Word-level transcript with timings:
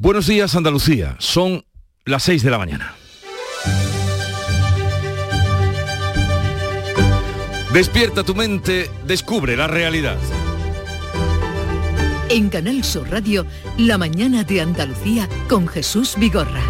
Buenos 0.00 0.28
días 0.28 0.54
Andalucía, 0.54 1.16
son 1.18 1.64
las 2.04 2.22
6 2.22 2.44
de 2.44 2.50
la 2.52 2.58
mañana. 2.58 2.94
Despierta 7.72 8.22
tu 8.22 8.36
mente, 8.36 8.88
descubre 9.08 9.56
la 9.56 9.66
realidad. 9.66 10.16
En 12.30 12.48
Canal 12.48 12.84
Sur 12.84 13.10
Radio, 13.10 13.44
La 13.76 13.98
mañana 13.98 14.44
de 14.44 14.60
Andalucía 14.60 15.28
con 15.48 15.66
Jesús 15.66 16.14
Vigorra. 16.16 16.62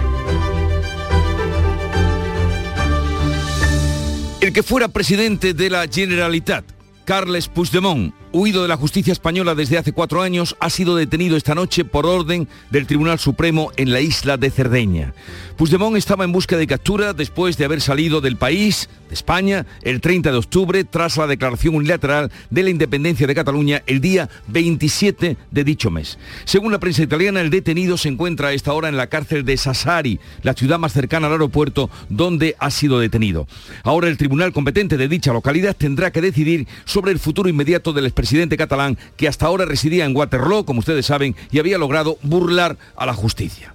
El 4.40 4.54
que 4.54 4.62
fuera 4.62 4.88
presidente 4.88 5.52
de 5.52 5.68
la 5.68 5.86
Generalitat, 5.86 6.64
Carles 7.04 7.48
Puigdemont, 7.48 8.14
huido 8.32 8.62
de 8.62 8.68
la 8.68 8.76
justicia 8.76 9.12
española 9.12 9.54
desde 9.54 9.78
hace 9.78 9.92
cuatro 9.92 10.22
años, 10.22 10.56
ha 10.60 10.70
sido 10.70 10.96
detenido 10.96 11.36
esta 11.36 11.54
noche 11.54 11.84
por 11.84 12.06
orden 12.06 12.48
del 12.70 12.86
Tribunal 12.86 13.18
Supremo 13.18 13.70
en 13.76 13.92
la 13.92 14.00
isla 14.00 14.36
de 14.36 14.50
Cerdeña. 14.50 15.14
Puigdemont 15.56 15.96
estaba 15.96 16.24
en 16.24 16.32
busca 16.32 16.56
de 16.56 16.66
captura 16.66 17.12
después 17.12 17.56
de 17.56 17.64
haber 17.64 17.80
salido 17.80 18.20
del 18.20 18.36
país, 18.36 18.88
de 19.08 19.14
España, 19.14 19.66
el 19.82 20.00
30 20.00 20.30
de 20.30 20.36
octubre, 20.36 20.84
tras 20.84 21.16
la 21.16 21.26
declaración 21.26 21.74
unilateral 21.74 22.30
de 22.50 22.62
la 22.62 22.70
independencia 22.70 23.26
de 23.26 23.34
Cataluña 23.34 23.82
el 23.86 24.00
día 24.00 24.28
27 24.48 25.36
de 25.50 25.64
dicho 25.64 25.90
mes. 25.90 26.18
Según 26.44 26.70
la 26.70 26.78
prensa 26.78 27.02
italiana, 27.02 27.40
el 27.40 27.50
detenido 27.50 27.96
se 27.96 28.08
encuentra 28.08 28.48
a 28.48 28.52
esta 28.52 28.72
hora 28.72 28.88
en 28.88 28.96
la 28.96 29.08
cárcel 29.08 29.44
de 29.44 29.56
Sassari, 29.56 30.20
la 30.42 30.54
ciudad 30.54 30.78
más 30.78 30.92
cercana 30.92 31.26
al 31.26 31.32
aeropuerto 31.32 31.90
donde 32.08 32.54
ha 32.58 32.70
sido 32.70 33.00
detenido. 33.00 33.48
Ahora 33.82 34.08
el 34.08 34.18
tribunal 34.18 34.52
competente 34.52 34.96
de 34.96 35.08
dicha 35.08 35.32
localidad 35.32 35.74
tendrá 35.76 36.12
que 36.12 36.20
decidir 36.20 36.68
sobre 36.84 37.12
el 37.12 37.18
futuro 37.18 37.48
inmediato 37.48 37.92
del 37.92 38.06
presidente 38.18 38.56
catalán 38.56 38.98
que 39.16 39.28
hasta 39.28 39.46
ahora 39.46 39.64
residía 39.64 40.04
en 40.04 40.16
Waterloo, 40.16 40.64
como 40.64 40.80
ustedes 40.80 41.06
saben, 41.06 41.36
y 41.52 41.60
había 41.60 41.78
logrado 41.78 42.18
burlar 42.22 42.76
a 42.96 43.06
la 43.06 43.14
justicia. 43.14 43.72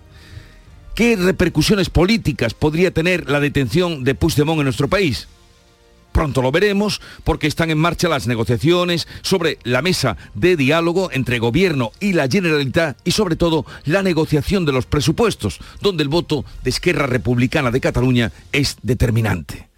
¿Qué 0.95 1.15
repercusiones 1.15 1.89
políticas 1.89 2.53
podría 2.53 2.91
tener 2.91 3.29
la 3.29 3.39
detención 3.39 4.03
de 4.03 4.15
Puigdemont 4.15 4.59
en 4.59 4.65
nuestro 4.65 4.89
país? 4.89 5.29
Pronto 6.11 6.41
lo 6.41 6.51
veremos 6.51 6.99
porque 7.23 7.47
están 7.47 7.71
en 7.71 7.77
marcha 7.77 8.09
las 8.09 8.27
negociaciones 8.27 9.07
sobre 9.21 9.59
la 9.63 9.81
mesa 9.81 10.17
de 10.33 10.57
diálogo 10.57 11.09
entre 11.13 11.39
gobierno 11.39 11.93
y 12.01 12.11
la 12.11 12.27
Generalitat 12.27 12.97
y 13.05 13.11
sobre 13.11 13.37
todo 13.37 13.65
la 13.85 14.03
negociación 14.03 14.65
de 14.65 14.73
los 14.73 14.85
presupuestos, 14.85 15.59
donde 15.79 16.03
el 16.03 16.09
voto 16.09 16.43
de 16.65 16.69
Esquerra 16.69 17.07
Republicana 17.07 17.71
de 17.71 17.79
Cataluña 17.79 18.33
es 18.51 18.75
determinante. 18.81 19.69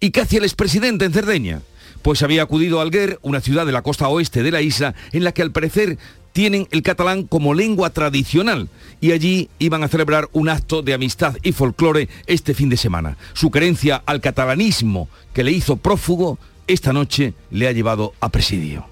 ¿Y 0.00 0.12
qué 0.12 0.22
hacía 0.22 0.38
el 0.38 0.46
expresidente 0.46 1.04
en 1.04 1.12
Cerdeña? 1.12 1.60
Pues 2.02 2.22
había 2.22 2.42
acudido 2.42 2.78
a 2.78 2.82
Alguer, 2.82 3.18
una 3.22 3.40
ciudad 3.40 3.66
de 3.66 3.72
la 3.72 3.82
costa 3.82 4.08
oeste 4.08 4.42
de 4.42 4.50
la 4.50 4.62
isla, 4.62 4.94
en 5.12 5.24
la 5.24 5.32
que 5.32 5.42
al 5.42 5.52
parecer 5.52 5.98
tienen 6.32 6.68
el 6.70 6.82
catalán 6.82 7.24
como 7.24 7.54
lengua 7.54 7.90
tradicional 7.90 8.68
y 9.00 9.12
allí 9.12 9.48
iban 9.58 9.82
a 9.82 9.88
celebrar 9.88 10.28
un 10.32 10.48
acto 10.48 10.82
de 10.82 10.94
amistad 10.94 11.36
y 11.42 11.52
folclore 11.52 12.08
este 12.26 12.54
fin 12.54 12.68
de 12.68 12.76
semana. 12.76 13.16
Su 13.32 13.50
creencia 13.50 14.02
al 14.06 14.20
catalanismo 14.20 15.08
que 15.32 15.42
le 15.42 15.52
hizo 15.52 15.76
prófugo 15.76 16.38
esta 16.66 16.92
noche 16.92 17.34
le 17.50 17.66
ha 17.66 17.72
llevado 17.72 18.14
a 18.20 18.28
presidio. 18.28 18.86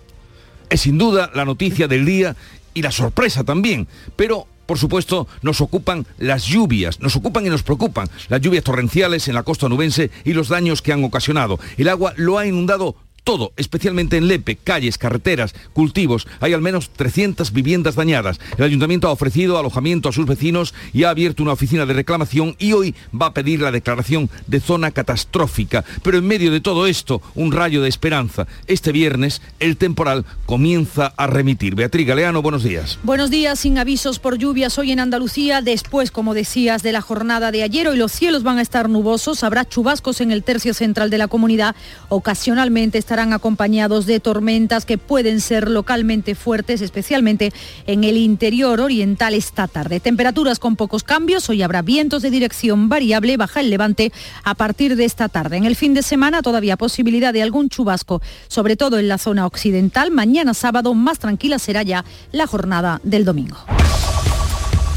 Es 0.70 0.80
sin 0.80 0.98
duda 0.98 1.30
la 1.34 1.44
noticia 1.44 1.86
del 1.86 2.04
día 2.04 2.34
y 2.74 2.82
la 2.82 2.90
sorpresa 2.90 3.44
también, 3.44 3.86
pero 4.16 4.46
por 4.66 4.78
supuesto, 4.78 5.28
nos 5.42 5.60
ocupan 5.60 6.06
las 6.18 6.44
lluvias, 6.44 7.00
nos 7.00 7.16
ocupan 7.16 7.46
y 7.46 7.50
nos 7.50 7.62
preocupan 7.62 8.08
las 8.28 8.40
lluvias 8.40 8.64
torrenciales 8.64 9.28
en 9.28 9.34
la 9.34 9.42
costa 9.42 9.68
nubense 9.68 10.10
y 10.24 10.32
los 10.32 10.48
daños 10.48 10.82
que 10.82 10.92
han 10.92 11.04
ocasionado. 11.04 11.58
El 11.76 11.88
agua 11.88 12.12
lo 12.16 12.38
ha 12.38 12.46
inundado 12.46 12.96
todo, 13.26 13.52
especialmente 13.56 14.16
en 14.16 14.28
Lepe, 14.28 14.54
calles, 14.54 14.98
carreteras, 14.98 15.52
cultivos. 15.72 16.28
Hay 16.38 16.52
al 16.52 16.60
menos 16.60 16.90
300 16.90 17.52
viviendas 17.52 17.96
dañadas. 17.96 18.38
El 18.56 18.62
ayuntamiento 18.62 19.08
ha 19.08 19.10
ofrecido 19.10 19.58
alojamiento 19.58 20.08
a 20.08 20.12
sus 20.12 20.26
vecinos 20.26 20.74
y 20.92 21.02
ha 21.02 21.10
abierto 21.10 21.42
una 21.42 21.54
oficina 21.54 21.86
de 21.86 21.92
reclamación 21.92 22.54
y 22.60 22.72
hoy 22.72 22.94
va 23.12 23.26
a 23.26 23.34
pedir 23.34 23.60
la 23.60 23.72
declaración 23.72 24.30
de 24.46 24.60
zona 24.60 24.92
catastrófica. 24.92 25.84
Pero 26.04 26.18
en 26.18 26.26
medio 26.28 26.52
de 26.52 26.60
todo 26.60 26.86
esto, 26.86 27.20
un 27.34 27.50
rayo 27.50 27.82
de 27.82 27.88
esperanza. 27.88 28.46
Este 28.68 28.92
viernes 28.92 29.42
el 29.58 29.76
temporal 29.76 30.24
comienza 30.46 31.12
a 31.16 31.26
remitir. 31.26 31.74
Beatriz 31.74 32.06
Galeano, 32.06 32.42
buenos 32.42 32.62
días. 32.62 32.96
Buenos 33.02 33.30
días, 33.30 33.58
sin 33.58 33.76
avisos 33.78 34.20
por 34.20 34.38
lluvias 34.38 34.78
hoy 34.78 34.92
en 34.92 35.00
Andalucía, 35.00 35.62
después, 35.62 36.12
como 36.12 36.32
decías, 36.32 36.84
de 36.84 36.92
la 36.92 37.00
jornada 37.00 37.50
de 37.50 37.64
ayer. 37.64 37.88
Hoy 37.88 37.96
los 37.96 38.12
cielos 38.12 38.44
van 38.44 38.58
a 38.58 38.62
estar 38.62 38.88
nubosos, 38.88 39.42
habrá 39.42 39.68
chubascos 39.68 40.20
en 40.20 40.30
el 40.30 40.44
tercio 40.44 40.74
central 40.74 41.10
de 41.10 41.18
la 41.18 41.26
comunidad. 41.26 41.74
Ocasionalmente 42.08 42.98
estará 42.98 43.15
estarán 43.16 43.32
acompañados 43.32 44.04
de 44.04 44.20
tormentas 44.20 44.84
que 44.84 44.98
pueden 44.98 45.40
ser 45.40 45.70
localmente 45.70 46.34
fuertes, 46.34 46.82
especialmente 46.82 47.50
en 47.86 48.04
el 48.04 48.18
interior 48.18 48.78
oriental 48.78 49.32
esta 49.32 49.68
tarde. 49.68 50.00
Temperaturas 50.00 50.58
con 50.58 50.76
pocos 50.76 51.02
cambios, 51.02 51.48
hoy 51.48 51.62
habrá 51.62 51.80
vientos 51.80 52.20
de 52.20 52.28
dirección 52.28 52.90
variable, 52.90 53.38
baja 53.38 53.60
el 53.60 53.70
levante 53.70 54.12
a 54.44 54.54
partir 54.54 54.96
de 54.96 55.06
esta 55.06 55.30
tarde. 55.30 55.56
En 55.56 55.64
el 55.64 55.76
fin 55.76 55.94
de 55.94 56.02
semana 56.02 56.42
todavía 56.42 56.76
posibilidad 56.76 57.32
de 57.32 57.40
algún 57.40 57.70
chubasco, 57.70 58.20
sobre 58.48 58.76
todo 58.76 58.98
en 58.98 59.08
la 59.08 59.16
zona 59.16 59.46
occidental. 59.46 60.10
Mañana 60.10 60.52
sábado 60.52 60.92
más 60.92 61.18
tranquila 61.18 61.58
será 61.58 61.82
ya 61.82 62.04
la 62.32 62.46
jornada 62.46 63.00
del 63.02 63.24
domingo. 63.24 63.56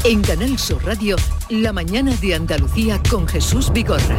En 0.04 0.20
Canal 0.20 0.58
Sur 0.58 0.84
Radio, 0.84 1.16
la 1.48 1.72
mañana 1.72 2.14
de 2.16 2.34
Andalucía 2.34 3.00
con 3.08 3.26
Jesús 3.26 3.72
Vigorra. 3.72 4.18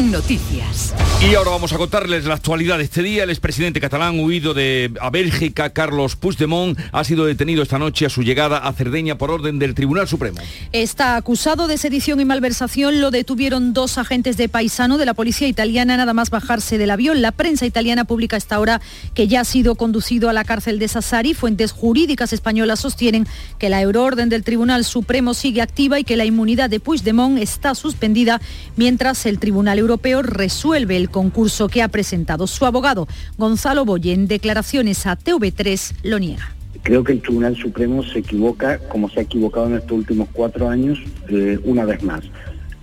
Noticias. 0.00 0.94
Y 1.20 1.34
ahora 1.34 1.50
vamos 1.50 1.74
a 1.74 1.76
contarles 1.76 2.24
la 2.24 2.32
actualidad 2.32 2.78
de 2.78 2.84
este 2.84 3.02
día. 3.02 3.24
El 3.24 3.30
expresidente 3.30 3.78
catalán 3.78 4.18
huido 4.18 4.54
de 4.54 4.90
a 4.98 5.10
Bélgica, 5.10 5.70
Carlos 5.70 6.16
Puigdemont, 6.16 6.78
ha 6.92 7.04
sido 7.04 7.26
detenido 7.26 7.62
esta 7.62 7.78
noche 7.78 8.06
a 8.06 8.08
su 8.08 8.22
llegada 8.22 8.56
a 8.56 8.72
Cerdeña 8.72 9.18
por 9.18 9.30
orden 9.30 9.58
del 9.58 9.74
Tribunal 9.74 10.08
Supremo. 10.08 10.38
Está 10.72 11.16
acusado 11.16 11.68
de 11.68 11.76
sedición 11.76 12.18
y 12.20 12.24
malversación. 12.24 13.02
Lo 13.02 13.10
detuvieron 13.10 13.74
dos 13.74 13.98
agentes 13.98 14.38
de 14.38 14.48
paisano 14.48 14.96
de 14.96 15.04
la 15.04 15.12
policía 15.12 15.46
italiana 15.46 15.98
nada 15.98 16.14
más 16.14 16.30
bajarse 16.30 16.78
del 16.78 16.90
avión. 16.90 17.20
La 17.20 17.32
prensa 17.32 17.66
italiana 17.66 18.04
publica 18.04 18.38
esta 18.38 18.58
hora 18.58 18.80
que 19.12 19.28
ya 19.28 19.40
ha 19.40 19.44
sido 19.44 19.74
conducido 19.74 20.30
a 20.30 20.32
la 20.32 20.44
cárcel 20.44 20.78
de 20.78 20.88
Sassari. 20.88 21.34
Fuentes 21.34 21.72
jurídicas 21.72 22.32
españolas 22.32 22.80
sostienen 22.80 23.26
que 23.58 23.68
la 23.68 23.82
euroorden 23.82 24.30
del 24.30 24.44
Tribunal 24.44 24.86
Supremo 24.86 25.34
sigue 25.34 25.60
activa 25.60 26.00
y 26.00 26.04
que 26.04 26.16
la 26.16 26.24
inmunidad 26.24 26.70
de 26.70 26.80
Puigdemont 26.80 27.38
está 27.38 27.74
suspendida 27.74 28.40
mientras 28.76 29.26
el 29.26 29.38
Tribunal 29.38 29.78
Europeo 29.78 29.89
resuelve 30.22 30.96
el 30.96 31.10
concurso 31.10 31.68
que 31.68 31.82
ha 31.82 31.88
presentado 31.88 32.46
su 32.46 32.66
abogado. 32.66 33.08
Gonzalo 33.38 33.84
Boye, 33.84 34.12
en 34.12 34.26
declaraciones 34.26 35.06
a 35.06 35.18
TV3, 35.18 35.94
lo 36.02 36.18
niega. 36.18 36.52
Creo 36.82 37.04
que 37.04 37.12
el 37.12 37.22
Tribunal 37.22 37.56
Supremo 37.56 38.02
se 38.02 38.20
equivoca, 38.20 38.78
como 38.88 39.08
se 39.10 39.20
ha 39.20 39.22
equivocado 39.22 39.66
en 39.66 39.74
estos 39.74 39.92
últimos 39.92 40.28
cuatro 40.32 40.68
años, 40.68 40.98
eh, 41.28 41.58
una 41.64 41.84
vez 41.84 42.02
más. 42.02 42.22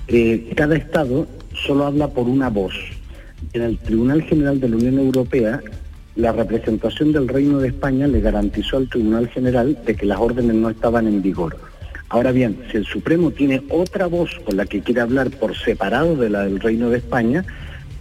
Eh, 0.07 0.53
cada 0.56 0.75
Estado 0.75 1.28
solo 1.66 1.85
habla 1.85 2.07
por 2.07 2.28
una 2.28 2.50
voz. 2.50 2.73
En 3.53 3.62
el 3.63 3.78
Tribunal 3.78 4.22
General 4.24 4.59
de 4.59 4.69
la 4.69 4.75
Unión 4.75 5.00
Europea, 5.00 5.62
la 6.16 6.31
representación 6.31 7.12
del 7.12 7.28
Reino 7.28 7.59
de 7.59 7.69
España 7.69 8.07
le 8.07 8.22
garantizó 8.22 8.78
al 8.78 8.89
Tribunal 8.89 9.28
General 9.29 9.78
de 9.85 9.95
que 9.95 10.06
las 10.06 10.19
órdenes 10.19 10.56
no 10.56 10.69
estaban 10.69 11.07
en 11.07 11.22
vigor. 11.22 11.57
Ahora 12.09 12.31
bien, 12.31 12.57
si 12.72 12.78
el 12.78 12.85
Supremo 12.85 13.31
tiene 13.31 13.63
otra 13.69 14.07
voz 14.07 14.31
con 14.45 14.56
la 14.56 14.66
que 14.66 14.81
quiere 14.81 15.01
hablar 15.01 15.29
por 15.29 15.57
separado 15.57 16.16
de 16.16 16.29
la 16.29 16.44
del 16.44 16.59
Reino 16.59 16.90
de 16.90 17.00
España, 17.00 17.45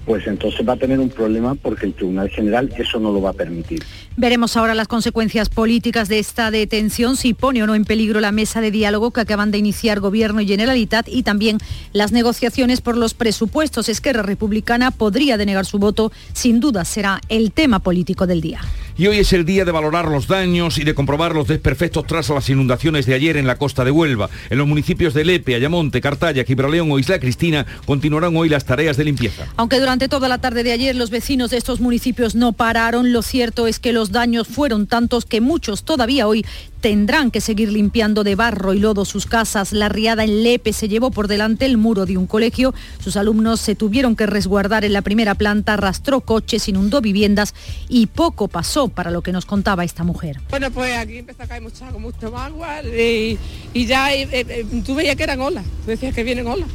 pues 0.07 0.25
entonces 0.29 0.67
va 0.67 0.75
a 0.75 0.77
tener 0.77 1.01
un 1.01 1.09
problema 1.09 1.57
porque 1.57 1.85
el 1.85 1.93
Tribunal 1.93 2.31
General 2.31 2.73
eso 2.79 3.01
no 3.01 3.11
lo 3.11 3.21
va 3.21 3.31
a 3.31 3.33
permitir. 3.33 3.83
Veremos 4.17 4.57
ahora 4.57 4.77
las 4.77 4.87
consecuencias 4.87 5.49
políticas 5.49 6.09
de 6.09 6.21
esta 6.21 6.53
detención, 6.53 7.17
si 7.17 7.35
pone 7.35 7.63
o 7.65 7.67
no 7.67 7.75
en 7.75 7.85
peligro 7.85 8.21
la 8.21 8.31
mesa 8.31 8.61
de 8.61 8.71
diálogo 8.71 9.11
que 9.11 9.21
acaban 9.21 9.51
de 9.51 9.59
iniciar 9.59 9.99
Gobierno 9.99 10.41
y 10.41 10.47
Generalitat 10.47 11.09
y 11.09 11.25
también 11.25 11.59
las 11.93 12.13
negociaciones 12.13 12.81
por 12.81 12.97
los 12.97 13.15
presupuestos. 13.15 13.89
Esquerra 13.89 14.23
Republicana 14.23 14.93
podría 14.93 15.37
denegar 15.37 15.67
su 15.67 15.81
voto, 15.81 16.13
sin 16.33 16.61
duda 16.61 16.85
será 16.85 17.21
el 17.29 17.51
tema 17.51 17.81
político 17.81 18.29
del 18.29 18.41
día. 18.41 18.61
Y 18.99 19.09
hoy 19.09 19.19
es 19.19 19.35
el 19.35 19.45
día 19.45 19.67
de 19.67 19.73
valorar 19.73 20.09
los 20.09 20.27
daños 20.27 20.79
y 20.79 20.85
de 20.85 20.95
comprobar 20.95 21.35
los 21.35 21.47
desperfectos 21.47 22.07
tras 22.07 22.31
las 22.31 22.49
inundaciones 22.49 23.05
de 23.05 23.13
ayer 23.13 23.37
en 23.37 23.47
la 23.47 23.59
costa 23.59 23.85
de 23.85 23.91
Huelva. 23.91 24.31
En 24.49 24.57
los 24.57 24.67
municipios 24.67 25.13
de 25.13 25.23
Lepe, 25.23 25.55
Ayamonte, 25.55 26.01
Cartaya, 26.01 26.45
Gibraleón 26.45 26.91
o 26.91 26.99
Isla 26.99 27.21
Cristina 27.21 27.67
continuarán 27.85 28.35
hoy 28.35 28.49
las 28.49 28.65
tareas 28.65 28.97
de 28.97 29.05
limpieza. 29.05 29.49
Aunque 29.57 29.81
durante 29.81 30.09
toda 30.09 30.29
la 30.29 30.39
tarde 30.39 30.63
de 30.63 30.73
ayer 30.73 30.97
los 30.97 31.11
vecinos 31.11 31.51
de 31.51 31.59
estos 31.59 31.79
municipios 31.79 32.35
no 32.35 32.55
pararon, 32.55 33.13
lo 33.13 33.21
cierto 33.21 33.67
es 33.67 33.79
que 33.79 33.93
los 33.93 34.13
daños 34.13 34.49
fueron 34.49 34.87
tantos 34.87 35.27
que 35.27 35.43
muchos 35.43 35.85
todavía 35.85 36.27
hoy 36.27 36.47
tendrán 36.81 37.31
que 37.31 37.41
seguir 37.41 37.73
limpiando 37.73 38.25
de 38.25 38.35
barro 38.35 38.75
y 38.75 38.79
lodo 38.79 39.05
sus 39.05 39.27
casas. 39.27 39.73
La 39.73 39.89
riada 39.89 40.25
en 40.25 40.43
Lepe 40.43 40.73
se 40.73 40.89
llevó 40.89 41.11
por 41.11 41.29
delante 41.29 41.67
el 41.67 41.77
muro 41.77 42.07
de 42.07 42.17
un 42.17 42.27
colegio. 42.27 42.75
Sus 43.03 43.17
alumnos 43.17 43.61
se 43.61 43.75
tuvieron 43.75 44.17
que 44.17 44.27
resguardar 44.27 44.85
en 44.85 44.93
la 44.93 45.03
primera 45.03 45.35
planta, 45.35 45.75
arrastró 45.75 46.21
coches, 46.21 46.69
inundó 46.69 47.01
viviendas 47.01 47.55
y 47.89 48.07
poco 48.07 48.49
pasó 48.49 48.89
para 48.89 49.11
lo 49.11 49.23
que 49.23 49.33
nos 49.33 49.47
contaba 49.47 49.85
esta 49.85 50.05
mujer. 50.05 50.41
Bueno, 50.51 50.71
pues 50.71 50.97
aquí 50.97 51.19
empezó 51.19 51.43
a 51.43 51.47
caer 51.47 51.63
mucha, 51.63 51.91
mucho 51.93 52.37
agua 52.37 52.83
y, 52.83 53.39
ya 53.75 54.13
eh, 54.15 54.29
eh, 54.33 54.67
tú 54.85 54.95
veías 54.95 55.17
que 55.17 55.23
eran 55.23 55.41
olas, 55.41 55.65
decías 55.87 56.15
que 56.15 56.25
vienen 56.25 56.47
olas. 56.47 56.69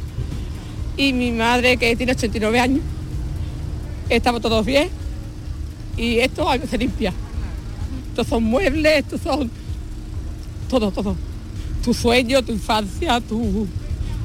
Y 0.96 1.12
mi 1.12 1.32
madre, 1.32 1.78
que 1.78 1.96
tiene 1.96 2.12
89 2.12 2.60
años, 2.60 2.80
estamos 4.08 4.42
todos 4.42 4.64
bien 4.66 4.90
y 5.96 6.18
esto 6.18 6.46
se 6.68 6.78
limpia. 6.78 7.12
Estos 8.10 8.26
son 8.26 8.44
muebles, 8.44 8.98
estos 8.98 9.22
son 9.22 9.50
todo, 10.72 10.90
todo. 10.90 11.14
tu 11.84 11.92
sueño, 11.92 12.42
tu 12.42 12.52
infancia, 12.52 13.20
tu 13.20 13.66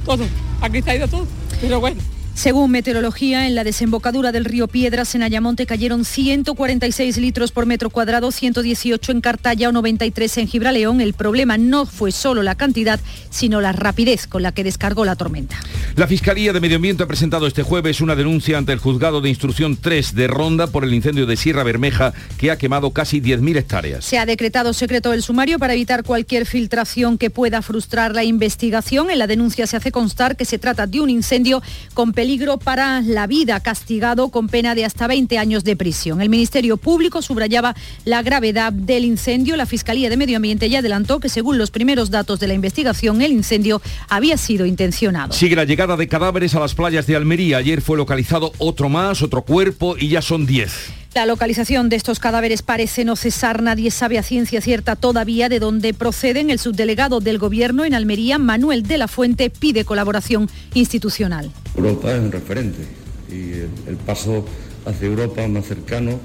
todo. 0.06 0.24
Aquí 0.62 0.78
está 0.78 0.96
ido 0.96 1.06
todo. 1.10 1.28
Pero 1.60 1.82
bueno. 1.82 2.02
Según 2.38 2.70
meteorología, 2.70 3.48
en 3.48 3.56
la 3.56 3.64
desembocadura 3.64 4.32
del 4.32 4.46
río 4.46 4.68
Piedras 4.68 5.16
en 5.16 5.24
Ayamonte 5.24 5.66
cayeron 5.66 6.06
146 6.06 7.18
litros 7.18 7.52
por 7.52 7.66
metro 7.66 7.90
cuadrado, 7.90 8.32
118 8.32 9.12
en 9.12 9.22
Cartaya 9.22 9.70
o 9.70 9.72
93 9.72 10.38
en 10.38 10.48
Gibraleón. 10.48 11.02
El 11.02 11.14
problema 11.14 11.58
no 11.58 11.88
fue 11.88 12.12
solo 12.12 12.44
la 12.44 12.54
cantidad, 12.54 13.00
sino 13.32 13.60
la 13.60 13.72
rapidez 13.72 14.28
con 14.28 14.44
la 14.44 14.52
que 14.52 14.64
descargó 14.64 15.04
la 15.04 15.16
tormenta. 15.16 15.58
La 15.96 16.06
Fiscalía 16.06 16.54
de 16.54 16.60
Medio 16.60 16.76
Ambiente 16.76 17.02
ha 17.02 17.08
presentado 17.08 17.48
este 17.48 17.64
jueves 17.64 18.02
una 18.02 18.16
denuncia 18.16 18.60
ante 18.60 18.72
el 18.72 18.78
Juzgado 18.78 19.20
de 19.20 19.30
Instrucción 19.30 19.76
3 19.76 20.14
de 20.14 20.28
Ronda 20.28 20.68
por 20.68 20.84
el 20.84 20.94
incendio 20.94 21.26
de 21.26 21.38
Sierra 21.38 21.64
Bermeja 21.64 22.14
que 22.38 22.52
ha 22.52 22.60
quemado 22.60 22.92
casi 22.92 23.20
10.000 23.20 23.58
hectáreas. 23.58 24.06
Se 24.06 24.20
ha 24.20 24.28
decretado 24.28 24.74
secreto 24.74 25.12
el 25.12 25.24
sumario 25.24 25.58
para 25.58 25.74
evitar 25.74 26.04
cualquier 26.04 26.46
filtración 26.46 27.18
que 27.18 27.32
pueda 27.32 27.64
frustrar 27.64 28.14
la 28.14 28.24
investigación. 28.24 29.10
En 29.10 29.18
la 29.18 29.26
denuncia 29.26 29.66
se 29.66 29.76
hace 29.76 29.92
constar 29.92 30.38
que 30.38 30.46
se 30.46 30.60
trata 30.60 30.86
de 30.86 31.02
un 31.02 31.10
incendio 31.10 31.64
con 31.96 32.14
peligro 32.14 32.27
para 32.58 33.02
la 33.02 33.26
vida, 33.26 33.62
castigado 33.62 34.28
con 34.30 34.50
pena 34.50 34.76
de 34.76 34.84
hasta 34.84 35.08
20 35.08 35.38
años 35.38 35.64
de 35.64 35.78
prisión. 35.78 36.22
El 36.22 36.30
Ministerio 36.30 36.76
Público 36.76 37.22
subrayaba 37.22 37.74
la 38.04 38.22
gravedad 38.22 38.74
del 38.74 39.06
incendio. 39.06 39.56
La 39.56 39.66
Fiscalía 39.66 40.10
de 40.10 40.18
Medio 40.18 40.36
Ambiente 40.36 40.70
ya 40.70 40.80
adelantó 40.80 41.22
que 41.22 41.30
según 41.30 41.58
los 41.58 41.72
primeros 41.72 42.12
datos 42.12 42.42
de 42.42 42.48
la 42.48 42.54
investigación, 42.54 43.22
el 43.22 43.32
incendio 43.32 43.82
había 44.10 44.36
sido 44.36 44.66
intencionado. 44.66 45.32
Sigue 45.32 45.56
la 45.56 45.64
llegada 45.64 45.96
de 45.96 46.10
cadáveres 46.10 46.54
a 46.54 46.60
las 46.60 46.76
playas 46.76 47.08
de 47.08 47.16
Almería. 47.16 47.58
Ayer 47.58 47.82
fue 47.82 47.96
localizado 47.96 48.52
otro 48.58 48.90
más, 48.90 49.22
otro 49.22 49.44
cuerpo 49.44 49.96
y 49.98 50.10
ya 50.10 50.22
son 50.22 50.46
10. 50.46 51.07
La 51.18 51.26
localización 51.26 51.90
de 51.90 51.96
estos 51.96 52.20
cadáveres 52.20 52.62
parece 52.62 53.04
no 53.04 53.16
cesar. 53.16 53.64
Nadie 53.64 53.90
sabe 53.90 54.20
a 54.20 54.22
ciencia 54.22 54.62
cierta 54.62 54.96
todavía 54.96 55.50
de 55.50 55.58
dónde 55.58 55.96
proceden. 55.96 56.52
El 56.52 56.60
subdelegado 56.60 57.22
del 57.22 57.40
Gobierno 57.40 57.86
en 57.86 57.96
Almería, 57.96 58.38
Manuel 58.38 58.84
de 58.84 59.00
la 59.00 59.08
Fuente, 59.08 59.50
pide 59.50 59.84
colaboración 59.84 60.48
institucional. 60.76 61.52
Europa 61.76 62.14
es 62.14 62.20
un 62.20 62.32
referente 62.32 62.86
y 63.32 63.54
el 63.90 63.96
paso 64.06 64.46
hacia 64.86 65.08
Europa 65.08 65.48
más 65.48 65.66
cercano 65.66 66.20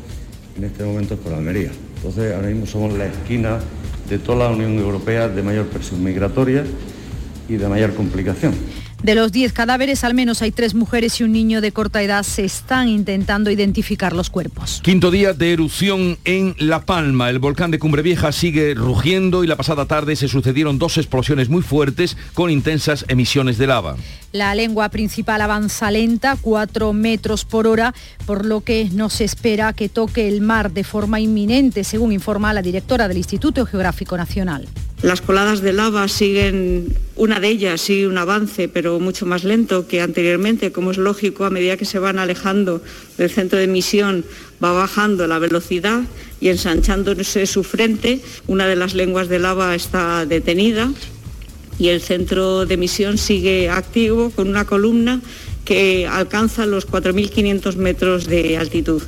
en 0.58 0.64
este 0.64 0.84
momento 0.84 1.14
es 1.14 1.20
por 1.20 1.32
Almería. 1.32 1.70
Entonces 1.96 2.34
ahora 2.34 2.48
mismo 2.48 2.66
somos 2.66 2.92
la 2.92 3.06
esquina 3.06 3.60
de 4.10 4.18
toda 4.18 4.50
la 4.50 4.54
Unión 4.54 4.78
Europea 4.78 5.26
de 5.26 5.42
mayor 5.42 5.68
presión 5.68 6.04
migratoria 6.04 6.64
y 7.48 7.54
de 7.54 7.66
mayor 7.66 7.94
complicación. 7.94 8.52
De 9.02 9.16
los 9.16 9.32
10 9.32 9.52
cadáveres, 9.52 10.04
al 10.04 10.14
menos 10.14 10.42
hay 10.42 10.52
tres 10.52 10.74
mujeres 10.74 11.20
y 11.20 11.24
un 11.24 11.32
niño 11.32 11.60
de 11.60 11.72
corta 11.72 12.02
edad. 12.02 12.22
Se 12.22 12.44
están 12.44 12.88
intentando 12.88 13.50
identificar 13.50 14.12
los 14.12 14.30
cuerpos. 14.30 14.80
Quinto 14.84 15.10
día 15.10 15.32
de 15.32 15.52
erupción 15.52 16.18
en 16.24 16.54
La 16.58 16.82
Palma. 16.82 17.28
El 17.28 17.40
volcán 17.40 17.72
de 17.72 17.80
Cumbre 17.80 18.02
Vieja 18.02 18.30
sigue 18.30 18.74
rugiendo 18.74 19.42
y 19.42 19.48
la 19.48 19.56
pasada 19.56 19.86
tarde 19.86 20.14
se 20.14 20.28
sucedieron 20.28 20.78
dos 20.78 20.98
explosiones 20.98 21.48
muy 21.48 21.62
fuertes 21.62 22.16
con 22.34 22.48
intensas 22.50 23.04
emisiones 23.08 23.58
de 23.58 23.66
lava. 23.66 23.96
La 24.32 24.54
lengua 24.54 24.88
principal 24.88 25.42
avanza 25.42 25.90
lenta, 25.90 26.38
4 26.40 26.94
metros 26.94 27.44
por 27.44 27.66
hora, 27.66 27.92
por 28.24 28.46
lo 28.46 28.62
que 28.62 28.88
no 28.90 29.10
se 29.10 29.24
espera 29.24 29.74
que 29.74 29.90
toque 29.90 30.26
el 30.26 30.40
mar 30.40 30.72
de 30.72 30.84
forma 30.84 31.20
inminente, 31.20 31.84
según 31.84 32.12
informa 32.12 32.54
la 32.54 32.62
directora 32.62 33.08
del 33.08 33.18
Instituto 33.18 33.66
Geográfico 33.66 34.16
Nacional. 34.16 34.66
Las 35.02 35.20
coladas 35.20 35.60
de 35.60 35.74
lava 35.74 36.08
siguen, 36.08 36.96
una 37.16 37.40
de 37.40 37.48
ellas 37.48 37.82
sigue 37.82 38.06
un 38.06 38.16
avance, 38.16 38.68
pero 38.68 39.00
mucho 39.00 39.26
más 39.26 39.44
lento 39.44 39.86
que 39.86 40.00
anteriormente, 40.00 40.72
como 40.72 40.92
es 40.92 40.96
lógico, 40.96 41.44
a 41.44 41.50
medida 41.50 41.76
que 41.76 41.84
se 41.84 41.98
van 41.98 42.18
alejando 42.18 42.80
del 43.18 43.28
centro 43.28 43.58
de 43.58 43.64
emisión 43.64 44.24
va 44.64 44.72
bajando 44.72 45.26
la 45.26 45.40
velocidad 45.40 46.00
y 46.40 46.48
ensanchándose 46.48 47.44
su 47.44 47.64
frente. 47.64 48.20
Una 48.46 48.66
de 48.66 48.76
las 48.76 48.94
lenguas 48.94 49.28
de 49.28 49.40
lava 49.40 49.74
está 49.74 50.24
detenida 50.24 50.90
y 51.78 51.88
el 51.88 52.00
centro 52.00 52.66
de 52.66 52.74
emisión 52.74 53.18
sigue 53.18 53.68
activo 53.70 54.30
con 54.30 54.48
una 54.48 54.64
columna 54.64 55.20
que 55.64 56.06
alcanza 56.06 56.66
los 56.66 56.88
4.500 56.88 57.76
metros 57.76 58.26
de 58.26 58.56
altitud. 58.56 59.02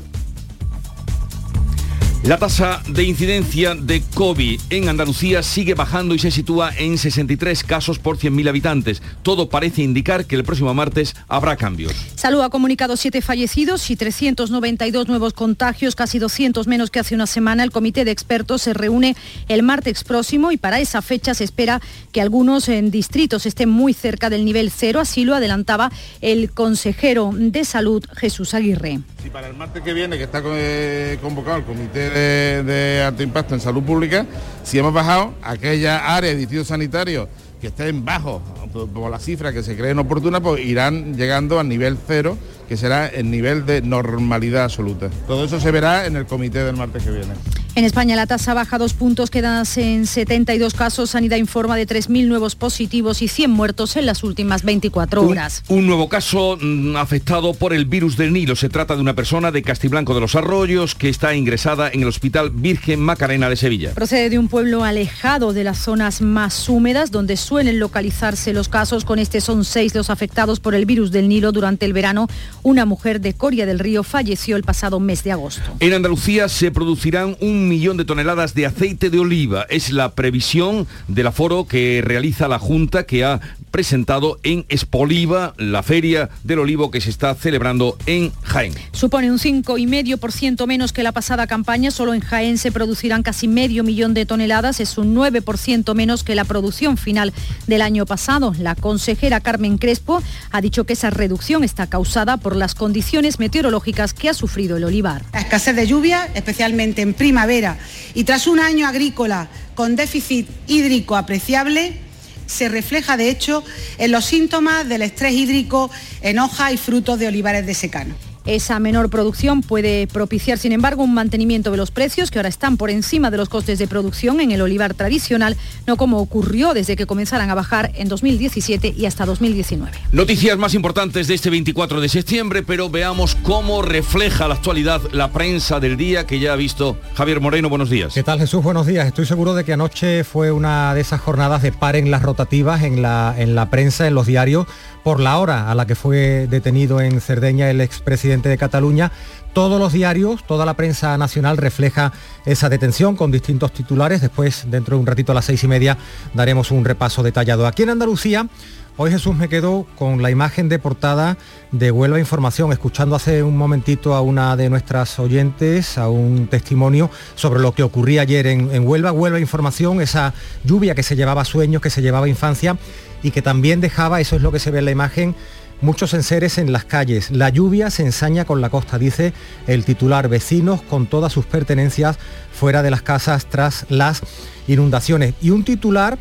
La 2.27 2.39
tasa 2.39 2.81
de 2.89 3.05
incidencia 3.05 3.75
de 3.75 4.03
COVID 4.15 4.59
en 4.71 4.89
Andalucía 4.89 5.43
sigue 5.43 5.75
bajando 5.75 6.15
y 6.15 6.19
se 6.19 6.31
sitúa 6.31 6.73
en 6.75 6.97
63 6.97 7.63
casos 7.65 7.99
por 7.99 8.17
100.000 8.17 8.49
habitantes. 8.49 9.03
Todo 9.23 9.51
parece 9.51 9.83
indicar 9.83 10.25
que 10.25 10.35
el 10.35 10.43
próximo 10.43 10.73
martes 10.73 11.15
habrá 11.29 11.57
cambios. 11.57 11.93
Salud 12.15 12.41
ha 12.41 12.49
comunicado 12.49 12.97
siete 12.97 13.21
fallecidos 13.21 13.91
y 13.91 13.97
392 13.97 15.07
nuevos 15.07 15.35
contagios, 15.35 15.95
casi 15.97 16.19
200 16.19 16.67
menos 16.67 16.91
que 16.91 16.99
hace 16.99 17.15
una 17.15 17.27
semana. 17.27 17.63
El 17.63 17.71
comité 17.71 18.07
de 18.07 18.13
expertos 18.13 18.63
se 18.63 18.73
reúne 18.73 19.17
el 19.49 19.63
martes 19.63 20.03
próximo 20.03 20.51
y 20.51 20.57
para 20.57 20.81
esa 20.81 21.03
fecha 21.03 21.35
se 21.35 21.45
espera 21.45 21.83
que 22.11 22.23
algunos 22.23 22.71
en 22.71 22.91
distritos 22.91 23.45
estén 23.45 23.69
muy 23.69 23.93
cerca 23.93 24.31
del 24.31 24.47
nivel 24.47 24.71
cero. 24.71 24.99
Así 24.99 25.25
lo 25.25 25.35
adelantaba 25.35 25.93
el 26.23 26.51
consejero 26.53 27.33
de 27.35 27.67
salud 27.67 28.03
Jesús 28.17 28.55
Aguirre. 28.55 29.01
Si 29.23 29.29
para 29.29 29.49
el 29.49 29.55
martes 29.55 29.83
que 29.83 29.93
viene, 29.93 30.17
que 30.17 30.25
está 30.25 30.43
eh, 30.43 31.19
convocado 31.21 31.59
el 31.59 31.65
comité 31.65 32.14
de, 32.19 33.03
alto 33.07 33.23
impacto 33.23 33.55
en 33.55 33.61
salud 33.61 33.83
pública, 33.83 34.27
si 34.63 34.79
hemos 34.79 34.93
bajado 34.93 35.35
aquella 35.43 36.15
área 36.15 36.31
de 36.31 36.37
distrito 36.37 36.65
sanitario 36.65 37.29
que 37.61 37.69
estén 37.69 38.05
bajos 38.05 38.43
por, 38.73 39.11
la 39.11 39.19
cifra 39.19 39.53
que 39.53 39.63
se 39.63 39.77
creen 39.77 39.99
oportuna, 39.99 40.41
pues 40.41 40.65
irán 40.65 41.17
llegando 41.17 41.59
al 41.59 41.69
nivel 41.69 41.97
cero, 42.07 42.37
que 42.69 42.77
será 42.77 43.07
el 43.07 43.31
nivel 43.31 43.65
de 43.67 43.81
normalidad 43.83 44.65
absoluta. 44.65 45.09
Todo 45.27 45.45
eso 45.45 45.59
se 45.61 45.71
verá 45.71 46.07
en 46.07 46.17
el 46.17 46.27
comité 46.27 46.63
del 46.65 46.77
martes 46.77 47.03
que 47.03 47.11
viene. 47.11 47.35
En 47.77 47.83
España 47.83 48.15
la 48.15 48.29
tasa 48.29 48.55
baja 48.55 48.79
dos 48.79 48.93
puntos, 48.93 49.31
quedan 49.31 49.65
en 49.75 50.07
72 50.07 50.75
casos. 50.75 51.11
Sanidad 51.11 51.39
informa 51.39 51.75
de 51.75 51.89
3.000 51.89 52.29
nuevos 52.29 52.55
positivos 52.55 53.21
y 53.21 53.27
100 53.27 53.51
muertos 53.51 53.97
en 53.97 54.07
las 54.07 54.23
últimas 54.23 54.63
24 54.63 55.27
horas. 55.27 55.65
Un, 55.67 55.89
nuevo 55.89 56.09
caso 56.09 56.57
mm, 56.61 56.95
afectado 56.95 57.53
por 57.53 57.73
el 57.73 57.87
virus 57.87 58.17
del 58.17 58.33
Nilo. 58.33 58.55
Se 58.55 58.69
trata 58.69 58.95
de 58.95 59.01
una 59.01 59.17
persona 59.17 59.51
de 59.51 59.63
Castiblanco 59.63 60.15
de 60.15 60.21
los 60.21 60.37
Arroyos 60.37 60.95
que 60.95 61.09
está 61.09 61.35
ingresada 61.35 61.91
en 61.93 62.03
el 62.03 62.07
Hospital 62.07 62.51
Virgen 62.51 63.01
Macarena 63.01 63.49
de 63.49 63.57
Sevilla. 63.57 63.93
Procede 63.93 64.31
de 64.31 64.39
un 64.39 64.47
pueblo 64.47 64.85
alejado 64.85 65.53
de 65.53 65.65
las 65.65 65.79
zonas 65.79 66.21
más 66.21 66.69
húmedas 66.69 67.11
donde 67.11 67.37
suelen 67.37 67.81
localizarse 67.81 68.53
los 68.53 68.69
casos. 68.69 69.05
Con 69.05 69.19
este 69.19 69.41
son 69.41 69.65
seis 69.65 69.97
los 69.97 70.11
afectados 70.11 70.61
por 70.61 70.77
el 70.77 70.87
virus 70.87 71.11
del 71.11 71.29
Nilo 71.29 71.51
durante 71.51 71.87
el 71.87 71.93
verano. 71.93 72.29
Una 72.63 72.85
mujer 72.85 73.21
de 73.21 73.35
Coria 73.35 73.67
del 73.67 73.81
Río 73.81 74.05
falleció 74.05 74.55
el 74.55 74.63
pasado 74.63 75.01
mes 75.01 75.25
de 75.25 75.33
agosto. 75.33 75.75
En 75.81 75.93
Andalucía 75.93 76.49
se 76.49 76.71
producirán 76.71 77.37
un 77.41 77.64
millón 77.69 77.97
de 77.97 78.05
toneladas 78.05 78.55
de 78.55 78.67
aceite 78.67 79.11
de 79.11 79.19
oliva. 79.19 79.67
Es 79.69 79.91
la 79.91 80.15
previsión 80.15 80.87
del 81.09 81.27
aforo 81.27 81.67
que 81.67 82.03
realiza 82.05 82.49
la 82.49 82.59
Junta 82.59 83.07
que 83.07 83.25
ha 83.25 83.41
presentado 83.75 84.39
en 84.45 84.65
Espoliva, 84.69 85.53
la 85.59 85.83
feria 85.83 86.31
del 86.45 86.61
olivo 86.61 86.93
que 86.93 87.01
se 87.01 87.11
está 87.11 87.35
celebrando 87.35 87.99
en 88.07 88.31
Jaén. 88.45 88.73
Supone 88.93 89.33
un 89.33 89.41
5,5% 89.41 90.65
menos 90.69 90.93
que 90.93 91.03
la 91.03 91.11
pasada 91.11 91.49
campaña. 91.49 91.91
Solo 91.91 92.15
en 92.15 92.21
Jaén 92.21 92.57
se 92.57 92.71
producirán 92.71 93.25
casi 93.25 93.49
medio 93.49 93.83
millón 93.83 94.15
de 94.15 94.27
toneladas. 94.27 94.79
Es 94.79 94.97
un 94.97 95.13
9% 95.13 95.93
menos 95.97 96.23
que 96.23 96.37
la 96.37 96.45
producción 96.45 96.97
final 96.97 97.33
del 97.67 97.83
año 97.83 98.07
pasado. 98.07 98.55
La 98.61 98.77
consejera 98.77 99.41
Carmen 99.41 99.77
Crespo 99.77 100.23
ha 100.53 100.61
dicho 100.61 100.85
que 100.85 100.93
esa 100.93 101.11
reducción 101.11 101.65
está 101.65 101.89
causada 101.89 102.37
por 102.37 102.55
las 102.55 102.77
condiciones 102.77 103.41
meteorológicas 103.41 104.15
que 104.15 104.29
ha 104.29 104.35
sufrido 104.35 104.77
el 104.77 104.85
olivar. 104.85 105.25
La 105.33 105.41
escasez 105.41 105.75
de 105.75 105.89
lluvia, 105.89 106.29
especialmente 106.37 107.03
en 107.03 107.13
primavera, 107.13 107.77
y 108.15 108.23
tras 108.23 108.47
un 108.47 108.61
año 108.61 108.87
agrícola 108.87 109.49
con 109.75 109.97
déficit 109.97 110.49
hídrico 110.69 111.17
apreciable, 111.17 112.05
se 112.47 112.69
refleja 112.69 113.17
de 113.17 113.29
hecho 113.29 113.65
en 113.99 114.13
los 114.13 114.25
síntomas 114.25 114.89
del 114.89 115.03
estrés 115.03 115.33
hídrico 115.33 115.91
en 116.21 116.39
hojas 116.39 116.73
y 116.73 116.77
frutos 116.77 117.19
de 117.19 117.29
olivares 117.29 117.67
de 117.67 117.75
secano. 117.75 118.34
Esa 118.47 118.79
menor 118.79 119.09
producción 119.09 119.63
puede 119.63 120.07
propiciar, 120.07 120.59
sin 120.59 120.73
embargo, 120.73 121.03
un 121.03 121.15
mantenimiento 121.15 121.71
de 121.71 121.79
los 121.79 121.91
precios 121.91 122.31
que 122.31 122.39
ahora 122.39 122.51
están 122.51 122.77
por 122.77 122.91
encima 122.91 123.31
de 123.31 123.39
los 123.39 123.49
costes 123.49 123.79
de 123.79 123.89
producción 123.89 124.39
en 124.41 124.51
el 124.51 124.61
olivar 124.61 124.93
tradicional, 124.93 125.57
no 125.87 125.97
como 125.97 126.19
ocurrió 126.19 126.75
desde 126.75 126.95
que 126.95 127.07
comenzaran 127.07 127.49
a 127.49 127.55
bajar 127.55 127.93
en 127.95 128.09
2017 128.09 128.95
y 128.95 129.07
hasta 129.07 129.25
2019. 129.25 129.97
Noticias 130.13 130.59
más 130.59 130.75
importantes 130.75 131.27
de 131.27 131.35
este 131.35 131.49
24 131.49 132.03
de 132.03 132.09
septiembre, 132.11 132.63
pero 132.63 132.91
veamos 132.91 133.35
cómo 133.35 133.81
refleja 133.81 134.47
la 134.47 134.57
actualidad 134.57 135.01
la 135.13 135.33
prensa 135.33 135.81
del 135.81 135.97
día 135.97 136.27
que 136.27 136.39
ya 136.39 136.53
ha 136.53 136.57
visto 136.57 136.99
Javier 137.15 137.41
Moreno. 137.41 137.71
Buenos 137.71 137.89
días. 137.89 138.13
¿Qué 138.13 138.23
tal 138.23 138.39
Jesús? 138.39 138.63
Buenos 138.63 138.87
días. 138.87 139.07
Estoy 139.07 139.25
seguro 139.25 139.55
de 139.55 139.65
que 139.65 139.73
anoche 139.73 140.23
fue 140.23 140.53
una 140.53 140.95
de 140.95 141.01
esas 141.01 141.23
jornadas 141.23 141.63
de 141.63 141.73
par 141.73 141.97
en 141.97 142.11
las 142.11 142.21
rotativas 142.21 142.83
en 142.83 143.01
la, 143.01 143.35
en 143.39 143.55
la 143.55 143.71
prensa, 143.71 144.07
en 144.07 144.15
los 144.15 144.27
diarios 144.27 144.67
por 145.03 145.21
la 145.21 145.39
hora 145.39 145.71
a 145.71 145.75
la 145.75 145.87
que 145.87 145.95
fue 145.95 146.47
detenido 146.49 147.01
en 147.03 147.21
Cerdeña 147.21 147.69
el 147.69 147.83
expresidente 147.83 148.34
de 148.43 148.59
Cataluña. 148.59 149.13
Todos 149.53 149.81
los 149.81 149.93
diarios, 149.93 150.45
toda 150.47 150.67
la 150.67 150.75
prensa 150.75 151.17
nacional 151.17 151.57
refleja 151.57 152.13
esa 152.45 152.69
detención 152.69 153.17
con 153.17 153.31
distintos 153.31 153.73
titulares. 153.73 154.21
Después, 154.21 154.65
dentro 154.69 154.97
de 154.97 155.01
un 155.01 155.07
ratito 155.07 155.33
a 155.33 155.35
las 155.35 155.45
seis 155.45 155.63
y 155.63 155.69
media, 155.69 155.97
daremos 156.35 156.71
un 156.71 156.85
repaso 156.85 157.23
detallado. 157.23 157.67
Aquí 157.67 157.85
en 157.85 157.91
Andalucía, 157.91 158.49
Hoy 158.97 159.11
Jesús 159.11 159.35
me 159.35 159.49
quedó 159.49 159.87
con 159.99 160.23
la 160.23 160.31
imagen 160.31 160.69
de 160.69 160.79
portada 160.79 161.37
de 161.73 161.91
Huelva 161.91 162.21
Información, 162.21 162.71
escuchando 162.71 163.17
hace 163.17 163.43
un 163.43 163.57
momentito 163.57 164.15
a 164.15 164.21
una 164.21 164.55
de 164.55 164.71
nuestras 164.71 165.19
oyentes, 165.19 165.99
a 165.99 166.09
un 166.09 166.47
testimonio 166.47 167.11
sobre 167.35 167.59
lo 167.59 167.75
que 167.75 167.83
ocurría 167.83 168.23
ayer 168.23 168.47
en, 168.47 168.73
en 168.73 168.87
Huelva. 168.87 169.11
Huelva 169.11 169.41
Información, 169.41 170.01
esa 170.01 170.33
lluvia 170.63 170.95
que 170.95 171.03
se 171.03 171.17
llevaba 171.17 171.45
sueños, 171.45 171.83
que 171.83 171.91
se 171.91 172.03
llevaba 172.03 172.29
infancia 172.29 172.77
y 173.25 173.33
que 173.33 173.43
también 173.43 173.81
dejaba, 173.81 174.21
eso 174.21 174.37
es 174.37 174.43
lo 174.43 174.53
que 174.53 174.61
se 174.61 174.71
ve 174.71 174.79
en 174.79 174.85
la 174.85 174.93
imagen, 174.93 175.35
muchos 175.81 176.15
enseres 176.15 176.59
en 176.59 176.73
las 176.73 176.85
calles. 176.85 177.31
La 177.31 177.49
lluvia 177.49 177.91
se 177.91 178.03
ensaña 178.03 178.45
con 178.45 178.61
la 178.61 178.71
costa, 178.71 178.99
dice 178.99 179.33
el 179.67 179.85
titular. 179.85 180.29
Vecinos 180.29 180.83
con 180.83 181.07
todas 181.07 181.33
sus 181.33 181.47
pertenencias 181.47 182.19
fuera 182.53 182.83
de 182.83 182.91
las 182.91 183.03
casas 183.03 183.47
tras 183.47 183.87
las 183.89 184.23
inundaciones. 184.67 185.35
Y 185.41 185.51
un 185.51 185.65
titular 185.65 186.19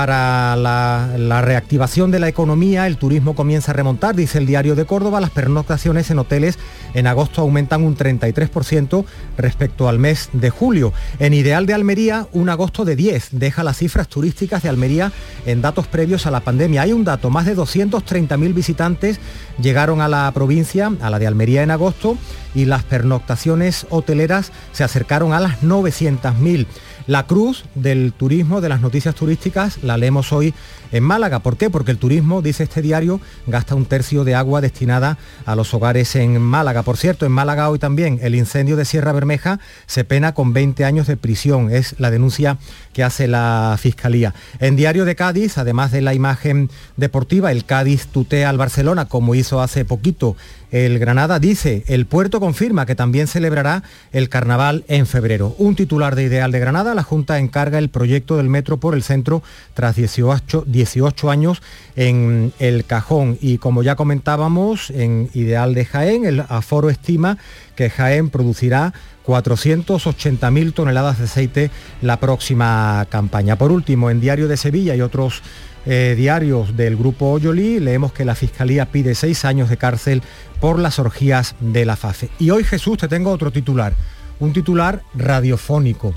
para 0.00 0.56
la, 0.56 1.42
reactivación 1.42 2.10
de 2.10 2.20
la 2.20 2.28
economía, 2.28 2.86
el 2.86 2.96
turismo 2.96 3.34
comienza 3.34 3.72
a 3.72 3.74
remontar, 3.74 4.16
dice 4.16 4.38
el 4.38 4.46
diario 4.46 4.74
de 4.74 4.86
Córdoba, 4.86 5.20
las 5.20 5.28
pernoctaciones 5.28 6.10
en 6.10 6.18
hoteles 6.18 6.58
en 6.94 7.06
agosto 7.06 7.42
aumentan 7.42 7.82
un 7.82 7.98
33% 7.98 9.04
respecto 9.36 9.90
al 9.90 9.98
mes 9.98 10.30
de 10.32 10.48
julio. 10.48 10.94
En 11.18 11.34
Ideal 11.34 11.66
de 11.66 11.74
Almería, 11.74 12.28
un 12.32 12.48
agosto 12.48 12.86
de 12.86 12.96
10, 12.96 13.28
deja 13.32 13.62
las 13.62 13.76
cifras 13.76 14.08
turísticas 14.08 14.62
de 14.62 14.70
Almería 14.70 15.12
en 15.44 15.60
datos 15.60 15.86
previos 15.86 16.24
a 16.24 16.30
la 16.30 16.40
pandemia. 16.40 16.80
Hay 16.80 16.94
un 16.94 17.04
dato, 17.04 17.28
más 17.28 17.44
de 17.44 17.54
230.000 17.54 18.54
visitantes 18.54 19.20
llegaron 19.60 20.00
a 20.00 20.08
la 20.08 20.32
provincia, 20.32 20.90
a 21.02 21.10
la 21.10 21.18
de 21.18 21.26
Almería 21.26 21.62
en 21.62 21.72
agosto, 21.72 22.16
y 22.54 22.64
las 22.64 22.84
pernoctaciones 22.84 23.86
hoteleras 23.90 24.50
se 24.72 24.82
acercaron 24.82 25.34
a 25.34 25.40
las 25.40 25.60
900.000. 25.62 26.66
La 27.10 27.26
cruz 27.26 27.64
del 27.74 28.12
turismo, 28.12 28.60
de 28.60 28.68
las 28.68 28.82
noticias 28.82 29.16
turísticas, 29.16 29.82
la 29.82 29.96
leemos 29.96 30.32
hoy 30.32 30.54
en 30.92 31.02
Málaga. 31.02 31.40
¿Por 31.40 31.56
qué? 31.56 31.70
Porque 31.70 31.90
el 31.90 31.98
turismo, 31.98 32.42
dice 32.42 32.64
este 32.64 32.82
diario, 32.82 33.20
gasta 33.46 33.74
un 33.74 33.86
tercio 33.86 34.24
de 34.24 34.34
agua 34.34 34.60
destinada 34.60 35.18
a 35.46 35.54
los 35.54 35.72
hogares 35.74 36.16
en 36.16 36.40
Málaga. 36.40 36.82
Por 36.82 36.96
cierto, 36.96 37.26
en 37.26 37.32
Málaga 37.32 37.68
hoy 37.68 37.78
también 37.78 38.18
el 38.22 38.34
incendio 38.34 38.76
de 38.76 38.84
Sierra 38.84 39.12
Bermeja 39.12 39.60
se 39.86 40.04
pena 40.04 40.34
con 40.34 40.52
20 40.52 40.84
años 40.84 41.06
de 41.06 41.16
prisión. 41.16 41.70
Es 41.70 41.94
la 41.98 42.10
denuncia 42.10 42.58
que 42.92 43.04
hace 43.04 43.28
la 43.28 43.76
Fiscalía. 43.80 44.34
En 44.58 44.76
Diario 44.76 45.04
de 45.04 45.16
Cádiz, 45.16 45.58
además 45.58 45.92
de 45.92 46.00
la 46.00 46.14
imagen 46.14 46.70
deportiva, 46.96 47.52
el 47.52 47.64
Cádiz 47.64 48.06
tutea 48.06 48.48
al 48.48 48.58
Barcelona, 48.58 49.06
como 49.06 49.34
hizo 49.34 49.60
hace 49.60 49.84
poquito 49.84 50.36
el 50.70 51.00
Granada 51.00 51.40
dice, 51.40 51.84
el 51.88 52.06
puerto 52.06 52.38
confirma 52.38 52.86
que 52.86 52.94
también 52.94 53.26
celebrará 53.26 53.82
el 54.12 54.28
carnaval 54.28 54.84
en 54.86 55.06
febrero. 55.06 55.54
Un 55.58 55.74
titular 55.74 56.14
de 56.14 56.24
Ideal 56.24 56.52
de 56.52 56.60
Granada, 56.60 56.94
la 56.94 57.02
Junta 57.02 57.38
encarga 57.38 57.78
el 57.78 57.88
proyecto 57.88 58.36
del 58.36 58.48
metro 58.48 58.78
por 58.78 58.94
el 58.94 59.02
centro 59.02 59.42
tras 59.74 59.96
18, 59.96 60.64
18 60.66 60.79
años 61.28 61.62
en 61.96 62.52
el 62.58 62.84
cajón. 62.84 63.38
Y 63.40 63.58
como 63.58 63.82
ya 63.82 63.96
comentábamos, 63.96 64.90
en 64.90 65.30
Ideal 65.34 65.74
de 65.74 65.84
Jaén, 65.84 66.24
el 66.24 66.40
aforo 66.40 66.90
estima 66.90 67.38
que 67.76 67.90
Jaén 67.90 68.30
producirá 68.30 68.92
480.000 69.26 70.72
toneladas 70.74 71.18
de 71.18 71.24
aceite 71.24 71.70
la 72.02 72.18
próxima 72.18 73.06
campaña. 73.10 73.56
Por 73.56 73.72
último, 73.72 74.10
en 74.10 74.20
Diario 74.20 74.48
de 74.48 74.56
Sevilla 74.56 74.94
y 74.94 75.00
otros 75.00 75.42
eh, 75.86 76.14
diarios 76.16 76.76
del 76.76 76.96
grupo 76.96 77.30
Oyoli 77.30 77.80
leemos 77.80 78.12
que 78.12 78.26
la 78.26 78.34
Fiscalía 78.34 78.86
pide 78.86 79.14
seis 79.14 79.44
años 79.44 79.70
de 79.70 79.78
cárcel 79.78 80.22
por 80.60 80.78
las 80.78 80.98
orgías 80.98 81.54
de 81.60 81.84
la 81.84 81.96
FAFE. 81.96 82.28
Y 82.38 82.50
hoy 82.50 82.64
Jesús 82.64 82.98
te 82.98 83.08
tengo 83.08 83.30
otro 83.30 83.50
titular, 83.50 83.94
un 84.40 84.52
titular 84.52 85.02
radiofónico 85.14 86.14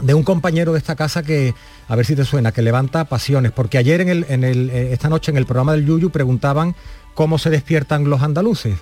de 0.00 0.14
un 0.14 0.22
compañero 0.22 0.72
de 0.72 0.78
esta 0.78 0.96
casa 0.96 1.22
que, 1.22 1.54
a 1.88 1.96
ver 1.96 2.06
si 2.06 2.16
te 2.16 2.24
suena, 2.24 2.52
que 2.52 2.62
levanta 2.62 3.04
pasiones, 3.04 3.52
porque 3.52 3.78
ayer 3.78 4.00
en, 4.00 4.08
el, 4.08 4.26
en 4.28 4.44
el, 4.44 4.70
eh, 4.70 4.92
esta 4.92 5.08
noche 5.08 5.30
en 5.30 5.36
el 5.36 5.46
programa 5.46 5.72
del 5.72 5.86
Yuyu 5.86 6.10
preguntaban 6.10 6.74
cómo 7.14 7.38
se 7.38 7.50
despiertan 7.50 8.08
los 8.08 8.22
andaluces. 8.22 8.78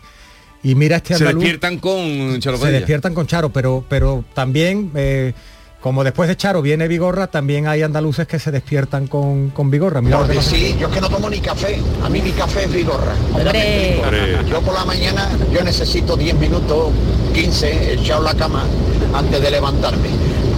Y 0.62 0.74
mira 0.74 0.96
este 0.96 1.14
andaluz... 1.14 1.42
Se 1.42 1.48
despiertan 1.48 1.78
con 1.78 2.40
Charo. 2.40 2.58
Se 2.58 2.70
despiertan 2.70 3.14
con 3.14 3.26
Charo, 3.26 3.50
pero, 3.50 3.84
pero 3.88 4.24
también... 4.34 4.90
Eh, 4.94 5.32
como 5.80 6.04
después 6.04 6.28
de 6.28 6.36
Charo 6.36 6.60
viene 6.60 6.88
Vigorra, 6.88 7.28
también 7.28 7.66
hay 7.66 7.80
andaluces 7.82 8.26
que 8.26 8.38
se 8.38 8.50
despiertan 8.50 9.06
con, 9.06 9.48
con 9.48 9.70
Vigorra. 9.70 10.02
Mira 10.02 10.20
sí, 10.42 10.76
yo 10.78 10.88
es 10.88 10.94
que 10.94 11.00
no 11.00 11.08
tomo 11.08 11.30
ni 11.30 11.40
café. 11.40 11.80
A 12.04 12.10
mí 12.10 12.20
mi 12.20 12.32
café 12.32 12.64
es 12.64 12.72
Vigorra. 12.72 13.14
Yo 14.46 14.60
por 14.60 14.74
la 14.74 14.84
mañana, 14.84 15.30
yo 15.50 15.62
necesito 15.62 16.16
10 16.16 16.34
minutos, 16.34 16.92
15, 17.32 17.94
echado 17.94 18.22
la 18.22 18.34
cama 18.34 18.64
antes 19.14 19.40
de 19.40 19.50
levantarme. 19.50 20.08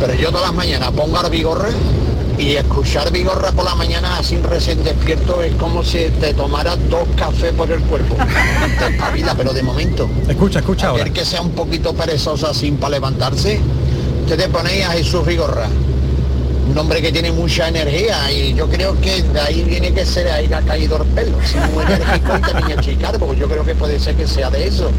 Pero 0.02 0.14
yo 0.14 0.30
todas 0.30 0.46
las 0.46 0.54
mañanas 0.54 0.90
pongo 0.90 1.16
a 1.16 1.28
Vigorra 1.28 1.68
y 2.36 2.56
escuchar 2.56 3.12
Vigorra 3.12 3.52
por 3.52 3.64
la 3.64 3.76
mañana 3.76 4.20
sin 4.24 4.42
recién 4.42 4.82
despierto 4.82 5.40
es 5.44 5.54
como 5.54 5.84
si 5.84 6.08
te 6.20 6.34
tomara 6.34 6.74
dos 6.90 7.06
cafés 7.16 7.52
por 7.52 7.70
el 7.70 7.80
cuerpo. 7.82 8.16
vida, 9.14 9.32
pero 9.36 9.52
de 9.52 9.62
momento. 9.62 10.10
Escucha, 10.28 10.58
escucha 10.58 10.88
a 10.88 10.92
Ver 10.94 11.12
que 11.12 11.24
sea 11.24 11.40
un 11.40 11.52
poquito 11.52 11.94
perezosa 11.94 12.52
sin 12.52 12.78
para 12.78 12.96
levantarse 12.96 13.60
usted 14.22 14.36
te 14.36 14.48
pone 14.48 14.82
a 14.82 14.90
Jesús 14.90 15.24
Vigorra, 15.24 15.68
un 16.68 16.76
hombre 16.76 17.00
que 17.00 17.12
tiene 17.12 17.30
mucha 17.30 17.68
energía 17.68 18.32
y 18.32 18.54
yo 18.54 18.68
creo 18.68 19.00
que 19.00 19.22
de 19.22 19.40
ahí 19.40 19.62
viene 19.62 19.92
que 19.92 20.04
se 20.04 20.24
le 20.24 20.32
haya 20.32 20.62
caído 20.62 20.96
el 20.96 21.08
pelo, 21.10 21.36
es 21.40 21.54
muy 21.70 21.84
enérgico 21.84 22.38
y 22.38 22.40
también 22.40 22.80
chicar, 22.80 23.18
porque 23.20 23.40
yo 23.40 23.48
creo 23.48 23.64
que 23.64 23.76
puede 23.76 24.00
ser 24.00 24.16
que 24.16 24.26
sea 24.26 24.50
de 24.50 24.66
eso. 24.66 24.90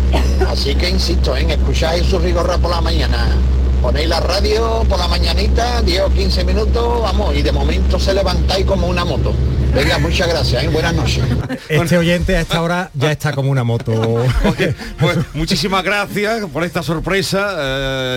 Así 0.48 0.76
que 0.76 0.90
insisto 0.90 1.36
en 1.36 1.50
escuchar 1.50 1.96
a 1.96 1.98
Jesús 1.98 2.24
Vigorra 2.24 2.58
por 2.58 2.72
la 2.72 2.80
mañana. 2.80 3.36
Ponéis 3.84 4.08
la 4.08 4.22
radio 4.22 4.86
por 4.88 4.98
la 4.98 5.10
mañanita, 5.10 5.82
10 5.82 6.04
o 6.04 6.10
15 6.10 6.46
minutos, 6.46 7.02
vamos, 7.02 7.36
y 7.36 7.42
de 7.42 7.52
momento 7.52 8.00
se 8.00 8.14
levantáis 8.14 8.66
como 8.66 8.88
una 8.88 9.04
moto. 9.04 9.34
Venga, 9.74 9.98
muchas 9.98 10.28
gracias, 10.28 10.64
¿eh? 10.64 10.68
buenas 10.68 10.94
noches. 10.94 11.24
Este 11.68 11.98
oyente 11.98 12.38
a 12.38 12.42
esta 12.42 12.62
hora 12.62 12.92
ya 12.94 13.12
está 13.12 13.34
como 13.34 13.50
una 13.50 13.64
moto. 13.64 14.24
pues 15.00 15.18
muchísimas 15.34 15.84
gracias 15.84 16.46
por 16.52 16.64
esta 16.64 16.84
sorpresa 16.84 17.56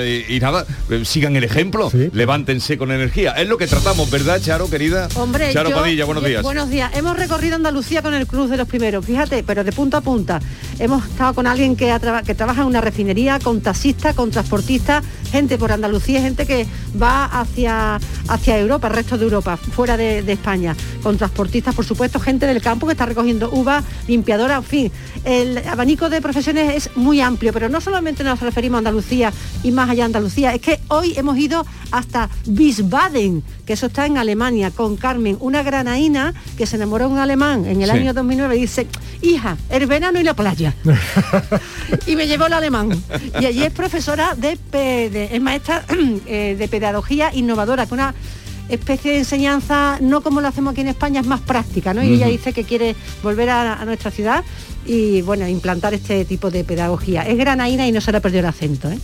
eh, 0.03 0.27
y, 0.29 0.39
nada, 0.39 0.67
eh, 0.91 1.05
sigan 1.07 1.35
el 1.35 1.45
ejemplo, 1.45 1.91
levántense 2.13 2.77
con 2.77 2.93
energía. 2.93 3.33
Es 3.33 3.49
lo 3.49 3.57
que 3.57 3.67
tratamos, 3.67 4.11
¿verdad, 4.11 4.39
Charo, 4.41 4.69
querida? 4.69 5.09
Hombre, 5.15 5.51
Charo 5.51 5.71
Padilla, 5.71 6.05
buenos 6.05 6.25
días. 6.25 6.43
Buenos 6.43 6.69
días. 6.69 6.91
Hemos 6.95 7.17
recorrido 7.17 7.57
Andalucía 7.57 8.03
con 8.03 8.13
el 8.13 8.27
Cruz 8.27 8.51
de 8.51 8.59
los 8.59 8.69
Primeros, 8.69 9.07
fíjate, 9.07 9.43
pero 9.43 9.65
de 9.65 9.73
punta 9.73 9.99
a 9.99 10.01
punta. 10.03 10.41
Hemos 10.79 11.07
estado 11.07 11.33
con 11.33 11.47
alguien 11.47 11.75
que, 11.75 11.95
que 12.27 12.35
trabaja 12.35 12.61
en 12.61 12.67
una 12.67 12.83
refinería, 12.83 13.39
con 13.39 13.63
taxistas, 13.63 14.15
con 14.15 14.31
transportistas, 14.31 15.03
gente 15.31 15.57
por 15.57 15.73
Andalucía, 15.73 16.21
gente 16.21 16.47
que 16.47 16.67
va 17.01 17.25
hacia, 17.25 17.99
hacia 18.29 18.59
Europa, 18.59 18.89
el 18.89 18.95
resto 18.95 19.17
de 19.17 19.25
Europa, 19.25 19.57
fuera 19.57 19.97
de, 19.97 20.23
de 20.23 20.33
España, 20.35 20.77
con 21.07 21.19
transportistas 21.19 21.73
por 21.73 21.85
supuesto, 21.85 22.19
gente 22.19 22.49
del 22.49 22.61
campo 22.61 22.85
que 22.85 22.95
está 22.95 23.07
recogiendo 23.07 23.49
uva, 23.53 23.81
limpiadora, 24.09 24.57
en 24.57 24.65
fin. 24.65 24.93
El 25.23 25.59
abanico 25.59 26.11
de 26.11 26.21
profesiones 26.21 26.75
es 26.75 26.97
muy 26.97 27.21
amplio, 27.21 27.53
pero 27.53 27.69
no 27.69 27.81
solamente 27.81 28.25
nos 28.25 28.41
referimos 28.41 28.79
a 28.79 28.79
Andalucía 28.79 29.33
y 29.63 29.71
más 29.71 29.89
allá 29.89 30.03
de 30.03 30.07
Andalucía, 30.07 30.53
es 30.53 30.61
que 30.61 30.81
hoy 30.89 31.15
hemos 31.17 31.39
ido 31.39 31.65
hasta 31.93 32.29
Wiesbaden, 32.49 33.45
que 33.65 33.75
eso 33.75 33.87
está 33.87 34.07
en 34.07 34.19
Alemania, 34.19 34.73
con 34.73 34.97
Carmen, 34.97 35.37
una 35.39 35.63
granaína 35.63 36.35
que 36.59 36.67
se 36.67 36.75
enamoró 36.75 37.07
de 37.07 37.15
un 37.15 37.21
alemán 37.21 37.67
en 37.67 37.83
el 37.83 37.91
año 37.91 38.13
2009 38.13 38.57
y 38.57 38.61
dice, 38.63 38.89
hija, 39.23 39.57
el 39.71 39.87
verano 39.87 40.19
y 40.19 40.25
la 40.25 40.35
playa. 40.35 40.75
y 42.09 42.17
me 42.17 42.27
llevó 42.27 42.47
el 42.47 42.53
alemán. 42.53 43.01
Y 43.41 43.47
allí 43.47 43.63
es 43.63 43.73
profesora 43.73 44.35
de, 44.35 44.59
es 45.31 45.41
maestra 45.41 45.85
eh, 46.27 46.57
de 46.59 46.67
pedagogía 46.67 47.33
innovadora, 47.33 47.87
con 47.87 48.01
una 48.01 48.13
especie 48.69 49.13
de 49.13 49.19
enseñanza, 49.19 49.99
no 50.01 50.21
como 50.21 50.41
lo 50.41 50.49
hacemos 50.49 50.73
aquí 50.73 50.81
en 50.81 50.89
España, 50.89 51.21
es 51.21 51.27
más 51.27 51.41
práctica, 51.41 51.95
¿no? 51.95 52.03
Y 52.03 52.15
ella 52.15 52.27
dice 52.27 52.53
que 52.53 52.65
quiere 52.65 52.97
volver 53.23 53.51
a, 53.51 53.85
nuestra 53.85 54.11
ciudad 54.11 54.45
y 54.85 55.23
bueno, 55.23 55.47
implantar 55.47 55.95
este 55.95 56.25
tipo 56.25 56.51
de 56.51 56.65
pedagogía. 56.65 57.23
Es 57.23 57.37
granaína 57.37 57.87
y 57.87 57.93
no 57.93 58.01
se 58.01 58.13
le 58.13 58.19
ha 58.19 58.21
perdido 58.21 58.41
el 58.41 58.47
acento, 58.47 58.91
¿eh? 58.91 58.99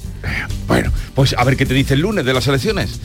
Bueno, 0.67 0.93
pues 1.15 1.35
a 1.37 1.45
ver 1.45 1.57
qué 1.57 1.67
te 1.67 1.75
dice 1.75 1.95
el 1.95 2.01
lunes 2.01 2.25
de 2.25 2.35
las 2.35 2.47
elecciones 2.47 3.01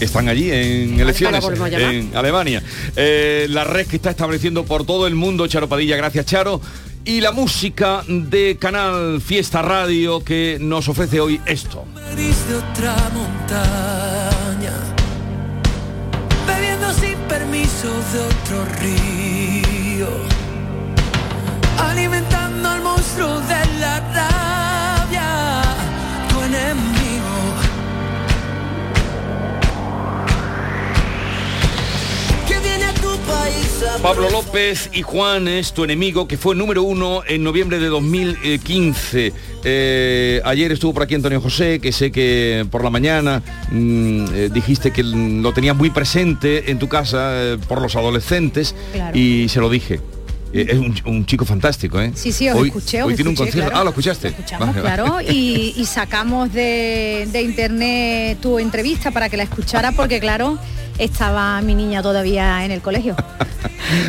están 0.00 0.28
allí 0.28 0.50
en 0.50 1.00
elecciones 1.00 1.42
en 1.72 2.14
Alemania. 2.14 2.62
Eh, 2.94 3.46
la 3.48 3.64
red 3.64 3.86
que 3.86 3.96
está 3.96 4.10
estableciendo 4.10 4.64
por 4.64 4.84
todo 4.84 5.06
el 5.06 5.14
mundo, 5.14 5.46
Charo 5.46 5.68
Padilla, 5.68 5.96
gracias 5.96 6.26
Charo. 6.26 6.60
Y 7.04 7.20
la 7.20 7.30
música 7.30 8.02
de 8.08 8.56
Canal 8.58 9.20
Fiesta 9.20 9.62
Radio 9.62 10.24
que 10.24 10.58
nos 10.60 10.88
ofrece 10.88 11.20
hoy 11.20 11.40
esto 11.46 11.84
permiso 17.28 17.88
de 18.12 18.20
otro 18.20 18.64
río, 18.80 20.08
alimentando 21.78 22.68
al 22.68 22.82
monstruo 22.82 23.40
de 23.40 23.78
la 23.80 24.00
rabia, 24.14 25.62
tu 26.28 26.42
enemigo. 26.42 26.85
Pablo 34.02 34.30
López 34.30 34.90
y 34.92 35.02
Juan 35.02 35.48
es 35.48 35.72
tu 35.72 35.82
enemigo, 35.84 36.28
que 36.28 36.36
fue 36.36 36.54
número 36.54 36.82
uno 36.82 37.22
en 37.26 37.42
noviembre 37.42 37.78
de 37.78 37.86
2015. 37.88 39.32
Eh, 39.64 40.40
ayer 40.44 40.70
estuvo 40.72 40.94
por 40.94 41.02
aquí 41.02 41.14
Antonio 41.14 41.40
José, 41.40 41.80
que 41.80 41.92
sé 41.92 42.12
que 42.12 42.66
por 42.70 42.84
la 42.84 42.90
mañana 42.90 43.42
mm, 43.70 44.24
eh, 44.32 44.50
dijiste 44.52 44.92
que 44.92 45.02
lo 45.02 45.52
tenías 45.52 45.74
muy 45.76 45.90
presente 45.90 46.70
en 46.70 46.78
tu 46.78 46.88
casa 46.88 47.30
eh, 47.32 47.58
por 47.68 47.80
los 47.82 47.96
adolescentes 47.96 48.74
Claro. 48.92 49.16
y 49.18 49.48
se 49.48 49.60
lo 49.60 49.70
dije. 49.70 50.00
Es 50.52 50.78
un, 50.78 50.94
un 51.04 51.26
chico 51.26 51.44
fantástico, 51.44 52.00
¿eh? 52.00 52.12
Sí, 52.14 52.32
sí, 52.32 52.48
os 52.48 52.56
hoy, 52.56 52.68
escuché, 52.68 53.02
os 53.02 53.08
Hoy 53.08 53.14
tiene 53.14 53.30
un 53.30 53.36
concierto. 53.36 53.68
claro. 53.68 53.80
Ah, 53.80 53.84
¿lo 53.84 53.90
escuchaste? 53.90 54.28
Escuchamos, 54.28 54.68
Vale, 54.68 54.80
vale. 54.80 54.94
claro, 55.02 55.20
y, 55.20 55.74
y 55.76 55.84
sacamos 55.84 56.50
de, 56.52 57.28
de 57.30 57.42
internet 57.42 58.38
tu 58.40 58.58
entrevista 58.58 59.10
para 59.10 59.28
que 59.28 59.36
la 59.36 59.42
escuchara 59.42 59.92
porque 59.92 60.18
claro, 60.20 60.56
estaba 60.98 61.60
mi 61.62 61.74
niña 61.74 62.02
todavía 62.02 62.64
en 62.64 62.70
el 62.72 62.80
colegio. 62.80 63.16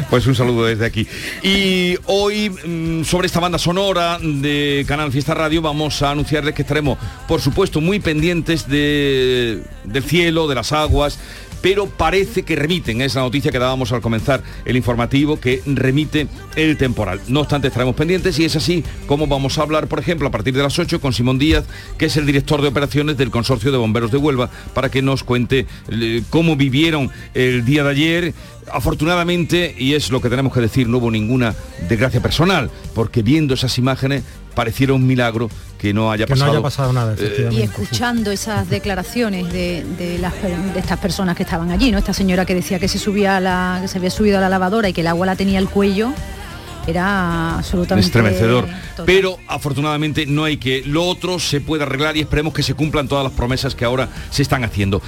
Pues 0.09 0.25
un 0.25 0.33
saludo 0.33 0.65
desde 0.65 0.85
aquí. 0.87 1.07
Y 1.43 1.95
hoy, 2.05 2.49
mm, 2.49 3.03
sobre 3.03 3.27
esta 3.27 3.39
banda 3.39 3.59
sonora 3.59 4.17
de 4.19 4.83
Canal 4.87 5.11
Fiesta 5.11 5.35
Radio, 5.35 5.61
vamos 5.61 6.01
a 6.01 6.09
anunciarles 6.11 6.55
que 6.55 6.63
estaremos, 6.63 6.97
por 7.27 7.41
supuesto, 7.41 7.79
muy 7.79 7.99
pendientes 7.99 8.67
de- 8.67 9.61
del 9.83 10.03
cielo, 10.03 10.47
de 10.47 10.55
las 10.55 10.71
aguas, 10.71 11.19
pero 11.61 11.87
parece 11.87 12.43
que 12.43 12.55
remiten, 12.55 13.01
es 13.01 13.15
la 13.15 13.21
noticia 13.21 13.51
que 13.51 13.59
dábamos 13.59 13.91
al 13.91 14.01
comenzar 14.01 14.43
el 14.65 14.75
informativo, 14.75 15.39
que 15.39 15.61
remite 15.65 16.27
el 16.55 16.77
temporal. 16.77 17.21
No 17.27 17.41
obstante, 17.41 17.67
estaremos 17.67 17.95
pendientes 17.95 18.37
y 18.39 18.45
es 18.45 18.55
así 18.55 18.83
como 19.07 19.27
vamos 19.27 19.57
a 19.57 19.63
hablar, 19.63 19.87
por 19.87 19.99
ejemplo, 19.99 20.27
a 20.27 20.31
partir 20.31 20.53
de 20.53 20.63
las 20.63 20.77
8 20.77 21.01
con 21.01 21.13
Simón 21.13 21.39
Díaz, 21.39 21.65
que 21.97 22.05
es 22.05 22.17
el 22.17 22.25
director 22.25 22.61
de 22.61 22.67
operaciones 22.67 23.17
del 23.17 23.31
Consorcio 23.31 23.71
de 23.71 23.77
Bomberos 23.77 24.11
de 24.11 24.17
Huelva, 24.17 24.49
para 24.73 24.89
que 24.89 25.01
nos 25.01 25.23
cuente 25.23 25.65
eh, 25.89 26.23
cómo 26.29 26.55
vivieron 26.55 27.09
el 27.33 27.65
día 27.65 27.83
de 27.83 27.89
ayer. 27.89 28.33
Afortunadamente, 28.71 29.73
y 29.77 29.93
es 29.93 30.11
lo 30.11 30.21
que 30.21 30.29
tenemos 30.29 30.53
que 30.53 30.59
decir, 30.59 30.87
no 30.87 30.97
hubo 30.97 31.09
ninguna 31.09 31.55
desgracia 31.87 32.21
personal, 32.21 32.69
porque 32.93 33.21
viendo 33.21 33.53
esas 33.53 33.77
imágenes 33.77 34.23
pareciera 34.55 34.93
un 34.93 35.05
milagro 35.05 35.49
que 35.77 35.93
no 35.93 36.11
haya 36.11 36.25
Que 36.25 36.33
no 36.33 36.39
pasado. 36.39 36.51
haya 36.53 36.61
pasado 36.61 36.93
nada, 36.93 37.15
eh, 37.19 37.49
Y 37.51 37.61
escuchando 37.61 38.31
esas 38.31 38.69
declaraciones 38.69 39.51
de, 39.51 39.85
de 39.97 40.17
las 40.17 40.33
de 40.41 40.79
estas 40.79 40.97
personas 40.99 41.35
que 41.35 41.43
estaban 41.43 41.71
allí, 41.71 41.91
¿no? 41.91 41.97
Esta 41.97 42.13
señora 42.13 42.45
que 42.45 42.55
decía 42.55 42.79
que 42.79 42.87
se 42.87 42.97
subía 42.99 43.37
a 43.37 43.39
la, 43.39 43.79
que 43.81 43.87
se 43.87 43.97
había 43.97 44.09
subido 44.09 44.37
a 44.37 44.41
la 44.41 44.49
lavadora 44.49 44.89
y 44.89 44.93
que 44.93 45.01
el 45.01 45.07
agua 45.07 45.25
la 45.25 45.35
tenía 45.35 45.59
al 45.59 45.69
cuello, 45.69 46.11
era 46.87 47.57
absolutamente 47.57 48.07
estremecedor. 48.07 48.65
total. 48.65 49.05
Pero 49.05 49.37
afortunadamente 49.47 50.25
no 50.25 50.45
hay 50.45 50.57
que. 50.57 50.83
Lo 50.85 51.03
otro 51.05 51.37
se 51.37 51.59
puede 51.61 51.83
arreglar 51.83 52.15
y 52.17 52.21
esperemos 52.21 52.53
que 52.53 52.63
se 52.63 52.73
cumplan 52.73 53.07
todas 53.07 53.23
las 53.23 53.33
promesas 53.33 53.75
que 53.75 53.85
ahora 53.85 54.09
se 54.31 54.41
están 54.41 54.63
haciendo. 54.63 55.01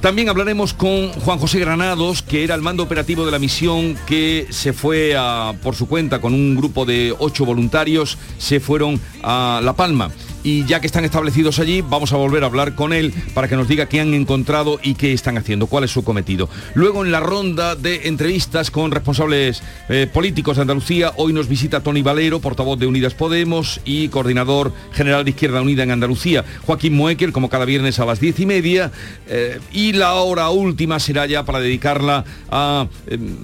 También 0.00 0.30
hablaremos 0.30 0.72
con 0.72 1.12
Juan 1.12 1.38
José 1.38 1.58
Granados, 1.60 2.22
que 2.22 2.42
era 2.42 2.54
el 2.54 2.62
mando 2.62 2.82
operativo 2.82 3.26
de 3.26 3.32
la 3.32 3.38
misión 3.38 3.98
que 4.06 4.46
se 4.48 4.72
fue 4.72 5.14
a- 5.16 5.52
por 5.62 5.74
su 5.74 5.86
cuenta 5.88 6.22
con 6.22 6.32
un 6.32 6.56
grupo 6.56 6.86
de 6.86 7.14
ocho 7.18 7.44
voluntarios, 7.44 8.16
se 8.38 8.60
fueron 8.60 8.98
a 9.22 9.60
La 9.62 9.74
Palma. 9.74 10.10
Y 10.42 10.64
ya 10.64 10.80
que 10.80 10.86
están 10.86 11.04
establecidos 11.04 11.58
allí, 11.58 11.82
vamos 11.82 12.12
a 12.12 12.16
volver 12.16 12.42
a 12.44 12.46
hablar 12.46 12.74
con 12.74 12.92
él 12.92 13.12
para 13.34 13.46
que 13.48 13.56
nos 13.56 13.68
diga 13.68 13.86
qué 13.86 14.00
han 14.00 14.14
encontrado 14.14 14.80
y 14.82 14.94
qué 14.94 15.12
están 15.12 15.36
haciendo, 15.36 15.66
cuál 15.66 15.84
es 15.84 15.90
su 15.90 16.02
cometido. 16.02 16.48
Luego 16.74 17.04
en 17.04 17.12
la 17.12 17.20
ronda 17.20 17.76
de 17.76 18.08
entrevistas 18.08 18.70
con 18.70 18.90
responsables 18.90 19.62
eh, 19.88 20.08
políticos 20.12 20.56
de 20.56 20.62
Andalucía, 20.62 21.12
hoy 21.16 21.32
nos 21.32 21.48
visita 21.48 21.82
Tony 21.82 22.02
Valero, 22.02 22.40
portavoz 22.40 22.78
de 22.78 22.86
Unidas 22.86 23.14
Podemos 23.14 23.80
y 23.84 24.08
coordinador 24.08 24.72
general 24.92 25.24
de 25.24 25.30
Izquierda 25.30 25.60
Unida 25.60 25.82
en 25.82 25.90
Andalucía, 25.90 26.44
Joaquín 26.66 26.94
Moekel, 26.94 27.32
como 27.32 27.50
cada 27.50 27.66
viernes 27.66 27.98
a 27.98 28.06
las 28.06 28.20
diez 28.20 28.40
y 28.40 28.46
media, 28.46 28.92
eh, 29.28 29.60
y 29.72 29.92
la 29.92 30.14
hora 30.14 30.48
última 30.50 30.98
será 31.00 31.26
ya 31.26 31.44
para 31.44 31.60
dedicarla 31.60 32.24
a... 32.50 32.86
em, 33.08 33.36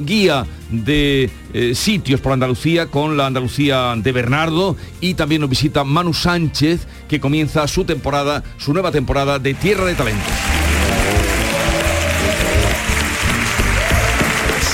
guía 0.00 0.46
de 0.70 1.30
eh, 1.52 1.74
sitios 1.74 2.20
por 2.20 2.32
Andalucía 2.32 2.86
con 2.86 3.16
la 3.16 3.26
Andalucía 3.26 3.94
de 3.96 4.12
Bernardo 4.12 4.76
y 5.00 5.14
también 5.14 5.40
nos 5.40 5.50
visita 5.50 5.84
Manu 5.84 6.14
Sánchez 6.14 6.86
que 7.08 7.20
comienza 7.20 7.66
su 7.68 7.84
temporada, 7.84 8.42
su 8.58 8.72
nueva 8.72 8.90
temporada 8.90 9.38
de 9.38 9.54
Tierra 9.54 9.84
de 9.84 9.94
Talentos. 9.94 10.32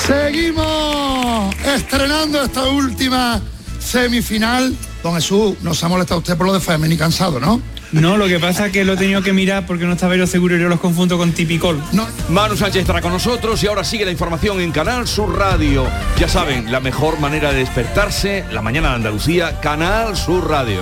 Seguimos 0.07 1.55
estrenando 1.65 2.43
esta 2.43 2.65
última 2.65 3.41
semifinal. 3.79 4.75
Don 5.07 5.15
Jesús, 5.15 5.55
no 5.63 5.73
se 5.73 5.87
ha 5.87 5.89
molestado 5.89 6.19
usted 6.19 6.37
por 6.37 6.49
lo 6.49 6.53
de 6.53 6.59
Femen 6.59 6.91
y 6.91 6.97
cansado, 6.97 7.39
¿no? 7.39 7.63
No, 7.93 8.17
lo 8.17 8.27
que 8.27 8.41
pasa 8.41 8.67
es 8.67 8.73
que 8.73 8.85
lo 8.85 8.95
he 8.95 8.97
tenido 8.97 9.23
que 9.23 9.33
mirar 9.33 9.65
porque 9.65 9.85
no 9.85 9.93
estaba 9.93 10.17
yo 10.17 10.27
seguro 10.27 10.57
y 10.57 10.61
yo 10.61 10.69
los 10.69 10.81
confundo 10.81 11.17
con 11.17 11.31
Tipicol. 11.31 11.81
Manu 12.29 12.57
Sánchez 12.57 12.81
estará 12.81 13.01
con 13.01 13.13
nosotros 13.13 13.63
y 13.63 13.69
ahora 13.69 13.85
sigue 13.85 14.05
la 14.05 14.11
información 14.11 14.61
en 14.61 14.73
Canal 14.73 15.07
Sur 15.07 15.39
Radio. 15.39 15.87
Ya 16.19 16.27
saben, 16.27 16.73
la 16.73 16.81
mejor 16.81 17.21
manera 17.21 17.53
de 17.53 17.61
despertarse, 17.61 18.47
la 18.51 18.63
mañana 18.63 18.89
de 18.89 18.95
Andalucía, 18.97 19.61
Canal 19.61 20.17
Sur 20.17 20.51
Radio. 20.51 20.81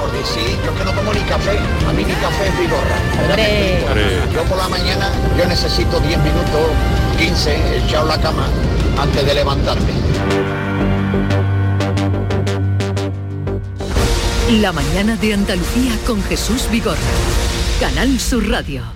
Porque 0.00 0.24
sí, 0.24 0.56
yo 0.64 0.78
que 0.78 0.82
no 0.82 0.92
tomo 0.92 1.12
ni 1.12 1.20
café, 1.20 1.58
a 1.86 1.92
mí 1.92 2.04
ni 2.04 2.14
café 2.14 2.48
es 2.48 2.58
vigorra. 2.58 4.32
Yo 4.32 4.42
por 4.44 4.56
la 4.56 4.68
mañana, 4.70 5.10
yo 5.38 5.44
necesito 5.44 6.00
10 6.00 6.18
minutos, 6.20 6.70
15, 7.18 7.84
echado 7.84 8.08
la 8.08 8.18
cama 8.18 8.48
antes 8.96 9.26
de 9.26 9.34
levantarme. 9.34 9.92
La 14.60 14.72
mañana 14.72 15.16
de 15.16 15.34
Andalucía 15.34 15.92
con 16.06 16.22
Jesús 16.22 16.68
Vigorra. 16.70 17.00
Canal 17.80 18.18
Sur 18.20 18.48
Radio. 18.48 18.95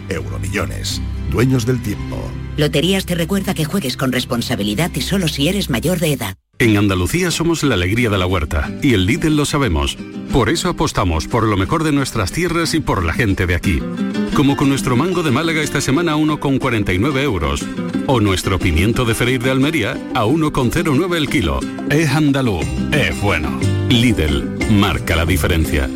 Euromillones, 0.13 1.01
dueños 1.29 1.65
del 1.65 1.81
tiempo. 1.81 2.17
Loterías 2.57 3.05
te 3.05 3.15
recuerda 3.15 3.53
que 3.53 3.65
juegues 3.65 3.97
con 3.97 4.11
responsabilidad 4.11 4.91
y 4.93 5.01
solo 5.01 5.27
si 5.27 5.47
eres 5.47 5.69
mayor 5.69 5.99
de 5.99 6.13
edad. 6.13 6.35
En 6.59 6.77
Andalucía 6.77 7.31
somos 7.31 7.63
la 7.63 7.73
alegría 7.73 8.11
de 8.11 8.19
la 8.19 8.27
huerta 8.27 8.71
y 8.83 8.93
el 8.93 9.07
Lidl 9.07 9.35
lo 9.35 9.45
sabemos. 9.45 9.97
Por 10.31 10.49
eso 10.49 10.69
apostamos 10.69 11.27
por 11.27 11.43
lo 11.43 11.57
mejor 11.57 11.83
de 11.83 11.91
nuestras 11.91 12.31
tierras 12.31 12.75
y 12.75 12.79
por 12.79 13.03
la 13.03 13.13
gente 13.13 13.47
de 13.47 13.55
aquí. 13.55 13.79
Como 14.35 14.55
con 14.55 14.69
nuestro 14.69 14.95
mango 14.95 15.23
de 15.23 15.31
Málaga 15.31 15.61
esta 15.61 15.81
semana 15.81 16.13
a 16.13 16.17
1,49 16.17 17.19
euros. 17.21 17.65
O 18.05 18.19
nuestro 18.19 18.59
pimiento 18.59 19.05
de 19.05 19.15
freír 19.15 19.41
de 19.41 19.49
Almería 19.49 19.97
a 20.13 20.25
1,09 20.25 21.15
el 21.15 21.29
kilo. 21.29 21.59
Es 21.89 22.09
andaluz, 22.11 22.65
es 22.91 23.19
bueno. 23.21 23.59
Lidl, 23.89 24.47
marca 24.71 25.15
la 25.15 25.25
diferencia. 25.25 25.89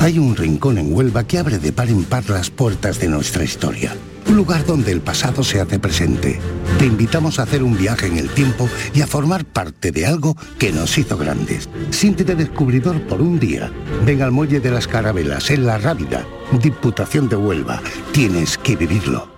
Hay 0.00 0.18
un 0.18 0.36
rincón 0.36 0.78
en 0.78 0.94
Huelva 0.94 1.24
que 1.24 1.38
abre 1.38 1.58
de 1.58 1.72
par 1.72 1.88
en 1.88 2.04
par 2.04 2.28
las 2.30 2.50
puertas 2.50 3.00
de 3.00 3.08
nuestra 3.08 3.42
historia. 3.42 3.96
Un 4.28 4.36
lugar 4.36 4.64
donde 4.64 4.92
el 4.92 5.00
pasado 5.00 5.42
se 5.42 5.60
hace 5.60 5.78
presente. 5.78 6.38
Te 6.78 6.86
invitamos 6.86 7.38
a 7.38 7.42
hacer 7.42 7.62
un 7.62 7.76
viaje 7.76 8.06
en 8.06 8.16
el 8.16 8.28
tiempo 8.28 8.68
y 8.94 9.00
a 9.00 9.06
formar 9.06 9.44
parte 9.44 9.90
de 9.90 10.06
algo 10.06 10.36
que 10.58 10.70
nos 10.70 10.96
hizo 10.98 11.16
grandes. 11.16 11.68
Siéntete 11.90 12.36
descubridor 12.36 13.00
por 13.08 13.20
un 13.20 13.40
día. 13.40 13.72
Ven 14.04 14.22
al 14.22 14.30
Muelle 14.30 14.60
de 14.60 14.70
las 14.70 14.86
Carabelas, 14.86 15.50
en 15.50 15.66
La 15.66 15.78
Rábida, 15.78 16.24
Diputación 16.62 17.28
de 17.28 17.36
Huelva. 17.36 17.82
Tienes 18.12 18.56
que 18.56 18.76
vivirlo. 18.76 19.28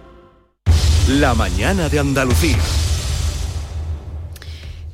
La 1.08 1.34
mañana 1.34 1.88
de 1.88 2.00
Andalucía. 2.00 2.58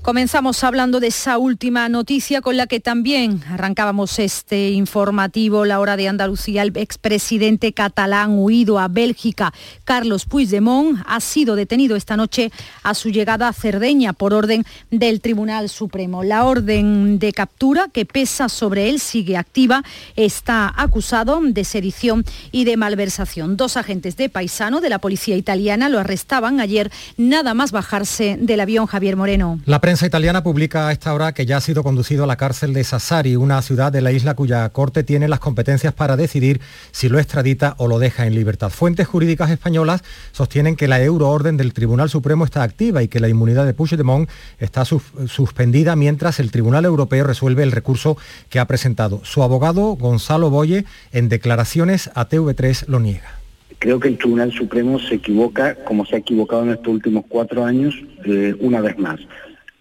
Comenzamos 0.06 0.62
hablando 0.62 1.00
de 1.00 1.08
esa 1.08 1.36
última 1.36 1.88
noticia 1.88 2.40
con 2.40 2.56
la 2.56 2.68
que 2.68 2.78
también 2.78 3.42
arrancábamos 3.50 4.20
este 4.20 4.70
informativo, 4.70 5.64
la 5.64 5.80
hora 5.80 5.96
de 5.96 6.06
Andalucía. 6.06 6.62
El 6.62 6.76
expresidente 6.76 7.72
catalán 7.72 8.38
huido 8.38 8.78
a 8.78 8.86
Bélgica, 8.86 9.52
Carlos 9.82 10.24
Puigdemont, 10.24 11.00
ha 11.08 11.18
sido 11.18 11.56
detenido 11.56 11.96
esta 11.96 12.16
noche 12.16 12.52
a 12.84 12.94
su 12.94 13.10
llegada 13.10 13.48
a 13.48 13.52
Cerdeña 13.52 14.12
por 14.12 14.32
orden 14.32 14.64
del 14.92 15.20
Tribunal 15.20 15.68
Supremo. 15.68 16.22
La 16.22 16.44
orden 16.44 17.18
de 17.18 17.32
captura 17.32 17.88
que 17.92 18.06
pesa 18.06 18.48
sobre 18.48 18.88
él 18.88 19.00
sigue 19.00 19.36
activa. 19.36 19.82
Está 20.14 20.72
acusado 20.76 21.40
de 21.42 21.64
sedición 21.64 22.24
y 22.52 22.64
de 22.64 22.76
malversación. 22.76 23.56
Dos 23.56 23.76
agentes 23.76 24.16
de 24.16 24.28
paisano 24.28 24.80
de 24.80 24.88
la 24.88 25.00
policía 25.00 25.34
italiana 25.34 25.88
lo 25.88 25.98
arrestaban 25.98 26.60
ayer 26.60 26.92
nada 27.16 27.54
más 27.54 27.72
bajarse 27.72 28.38
del 28.40 28.60
avión 28.60 28.86
Javier 28.86 29.16
Moreno. 29.16 29.58
Prensa 29.96 30.08
italiana 30.08 30.42
publica 30.42 30.88
a 30.88 30.92
esta 30.92 31.14
hora 31.14 31.32
que 31.32 31.46
ya 31.46 31.56
ha 31.56 31.60
sido 31.62 31.82
conducido 31.82 32.24
a 32.24 32.26
la 32.26 32.36
cárcel 32.36 32.74
de 32.74 32.84
Sassari, 32.84 33.34
una 33.34 33.62
ciudad 33.62 33.90
de 33.90 34.02
la 34.02 34.12
isla 34.12 34.34
cuya 34.34 34.68
corte 34.68 35.04
tiene 35.04 35.26
las 35.26 35.40
competencias 35.40 35.94
para 35.94 36.18
decidir 36.18 36.60
si 36.90 37.08
lo 37.08 37.18
extradita 37.18 37.76
o 37.78 37.88
lo 37.88 37.98
deja 37.98 38.26
en 38.26 38.34
libertad. 38.34 38.68
Fuentes 38.68 39.06
jurídicas 39.06 39.50
españolas 39.50 40.04
sostienen 40.32 40.76
que 40.76 40.86
la 40.86 41.02
euroorden 41.02 41.56
del 41.56 41.72
Tribunal 41.72 42.10
Supremo 42.10 42.44
está 42.44 42.62
activa 42.62 43.02
y 43.02 43.08
que 43.08 43.20
la 43.20 43.30
inmunidad 43.30 43.64
de 43.64 43.72
Puigdemont 43.72 44.28
está 44.58 44.84
suspendida 44.84 45.96
mientras 45.96 46.40
el 46.40 46.50
Tribunal 46.50 46.84
Europeo 46.84 47.24
resuelve 47.24 47.62
el 47.62 47.72
recurso 47.72 48.18
que 48.50 48.58
ha 48.58 48.66
presentado. 48.66 49.22
Su 49.24 49.42
abogado, 49.42 49.96
Gonzalo 49.96 50.50
Boye, 50.50 50.84
en 51.12 51.30
declaraciones 51.30 52.10
a 52.14 52.28
TV3 52.28 52.84
lo 52.88 53.00
niega 53.00 53.30
creo 53.78 54.00
que 54.00 54.08
el 54.08 54.16
Tribunal 54.16 54.52
Supremo 54.52 54.98
se 54.98 55.16
equivoca, 55.16 55.74
como 55.84 56.06
se 56.06 56.16
ha 56.16 56.18
equivocado 56.18 56.62
en 56.62 56.70
estos 56.70 56.88
últimos 56.88 57.24
cuatro 57.28 57.64
años, 57.64 57.94
eh, 58.24 58.54
una 58.58 58.80
vez 58.80 58.98
más. 58.98 59.20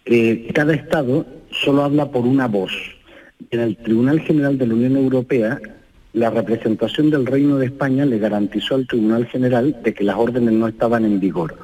Eh, 0.06 0.52
cada 0.54 0.74
Estado 0.74 1.26
solo 1.50 1.84
habla 1.84 2.12
por 2.12 2.26
una 2.26 2.48
voz. 2.48 2.72
En 3.50 3.60
el 3.60 3.78
Tribunal 3.78 4.22
General 4.22 4.58
de 4.58 4.68
la 4.68 4.74
Unión 4.76 4.96
Europea, 4.98 5.60
la 6.14 6.30
representación 6.30 7.10
del 7.10 7.26
Reino 7.26 7.58
de 7.58 7.66
España 7.66 8.06
le 8.06 8.20
garantizó 8.20 8.76
al 8.76 8.88
Tribunal 8.88 9.26
General 9.26 9.76
de 9.84 9.94
que 9.94 10.04
las 10.04 10.16
órdenes 10.16 10.54
no 10.54 10.68
estaban 10.68 11.06
en 11.06 11.20
vigor. 11.20 11.58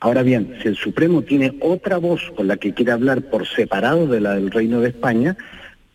Ahora 0.00 0.22
bien, 0.22 0.56
si 0.62 0.68
el 0.68 0.76
Supremo 0.76 1.22
tiene 1.22 1.58
otra 1.60 1.98
voz 1.98 2.20
con 2.36 2.46
la 2.46 2.56
que 2.56 2.72
quiere 2.72 2.92
hablar 2.92 3.22
por 3.22 3.46
separado 3.48 4.06
de 4.06 4.20
la 4.20 4.34
del 4.34 4.52
Reino 4.52 4.80
de 4.80 4.90
España, 4.90 5.36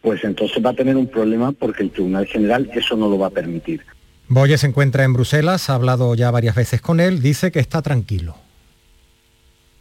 pues 0.01 0.25
entonces 0.25 0.63
va 0.63 0.71
a 0.71 0.75
tener 0.75 0.97
un 0.97 1.07
problema 1.07 1.53
porque 1.53 1.83
el 1.83 1.91
Tribunal 1.91 2.25
General 2.25 2.69
eso 2.73 2.97
no 2.97 3.07
lo 3.07 3.17
va 3.17 3.27
a 3.27 3.31
permitir. 3.31 3.81
Boye 4.27 4.57
se 4.57 4.67
encuentra 4.67 5.05
en 5.05 5.13
Bruselas, 5.13 5.69
ha 5.69 5.75
hablado 5.75 6.13
ya 6.15 6.31
varias 6.31 6.55
veces 6.55 6.81
con 6.81 6.99
él, 6.99 7.21
dice 7.21 7.51
que 7.51 7.59
está 7.59 7.81
tranquilo 7.81 8.42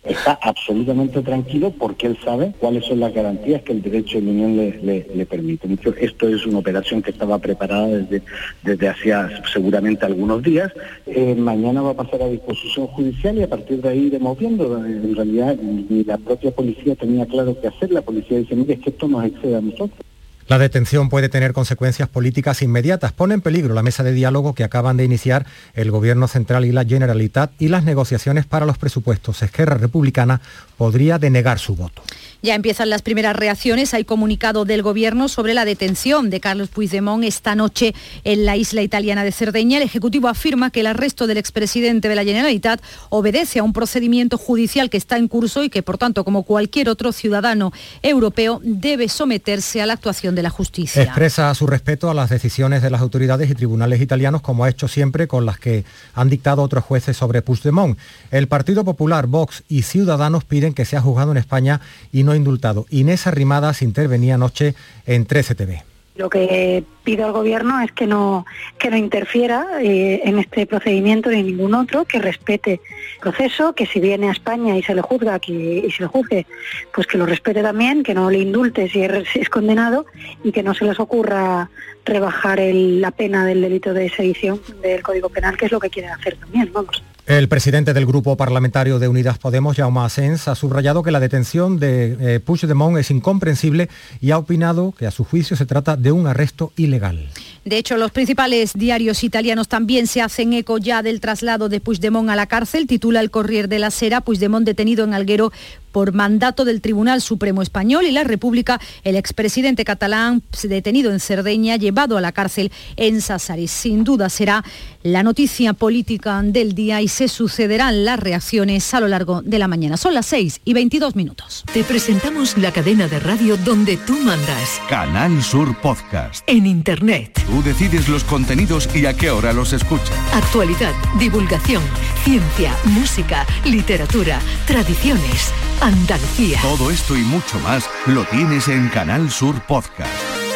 está 0.05 0.39
absolutamente 0.43 1.23
tranquilo 1.23 1.73
porque 1.79 2.09
él 2.09 2.19
sabe 2.25 2.53
cuáles 2.59 2.85
son 2.85 3.01
las 3.01 3.15
garantías 3.15 3.63
que 3.63 3.73
el 3.73 3.83
derecho 3.83 4.21
de 4.21 4.31
Unión 4.31 4.57
le, 4.57 5.27
permite. 5.27 5.69
Esto 6.01 6.29
es 6.29 6.45
una 6.47 6.59
operación 6.59 7.03
que 7.03 7.13
estaba 7.13 7.39
preparada 7.39 7.87
desde, 7.87 8.23
desde 8.63 8.89
hacía 8.89 9.31
seguramente 9.53 10.05
algunos 10.05 10.43
días. 10.43 10.73
Eh, 11.07 11.35
mañana 11.37 11.83
va 11.83 11.91
a 11.91 11.95
pasar 11.95 12.23
a 12.23 12.29
disposición 12.29 12.89
judicial 12.89 13.39
y 13.39 13.43
a 13.43 13.49
partir 13.49 13.81
de 13.81 13.89
ahí 13.89 14.07
iremos 14.07 14.39
viendo. 14.39 14.77
En 14.85 15.15
realidad 15.15 15.57
ni 15.57 16.05
la 16.05 16.19
propia 16.19 16.51
policía 16.51 16.97
tenía 16.97 17.27
claro 17.27 17.57
qué 17.61 17.69
hacer. 17.69 17.93
La 17.93 18.03
policía 18.03 18.39
dice, 18.39 18.57
mire, 18.57 18.75
es 18.75 18.81
que 18.81 18.91
esto 18.91 19.07
nos 19.09 19.25
excede 19.25 19.57
a 19.57 19.61
nosotros. 19.61 20.12
La 20.53 20.59
detención 20.59 21.09
puede 21.09 21.31
tener 21.31 21.55
consecuencias 21.55 22.11
políticas 22.11 22.61
inmediatas. 22.61 23.13
Pone 23.13 23.33
en 23.33 23.41
peligro 23.41 23.73
la 23.73 23.83
mesa 23.83 24.03
de 24.03 24.13
diálogo 24.13 24.55
que 24.55 24.65
acaban 24.65 24.99
de 24.99 25.05
iniciar 25.05 25.47
el 25.73 25.91
Gobierno 25.91 26.29
Central 26.29 26.67
y 26.67 26.73
la 26.73 26.85
Generalitat 26.85 27.53
y 27.59 27.69
las 27.69 27.85
negociaciones 27.85 28.45
para 28.45 28.67
los 28.67 28.77
presupuestos. 28.77 29.41
Esquerra 29.43 29.79
Republicana 29.79 30.43
podría 30.77 31.19
denegar 31.19 31.59
su 31.59 31.75
voto. 31.75 32.03
Ya 32.45 32.57
empiezan 32.57 32.91
las 32.91 33.03
primeras 33.03 33.37
reacciones. 33.37 33.95
Hay 33.95 34.03
comunicado 34.05 34.65
del 34.65 34.83
Gobierno 34.83 35.29
sobre 35.29 35.55
la 35.55 35.65
detención 35.65 36.29
de 36.29 36.41
Carlos 36.41 36.71
Puigdemont 36.71 37.23
esta 37.23 37.55
noche 37.55 37.95
en 38.25 38.45
la 38.45 38.57
isla 38.57 38.83
italiana 38.83 39.23
de 39.23 39.31
Cerdeña. 39.31 39.77
El 39.77 39.85
Ejecutivo 39.85 40.27
afirma 40.27 40.71
que 40.71 40.81
el 40.81 40.89
arresto 40.89 41.29
del 41.29 41.39
expresidente 41.39 42.09
de 42.09 42.17
la 42.17 42.25
Generalitat 42.25 42.83
obedece 43.11 43.61
a 43.61 43.63
un 43.63 43.73
procedimiento 43.73 44.39
judicial 44.39 44.91
que 44.91 44.97
está 44.97 45.19
en 45.19 45.29
curso 45.29 45.63
y 45.63 45.71
que, 45.71 45.85
por 45.85 45.99
tanto, 45.99 46.25
como 46.25 46.43
cualquier 46.43 46.89
otro 46.89 47.13
ciudadano 47.13 47.73
europeo, 48.03 48.61
debe 48.65 49.09
someterse 49.09 49.81
a 49.81 49.87
la 49.87 49.93
actuación 49.93 50.35
de 50.35 50.43
la 50.43 50.51
justicia. 50.51 51.01
Expresa 51.01 51.55
su 51.55 51.69
respeto 51.69 52.11
a 52.11 52.15
las 52.15 52.29
decisiones 52.29 52.83
de 52.83 52.91
las 52.91 53.03
autoridades 53.03 53.49
y 53.53 53.55
tribunales 53.55 54.01
italianos, 54.01 54.43
como 54.43 54.65
ha 54.65 54.69
hecho 54.69 54.89
siempre 54.89 55.29
con 55.29 55.47
las 55.47 55.61
que 55.61 55.85
han 56.13 56.29
dictado 56.29 56.63
otros 56.63 56.83
jueces 56.83 57.17
sobre 57.17 57.41
Puigdemont. 57.41 57.97
El 58.33 58.49
Partido 58.49 58.85
Popular, 58.85 59.29
Vox 59.29 59.63
y 59.69 59.83
Ciudadanos 59.83 60.43
piden 60.43 60.75
que 60.75 60.85
sea 60.85 61.01
juzgado 61.01 61.31
en 61.31 61.39
España 61.39 61.81
y 62.11 62.25
no 62.25 62.32
indultado. 62.35 62.87
Inés 62.91 63.27
Arrimadas 63.27 63.83
intervenía 63.83 64.35
anoche 64.35 64.75
en 65.07 65.27
13TV. 65.27 65.83
Lo 66.15 66.29
que 66.29 66.85
pido 67.05 67.25
al 67.25 67.33
gobierno 67.33 67.81
es 67.81 67.91
que 67.91 68.07
no, 68.07 68.45
que 68.79 68.91
no 68.91 68.99
interfiera 68.99 69.67
eh, 69.81 70.21
en 70.25 70.39
este 70.39 70.67
procedimiento 70.67 71.31
ni 71.31 71.41
en 71.41 71.47
ningún 71.47 71.75
otro, 71.75 72.05
que 72.05 72.19
respete 72.19 72.73
el 72.75 73.21
proceso, 73.21 73.73
que 73.73 73.87
si 73.87 73.99
viene 73.99 74.29
a 74.29 74.33
España 74.33 74.77
y 74.77 74.83
se 74.83 74.95
le 74.95 75.01
juzga 75.01 75.39
que, 75.39 75.53
y 75.87 75.91
se 75.91 76.03
le 76.03 76.09
juzgue, 76.09 76.47
pues 76.93 77.07
que 77.07 77.17
lo 77.17 77.25
respete 77.25 77.63
también, 77.63 78.03
que 78.03 78.13
no 78.13 78.31
le 78.31 78.41
indulte 78.41 78.91
si 78.91 79.03
es, 79.03 79.49
condenado 79.49 80.05
y 80.45 80.53
que 80.53 80.63
no 80.63 80.75
se 80.75 80.85
les 80.85 81.01
ocurra 81.01 81.71
rebajar 82.05 82.61
la 82.61 83.11
pena 83.11 83.47
del 83.47 83.63
delito 83.63 83.95
de 83.95 84.11
sedición 84.11 84.61
del 84.83 85.03
Código 85.03 85.31
Penal, 85.31 85.57
que 85.57 85.65
es 85.65 85.73
lo 85.73 85.81
que 85.81 85.89
quieren 85.89 86.11
hacer 86.11 86.37
también, 86.37 86.71
vamos. 86.75 87.03
El 87.27 87.49
presidente 87.49 87.95
del 87.95 88.05
Grupo 88.05 88.37
Parlamentario 88.37 88.99
de 88.99 89.07
Unidas 89.07 89.39
Podemos, 89.39 89.77
Jaume 89.77 90.01
Asens, 90.01 90.49
ha 90.49 90.57
subrayado 90.57 91.05
que 91.05 91.13
la 91.13 91.21
detención 91.21 91.79
de 91.79 92.17
eh, 92.19 92.41
Puigdemont 92.41 92.99
es 92.99 93.13
incomprensible 93.13 93.89
y 94.21 94.33
ha 94.33 94.39
opinado 94.39 94.91
que 94.91 95.07
a 95.07 95.13
su 95.13 95.23
juicio 95.23 95.57
se 95.57 95.65
trata 95.65 95.97
de 95.97 96.11
un 96.11 96.27
arresto 96.27 96.73
ilegal. 96.77 97.29
De 97.65 97.79
hecho, 97.79 97.97
los 97.97 98.11
principales 98.11 98.73
diarios 98.75 99.23
italianos 99.23 99.69
también 99.69 100.09
se 100.09 100.21
hacen 100.21 100.53
eco 100.53 100.79
ya 100.79 101.05
del 101.05 101.21
traslado 101.21 101.69
de 101.69 101.79
Puigdemont 101.79 102.29
a 102.29 102.35
la 102.35 102.47
cárcel. 102.47 102.89
Titula 102.89 103.21
el 103.21 103.31
Corrier 103.31 103.69
de 103.69 103.79
la 103.79 103.93
Sera, 103.93 104.23
Puigdemont 104.23 104.67
detenido 104.67 105.05
en 105.05 105.15
Alguero 105.15 105.53
por 105.93 106.13
mandato 106.13 106.65
del 106.65 106.81
Tribunal 106.81 107.21
Supremo 107.21 107.63
Español 107.63 108.07
y 108.07 108.11
la 108.11 108.25
República, 108.25 108.81
el 109.05 109.17
expresidente 109.17 109.85
catalán 109.85 110.43
detenido 110.63 111.13
en 111.13 111.21
Cerdeña, 111.21 111.77
llevado 111.77 112.17
a 112.17 112.21
la 112.21 112.33
cárcel 112.33 112.73
en 112.97 113.21
Sassari. 113.21 113.69
Sin 113.69 114.03
duda 114.03 114.29
será 114.29 114.65
la 115.03 115.23
noticia 115.23 115.75
política 115.75 116.41
del 116.43 116.75
día 116.75 117.01
y 117.01 117.09
se 117.09 117.29
sucederán 117.29 118.05
las 118.05 118.19
reacciones 118.19 118.93
a 118.95 119.01
lo 119.01 119.09
largo 119.09 119.43
de 119.43 119.59
la 119.59 119.69
mañana. 119.69 119.97
Son 119.97 120.15
las 120.15 120.27
6 120.27 120.63
y 120.65 120.75
22 120.75 121.15
minutos. 121.17 121.65
Te 121.73 121.85
presentamos 121.85 122.57
la 122.59 122.73
cadena 122.73 123.07
de 123.09 123.21
radio 123.21 123.57
donde 123.57 123.97
tú 123.99 124.17
mandas. 124.19 124.81
Canal 124.89 125.43
Sur 125.43 125.77
Podcast. 125.81 126.43
En 126.47 126.67
Internet. 126.67 127.43
Tú 127.47 127.63
decides 127.63 128.09
los 128.09 128.25
contenidos 128.25 128.89
y 128.95 129.07
a 129.07 129.15
qué 129.15 129.31
hora 129.31 129.53
los 129.53 129.73
escuchas. 129.73 130.13
Actualidad, 130.33 130.93
divulgación, 131.19 131.83
ciencia, 132.25 132.75
música, 132.85 133.47
literatura, 133.65 134.41
tradiciones 134.67 135.53
Andalucía. 135.83 136.61
Todo 136.63 136.93
esto 136.93 137.17
y 137.17 137.23
mucho 137.23 137.59
más 137.59 137.91
lo 138.07 138.25
tienes 138.27 138.69
en 138.69 138.89
Canal 138.91 139.29
Sur 139.33 139.61
Podcast. 139.67 140.13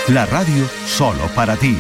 La 0.06 0.24
radio 0.24 0.68
solo 0.86 1.26
para 1.34 1.56
ti. 1.56 1.76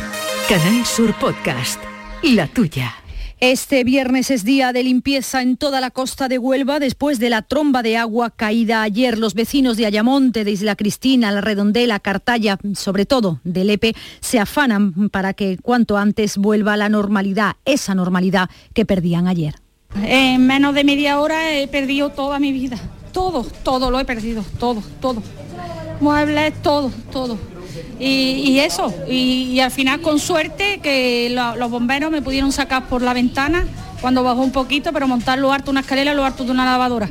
Canal 0.48 0.84
Sur 0.84 1.14
Podcast. 1.14 1.80
La 2.24 2.48
tuya. 2.48 2.92
Este 3.38 3.84
viernes 3.84 4.32
es 4.32 4.42
día 4.42 4.72
de 4.72 4.82
limpieza 4.82 5.42
en 5.42 5.56
toda 5.56 5.80
la 5.80 5.92
costa 5.92 6.26
de 6.26 6.38
Huelva 6.38 6.80
después 6.80 7.20
de 7.20 7.30
la 7.30 7.42
tromba 7.42 7.84
de 7.84 7.96
agua 7.96 8.30
caída 8.30 8.82
ayer. 8.82 9.16
Los 9.16 9.34
vecinos 9.34 9.76
de 9.76 9.86
Ayamonte, 9.86 10.42
de 10.42 10.50
Isla 10.50 10.74
Cristina, 10.74 11.30
La 11.30 11.40
Redondela, 11.40 12.00
Cartaya, 12.00 12.58
sobre 12.74 13.06
todo 13.06 13.38
de 13.44 13.62
Lepe, 13.62 13.94
se 14.18 14.40
afanan 14.40 15.08
para 15.10 15.34
que 15.34 15.56
cuanto 15.62 15.98
antes 15.98 16.36
vuelva 16.36 16.72
a 16.72 16.76
la 16.76 16.88
normalidad, 16.88 17.54
esa 17.64 17.94
normalidad 17.94 18.50
que 18.74 18.84
perdían 18.84 19.28
ayer. 19.28 19.54
En 20.02 20.48
menos 20.48 20.74
de 20.74 20.82
media 20.82 21.20
hora 21.20 21.56
he 21.56 21.68
perdido 21.68 22.10
toda 22.10 22.40
mi 22.40 22.50
vida 22.50 22.76
todo, 23.16 23.46
todo 23.62 23.90
lo 23.90 23.98
he 23.98 24.04
perdido, 24.04 24.44
todo, 24.58 24.82
todo. 25.00 25.22
Muebles, 26.00 26.52
todo, 26.60 26.90
todo. 27.10 27.38
Y, 27.98 28.58
eso, 28.58 28.92
y, 29.08 29.58
al 29.60 29.70
final 29.70 30.02
con 30.02 30.18
suerte 30.18 30.80
que 30.82 31.30
los 31.30 31.70
bomberos 31.70 32.10
me 32.10 32.20
pudieron 32.20 32.52
sacar 32.52 32.88
por 32.88 33.00
la 33.00 33.14
ventana 33.14 33.66
cuando 34.02 34.22
bajó 34.22 34.42
un 34.42 34.52
poquito, 34.52 34.92
pero 34.92 35.08
montar 35.08 35.38
lo 35.38 35.50
harto 35.50 35.70
una 35.70 35.80
escalera, 35.80 36.12
lo 36.12 36.26
harto 36.26 36.44
de 36.44 36.50
una 36.50 36.66
lavadora 36.66 37.08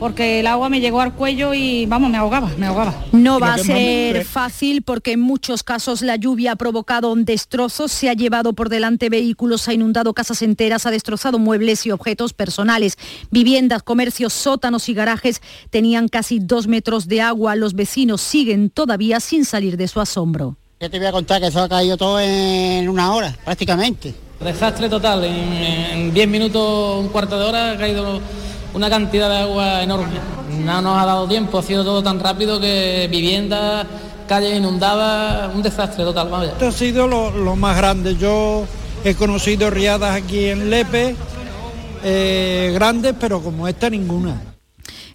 porque 0.00 0.40
el 0.40 0.46
agua 0.46 0.70
me 0.70 0.80
llegó 0.80 1.02
al 1.02 1.12
cuello 1.12 1.52
y 1.52 1.84
vamos, 1.84 2.10
me 2.10 2.16
ahogaba, 2.16 2.50
me 2.56 2.66
ahogaba. 2.66 2.94
No 3.12 3.38
va 3.38 3.54
a 3.54 3.58
ser 3.58 4.24
fácil 4.24 4.80
porque 4.80 5.12
en 5.12 5.20
muchos 5.20 5.62
casos 5.62 6.00
la 6.00 6.16
lluvia 6.16 6.52
ha 6.52 6.56
provocado 6.56 7.14
destrozos, 7.14 7.92
se 7.92 8.08
ha 8.08 8.14
llevado 8.14 8.54
por 8.54 8.70
delante 8.70 9.10
vehículos, 9.10 9.68
ha 9.68 9.74
inundado 9.74 10.14
casas 10.14 10.40
enteras, 10.40 10.86
ha 10.86 10.90
destrozado 10.90 11.38
muebles 11.38 11.84
y 11.84 11.90
objetos 11.90 12.32
personales. 12.32 12.96
Viviendas, 13.30 13.82
comercios, 13.82 14.32
sótanos 14.32 14.88
y 14.88 14.94
garajes 14.94 15.42
tenían 15.68 16.08
casi 16.08 16.38
dos 16.38 16.66
metros 16.66 17.06
de 17.06 17.20
agua. 17.20 17.54
Los 17.54 17.74
vecinos 17.74 18.22
siguen 18.22 18.70
todavía 18.70 19.20
sin 19.20 19.44
salir 19.44 19.76
de 19.76 19.86
su 19.86 20.00
asombro. 20.00 20.56
Yo 20.80 20.88
te 20.88 20.98
voy 20.98 21.08
a 21.08 21.12
contar 21.12 21.42
que 21.42 21.48
eso 21.48 21.60
ha 21.60 21.68
caído 21.68 21.98
todo 21.98 22.18
en 22.18 22.88
una 22.88 23.12
hora, 23.12 23.36
prácticamente. 23.44 24.14
Desastre 24.40 24.88
total, 24.88 25.22
en 25.24 26.14
10 26.14 26.28
minutos, 26.28 27.00
un 27.00 27.08
cuarto 27.10 27.38
de 27.38 27.44
hora 27.44 27.72
ha 27.72 27.76
caído 27.76 28.22
una 28.74 28.90
cantidad 28.90 29.28
de 29.28 29.38
agua 29.38 29.82
enorme. 29.82 30.18
No 30.64 30.82
nos 30.82 31.02
ha 31.02 31.06
dado 31.06 31.28
tiempo, 31.28 31.58
ha 31.58 31.62
sido 31.62 31.84
todo 31.84 32.02
tan 32.02 32.20
rápido 32.20 32.60
que 32.60 33.08
viviendas, 33.10 33.86
calles 34.28 34.56
inundadas, 34.58 35.54
un 35.54 35.62
desastre 35.62 36.04
total. 36.04 36.44
Esto 36.44 36.68
ha 36.68 36.72
sido 36.72 37.06
lo, 37.08 37.56
más 37.56 37.76
grande. 37.76 38.16
Yo 38.16 38.64
he 39.04 39.14
conocido 39.14 39.70
riadas 39.70 40.14
aquí 40.14 40.46
en 40.46 40.70
Lepe, 40.70 41.16
eh, 42.04 42.70
grandes, 42.74 43.14
pero 43.18 43.42
como 43.42 43.66
esta 43.66 43.90
ninguna. 43.90 44.49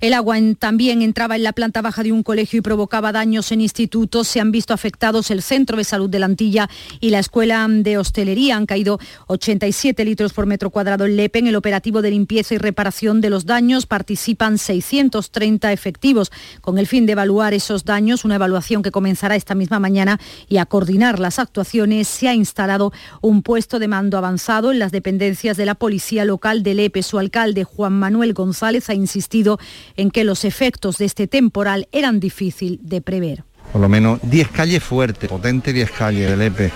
El 0.06 0.14
agua 0.14 0.38
también 0.60 1.02
entraba 1.02 1.36
en 1.36 1.42
la 1.42 1.52
planta 1.52 1.82
baja 1.82 2.04
de 2.04 2.12
un 2.12 2.22
colegio 2.22 2.60
y 2.60 2.62
provocaba 2.62 3.12
daños 3.12 3.52
en 3.52 3.60
institutos. 3.60 4.28
Se 4.28 4.40
han 4.40 4.52
visto 4.52 4.72
afectados 4.72 5.32
el 5.32 5.42
Centro 5.42 5.78
de 5.78 5.84
Salud 5.84 6.12
de 6.12 6.20
la 6.20 6.28
Antilla 6.28 6.70
y 7.00 7.10
la 7.10 7.18
Escuela 7.18 7.66
de 7.68 7.98
Hostelería. 7.98 8.56
Han 8.56 8.68
caído 8.68 9.00
87 9.26 10.06
litros 10.06 10.32
por 10.32 10.46
metro 10.46 10.70
cuadrado 10.70 11.08
en 11.08 11.16
Lepe. 11.16 11.40
En 11.40 11.48
el 11.48 11.56
operativo 11.56 12.04
de 12.04 12.12
limpieza 12.12 12.54
y 12.54 12.60
reparación 12.60 13.20
de 13.20 13.32
los 13.32 13.48
daños 13.48 13.88
participan 13.88 14.60
630 14.60 15.74
efectivos 15.74 16.32
con 16.62 16.78
el 16.78 16.86
fin 16.86 17.08
de 17.08 17.14
evaluar 17.14 17.56
esos 17.56 17.84
daños, 17.84 18.26
una 18.26 18.36
evaluación 18.36 18.84
que 18.84 18.92
comenzará 18.92 19.36
esta 19.36 19.56
misma 19.56 19.80
mañana 19.80 20.20
y 20.48 20.58
a 20.58 20.68
coordinar 20.68 21.18
las 21.18 21.40
actuaciones 21.40 22.08
se 22.08 22.28
ha 22.28 22.36
instalado 22.36 22.94
un 23.22 23.42
puesto 23.42 23.80
de 23.80 23.88
mando 23.88 24.20
avanzado 24.20 24.72
en 24.72 24.78
las 24.78 24.92
dependencias 24.92 25.58
de 25.58 25.66
la 25.66 25.74
Policía 25.74 26.26
Local 26.26 26.62
de 26.62 26.76
Lepe. 26.76 27.02
Su 27.02 27.18
alcalde 27.18 27.64
Juan 27.64 27.94
Manuel 27.94 28.36
González 28.36 28.88
ha 28.92 28.94
insistido 28.94 29.58
en 29.98 30.12
que 30.12 30.24
los 30.24 30.46
efectos 30.46 30.98
de 30.98 31.06
este 31.06 31.28
temporal 31.28 31.88
eran 31.92 32.20
difícil 32.20 32.80
de 32.82 33.02
prever. 33.02 33.44
Por 33.72 33.82
lo 33.82 33.90
menos 33.90 34.20
10 34.24 34.50
calles 34.50 34.84
fuertes, 34.84 35.30
potente 35.30 35.74
10 35.74 35.92
calles 35.92 36.30
de 36.30 36.38
Lepe, 36.38 36.72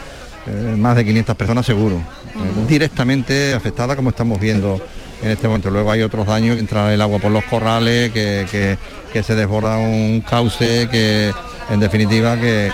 eh, 0.47 0.75
más 0.77 0.95
de 0.95 1.05
500 1.05 1.35
personas 1.35 1.65
seguro, 1.65 1.95
eh, 1.97 2.65
directamente 2.67 3.53
afectadas 3.53 3.95
como 3.95 4.09
estamos 4.09 4.39
viendo 4.39 4.81
en 5.21 5.31
este 5.31 5.47
momento. 5.47 5.69
Luego 5.69 5.91
hay 5.91 6.01
otros 6.01 6.25
daños, 6.25 6.57
entra 6.57 6.93
el 6.93 7.01
agua 7.01 7.19
por 7.19 7.31
los 7.31 7.43
corrales, 7.45 8.11
que, 8.11 8.77
que 9.13 9.23
se 9.23 9.35
desborda 9.35 9.77
un 9.77 10.21
cauce, 10.21 10.87
que 10.89 11.31
en 11.69 11.79
definitiva 11.79 12.37
que, 12.39 12.71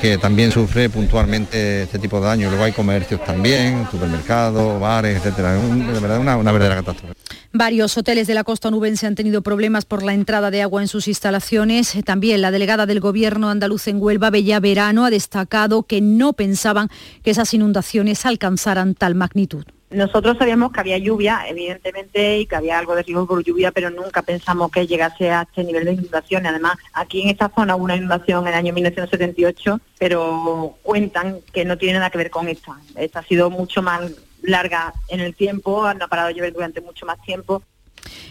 que 0.00 0.18
también 0.18 0.50
sufre 0.50 0.88
puntualmente 0.88 1.82
este 1.82 1.98
tipo 1.98 2.20
de 2.20 2.26
daños. 2.26 2.50
Luego 2.50 2.64
hay 2.64 2.72
comercios 2.72 3.24
también, 3.24 3.86
supermercados, 3.90 4.80
bares, 4.80 5.16
etcétera. 5.16 5.54
De 5.54 6.00
verdad, 6.00 6.20
una, 6.20 6.36
una 6.36 6.52
verdadera 6.52 6.76
catástrofe. 6.76 7.14
Varios 7.52 7.96
hoteles 7.96 8.26
de 8.26 8.34
la 8.34 8.44
costa 8.44 8.68
onubense 8.68 9.06
han 9.06 9.14
tenido 9.14 9.42
problemas 9.42 9.86
por 9.86 10.02
la 10.02 10.12
entrada 10.12 10.50
de 10.50 10.62
agua 10.62 10.82
en 10.82 10.88
sus 10.88 11.08
instalaciones. 11.08 11.96
También 12.04 12.42
la 12.42 12.50
delegada 12.50 12.84
del 12.84 13.00
gobierno 13.00 13.48
andaluz 13.48 13.88
en 13.88 14.02
Huelva, 14.02 14.30
Bella 14.30 14.60
Verano, 14.60 15.06
ha 15.06 15.10
destacado 15.10 15.82
que 15.84 16.00
no 16.00 16.34
pensaban 16.34 16.88
que 17.22 17.30
esas 17.30 17.54
inundaciones 17.54 18.26
alcanzaran 18.26 18.94
tal 18.94 19.14
magnitud. 19.14 19.64
Nosotros 19.90 20.36
sabíamos 20.38 20.70
que 20.70 20.80
había 20.80 20.98
lluvia, 20.98 21.44
evidentemente, 21.48 22.40
y 22.40 22.46
que 22.46 22.56
había 22.56 22.78
algo 22.78 22.94
de 22.94 23.02
riesgo 23.02 23.26
por 23.26 23.42
lluvia, 23.42 23.72
pero 23.72 23.88
nunca 23.88 24.20
pensamos 24.20 24.70
que 24.70 24.86
llegase 24.86 25.30
a 25.30 25.42
este 25.42 25.64
nivel 25.64 25.86
de 25.86 25.94
inundación. 25.94 26.46
Además, 26.46 26.76
aquí 26.92 27.22
en 27.22 27.30
esta 27.30 27.48
zona 27.48 27.74
hubo 27.74 27.84
una 27.84 27.96
inundación 27.96 28.42
en 28.42 28.48
el 28.48 28.58
año 28.58 28.74
1978, 28.74 29.80
pero 29.98 30.76
cuentan 30.82 31.40
que 31.52 31.64
no 31.64 31.78
tiene 31.78 31.94
nada 31.98 32.10
que 32.10 32.18
ver 32.18 32.30
con 32.30 32.48
esta. 32.48 32.78
Esta 32.96 33.20
ha 33.20 33.24
sido 33.24 33.48
mucho 33.48 33.80
más 33.80 34.12
larga 34.42 34.92
en 35.08 35.20
el 35.20 35.34
tiempo, 35.34 35.84
han 35.84 35.98
parado 35.98 36.28
de 36.28 36.34
llover 36.34 36.52
durante 36.52 36.80
mucho 36.82 37.06
más 37.06 37.20
tiempo. 37.22 37.62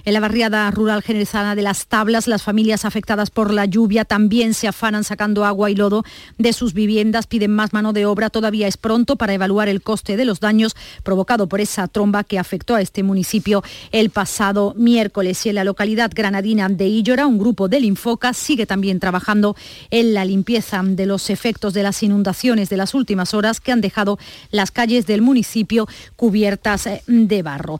En 0.05 0.13
la 0.13 0.19
barriada 0.19 0.69
rural 0.71 1.01
generalizada 1.03 1.55
de 1.55 1.61
Las 1.61 1.87
Tablas, 1.87 2.27
las 2.27 2.43
familias 2.43 2.85
afectadas 2.85 3.29
por 3.29 3.53
la 3.53 3.65
lluvia 3.65 4.05
también 4.05 4.53
se 4.53 4.67
afanan 4.67 5.03
sacando 5.03 5.45
agua 5.45 5.69
y 5.69 5.75
lodo 5.75 6.03
de 6.37 6.53
sus 6.53 6.73
viviendas, 6.73 7.27
piden 7.27 7.51
más 7.51 7.73
mano 7.73 7.93
de 7.93 8.05
obra. 8.05 8.29
Todavía 8.29 8.67
es 8.67 8.77
pronto 8.77 9.15
para 9.15 9.33
evaluar 9.33 9.69
el 9.69 9.81
coste 9.81 10.17
de 10.17 10.25
los 10.25 10.39
daños 10.39 10.75
provocado 11.03 11.47
por 11.47 11.61
esa 11.61 11.87
tromba 11.87 12.23
que 12.23 12.39
afectó 12.39 12.75
a 12.75 12.81
este 12.81 13.03
municipio 13.03 13.63
el 13.91 14.09
pasado 14.09 14.73
miércoles. 14.77 15.45
Y 15.45 15.49
en 15.49 15.55
la 15.55 15.63
localidad 15.63 16.11
granadina 16.13 16.69
de 16.69 16.87
Illora, 16.87 17.27
un 17.27 17.37
grupo 17.37 17.67
del 17.67 17.85
Infoca 17.85 18.33
sigue 18.33 18.65
también 18.65 18.99
trabajando 18.99 19.55
en 19.91 20.13
la 20.13 20.25
limpieza 20.25 20.81
de 20.83 21.05
los 21.05 21.29
efectos 21.29 21.73
de 21.73 21.83
las 21.83 22.03
inundaciones 22.03 22.69
de 22.69 22.77
las 22.77 22.93
últimas 22.93 23.33
horas 23.33 23.59
que 23.59 23.71
han 23.71 23.81
dejado 23.81 24.17
las 24.51 24.71
calles 24.71 25.05
del 25.05 25.21
municipio 25.21 25.87
cubiertas 26.15 26.87
eh, 26.87 27.03
de 27.07 27.43
barro. 27.43 27.79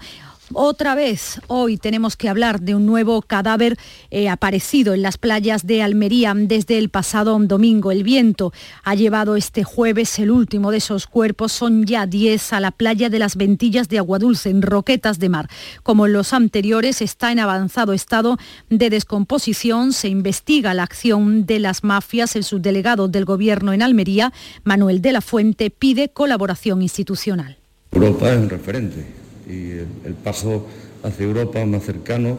Otra 0.53 0.95
vez, 0.95 1.41
hoy 1.47 1.75
tenemos 1.75 2.15
que 2.15 2.29
hablar 2.29 2.61
de 2.61 2.73
un 2.73 2.85
nuevo 2.85 3.21
cadáver 3.21 3.77
eh, 4.11 4.29
aparecido 4.29 4.93
en 4.93 5.01
las 5.01 5.17
playas 5.17 5.67
de 5.67 5.83
Almería 5.83 6.33
desde 6.33 6.77
el 6.77 6.87
pasado 6.87 7.37
domingo. 7.37 7.91
El 7.91 8.03
viento 8.03 8.53
ha 8.83 8.95
llevado 8.95 9.35
este 9.35 9.65
jueves 9.65 10.17
el 10.19 10.31
último 10.31 10.71
de 10.71 10.77
esos 10.77 11.05
cuerpos. 11.05 11.51
Son 11.51 11.83
ya 11.83 12.05
10 12.05 12.53
a 12.53 12.61
la 12.61 12.71
playa 12.71 13.09
de 13.09 13.19
las 13.19 13.35
Ventillas 13.35 13.89
de 13.89 13.97
Aguadulce, 13.97 14.49
en 14.49 14.61
Roquetas 14.61 15.19
de 15.19 15.27
Mar. 15.27 15.49
Como 15.83 16.07
los 16.07 16.31
anteriores, 16.31 17.01
está 17.01 17.33
en 17.33 17.39
avanzado 17.39 17.91
estado 17.91 18.37
de 18.69 18.89
descomposición. 18.89 19.91
Se 19.91 20.07
investiga 20.07 20.73
la 20.73 20.83
acción 20.83 21.45
de 21.45 21.59
las 21.59 21.83
mafias. 21.83 22.37
El 22.37 22.45
subdelegado 22.45 23.09
del 23.09 23.25
Gobierno 23.25 23.73
en 23.73 23.81
Almería, 23.81 24.31
Manuel 24.63 25.01
de 25.01 25.11
la 25.11 25.19
Fuente, 25.19 25.71
pide 25.71 26.07
colaboración 26.07 26.81
institucional. 26.81 27.57
Europa 27.91 28.31
es 28.31 28.37
un 28.37 28.49
referente 28.49 29.16
y 29.47 29.71
el, 30.05 30.13
paso 30.23 30.67
hacia 31.03 31.25
Europa 31.25 31.65
más 31.65 31.83
cercano 31.83 32.37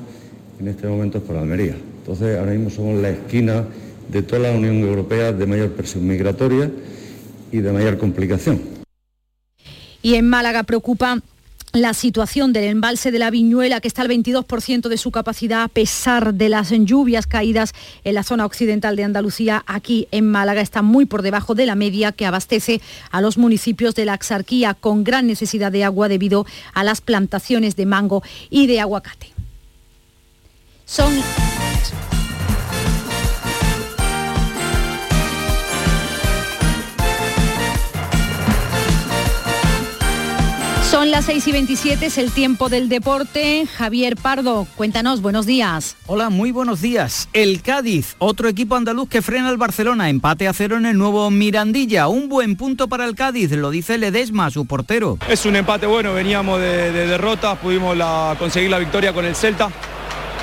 en 0.60 0.68
este 0.68 0.86
momento 0.86 1.18
es 1.18 1.24
por 1.24 1.36
Almería. 1.36 1.76
Entonces 2.00 2.38
ahora 2.38 2.52
mismo 2.52 2.70
somos 2.70 3.00
la 3.00 3.10
esquina 3.10 3.64
de 4.08 4.22
toda 4.22 4.42
la 4.42 4.52
Unión 4.52 4.78
Europea 4.80 5.32
de 5.32 5.46
mayor 5.46 5.72
presión 5.72 6.06
migratoria 6.06 6.70
y 7.52 7.58
de 7.58 7.72
mayor 7.72 7.98
complicación. 7.98 8.60
Y 10.02 10.14
en 10.14 10.28
Málaga 10.28 10.62
preocupa 10.62 11.20
la 11.82 11.94
situación 11.94 12.52
del 12.52 12.64
embalse 12.64 13.10
de 13.10 13.18
la 13.18 13.30
Viñuela, 13.30 13.80
que 13.80 13.88
está 13.88 14.02
al 14.02 14.08
22% 14.08 14.88
de 14.88 14.96
su 14.96 15.10
capacidad 15.10 15.62
a 15.62 15.68
pesar 15.68 16.34
de 16.34 16.48
las 16.48 16.70
lluvias 16.70 17.26
caídas 17.26 17.74
en 18.04 18.14
la 18.14 18.22
zona 18.22 18.46
occidental 18.46 18.96
de 18.96 19.04
Andalucía, 19.04 19.64
aquí 19.66 20.08
en 20.10 20.30
Málaga, 20.30 20.60
está 20.60 20.82
muy 20.82 21.04
por 21.04 21.22
debajo 21.22 21.54
de 21.54 21.66
la 21.66 21.74
media 21.74 22.12
que 22.12 22.26
abastece 22.26 22.80
a 23.10 23.20
los 23.20 23.38
municipios 23.38 23.94
de 23.94 24.04
la 24.04 24.14
Axarquía 24.14 24.74
con 24.74 25.04
gran 25.04 25.26
necesidad 25.26 25.72
de 25.72 25.84
agua 25.84 26.08
debido 26.08 26.46
a 26.74 26.84
las 26.84 27.00
plantaciones 27.00 27.76
de 27.76 27.86
mango 27.86 28.22
y 28.50 28.66
de 28.66 28.80
aguacate. 28.80 29.32
Son 30.84 31.12
Son 40.98 41.12
las 41.12 41.26
6 41.26 41.46
y 41.46 41.52
27, 41.52 42.06
es 42.06 42.18
el 42.18 42.32
tiempo 42.32 42.68
del 42.68 42.88
deporte. 42.88 43.66
Javier 43.66 44.16
Pardo, 44.16 44.66
cuéntanos, 44.74 45.22
buenos 45.22 45.46
días. 45.46 45.96
Hola, 46.06 46.28
muy 46.28 46.50
buenos 46.50 46.80
días. 46.80 47.28
El 47.32 47.62
Cádiz, 47.62 48.16
otro 48.18 48.48
equipo 48.48 48.74
andaluz 48.74 49.08
que 49.08 49.22
frena 49.22 49.48
al 49.48 49.58
Barcelona, 49.58 50.10
empate 50.10 50.48
a 50.48 50.52
cero 50.52 50.76
en 50.76 50.86
el 50.86 50.98
nuevo 50.98 51.30
Mirandilla. 51.30 52.08
Un 52.08 52.28
buen 52.28 52.56
punto 52.56 52.88
para 52.88 53.04
el 53.04 53.14
Cádiz, 53.14 53.52
lo 53.52 53.70
dice 53.70 53.96
Ledesma, 53.96 54.50
su 54.50 54.66
portero. 54.66 55.18
Es 55.28 55.46
un 55.46 55.54
empate 55.54 55.86
bueno, 55.86 56.14
veníamos 56.14 56.58
de, 56.58 56.90
derrotas, 56.90 57.58
pudimos 57.58 57.96
conseguir 58.36 58.68
la 58.68 58.80
victoria 58.80 59.12
con 59.12 59.24
el 59.24 59.36
Celta 59.36 59.70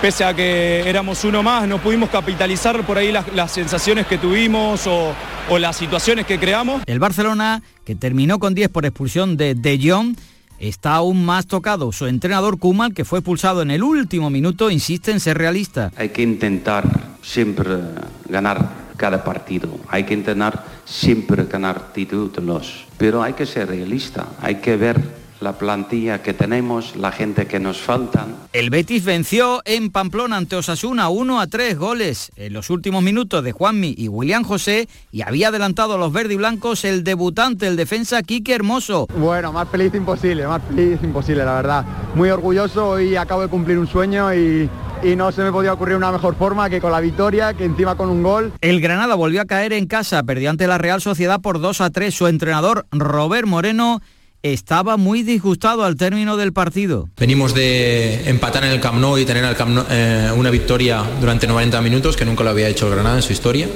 pese 0.01 0.23
a 0.23 0.33
que 0.33 0.87
éramos 0.87 1.23
uno 1.23 1.41
más, 1.41 1.67
no 1.67 1.81
pudimos 1.81 2.09
capitalizar 2.09 2.85
por 2.85 2.97
ahí 2.97 3.11
las, 3.11 3.51
sensaciones 3.51 4.05
que 4.05 4.17
tuvimos 4.17 4.87
o, 4.87 5.13
o, 5.49 5.57
las 5.57 5.75
situaciones 5.75 6.25
que 6.25 6.39
creamos. 6.39 6.83
El 6.85 6.99
Barcelona, 6.99 7.61
que 7.85 7.95
terminó 7.95 8.37
con 8.37 8.53
10 8.53 8.69
por 8.69 8.85
expulsión 8.85 9.35
de 9.35 9.55
De 9.55 9.79
Jong, 9.81 10.15
está 10.59 10.95
aún 10.95 11.25
más 11.25 11.47
tocado. 11.47 11.91
Su 11.91 12.07
entrenador 12.07 12.59
Kumal, 12.59 12.93
que 12.93 13.05
fue 13.05 13.19
expulsado 13.19 13.61
en 13.61 13.71
el 13.71 13.83
último 13.83 14.29
minuto, 14.29 14.69
insiste 14.69 15.11
en 15.11 15.19
ser 15.19 15.37
realista. 15.37 15.91
Hay 15.97 16.09
que 16.09 16.21
intentar 16.21 17.15
siempre 17.21 17.65
ganar 18.27 18.85
cada 18.97 19.23
partido. 19.23 19.69
Hay 19.89 20.03
que 20.03 20.13
intentar 20.13 20.63
siempre 20.85 21.45
ganar 21.45 21.93
títulos. 21.93 22.85
Pero 22.97 23.21
hay 23.21 23.33
que 23.33 23.45
ser 23.45 23.67
realista. 23.69 24.27
Hay 24.41 24.55
que 24.55 24.77
ver 24.77 25.24
la 25.41 25.53
plantilla 25.53 26.21
que 26.21 26.33
tenemos, 26.33 26.95
la 26.95 27.11
gente 27.11 27.45
que 27.45 27.59
nos 27.59 27.77
faltan. 27.77 28.35
El 28.53 28.69
Betis 28.69 29.03
venció 29.03 29.61
en 29.65 29.91
Pamplona 29.91 30.37
ante 30.37 30.55
Osasuna 30.55 31.09
1 31.09 31.39
a 31.39 31.47
3 31.47 31.77
goles 31.77 32.31
en 32.35 32.53
los 32.53 32.69
últimos 32.69 33.03
minutos 33.03 33.43
de 33.43 33.51
Juanmi 33.51 33.95
y 33.97 34.07
William 34.07 34.43
José 34.43 34.87
y 35.11 35.21
había 35.21 35.49
adelantado 35.49 35.95
a 35.95 35.97
los 35.97 36.13
verde 36.13 36.35
y 36.35 36.37
blancos 36.37 36.85
el 36.85 37.03
debutante, 37.03 37.67
el 37.67 37.75
defensa 37.75 38.23
Quique 38.23 38.53
Hermoso. 38.53 39.07
Bueno, 39.17 39.51
más 39.51 39.67
feliz 39.69 39.93
imposible, 39.93 40.47
más 40.47 40.61
feliz 40.67 40.99
imposible, 41.03 41.43
la 41.43 41.55
verdad. 41.55 41.85
Muy 42.15 42.29
orgulloso 42.29 42.99
y 42.99 43.15
acabo 43.15 43.41
de 43.41 43.47
cumplir 43.47 43.77
un 43.77 43.87
sueño 43.87 44.33
y, 44.33 44.69
y 45.03 45.15
no 45.15 45.31
se 45.31 45.43
me 45.43 45.51
podía 45.51 45.73
ocurrir 45.73 45.95
una 45.95 46.11
mejor 46.11 46.35
forma 46.35 46.69
que 46.69 46.81
con 46.81 46.91
la 46.91 46.99
victoria, 46.99 47.53
que 47.53 47.65
encima 47.65 47.95
con 47.95 48.09
un 48.09 48.23
gol. 48.23 48.53
El 48.61 48.81
Granada 48.81 49.15
volvió 49.15 49.41
a 49.41 49.45
caer 49.45 49.73
en 49.73 49.85
casa, 49.85 50.23
perdió 50.23 50.49
ante 50.49 50.67
la 50.67 50.77
Real 50.77 51.01
Sociedad 51.01 51.41
por 51.41 51.59
2 51.59 51.81
a 51.81 51.89
3. 51.89 52.13
Su 52.13 52.27
entrenador, 52.27 52.87
Robert 52.91 53.47
Moreno, 53.47 54.01
estaba 54.53 54.95
muy 54.97 55.23
disgustado 55.23 55.83
al 55.83 55.95
término 55.95 56.37
del 56.37 56.53
partido. 56.53 57.09
Venimos 57.17 57.55
de 57.55 58.29
empatar 58.29 58.63
en 58.63 58.71
el 58.71 58.79
Camp 58.79 58.99
Nou 58.99 59.17
y 59.17 59.25
tener 59.25 59.43
el 59.43 59.55
Camp 59.55 59.87
eh, 59.89 60.29
una 60.35 60.51
victoria 60.51 61.03
durante 61.19 61.47
90 61.47 61.81
minutos 61.81 62.15
que 62.15 62.25
nunca 62.25 62.43
lo 62.43 62.51
había 62.51 62.67
hecho 62.67 62.87
el 62.87 62.93
Granada 62.93 63.15
en 63.15 63.23
su 63.23 63.33
historia. 63.33 63.67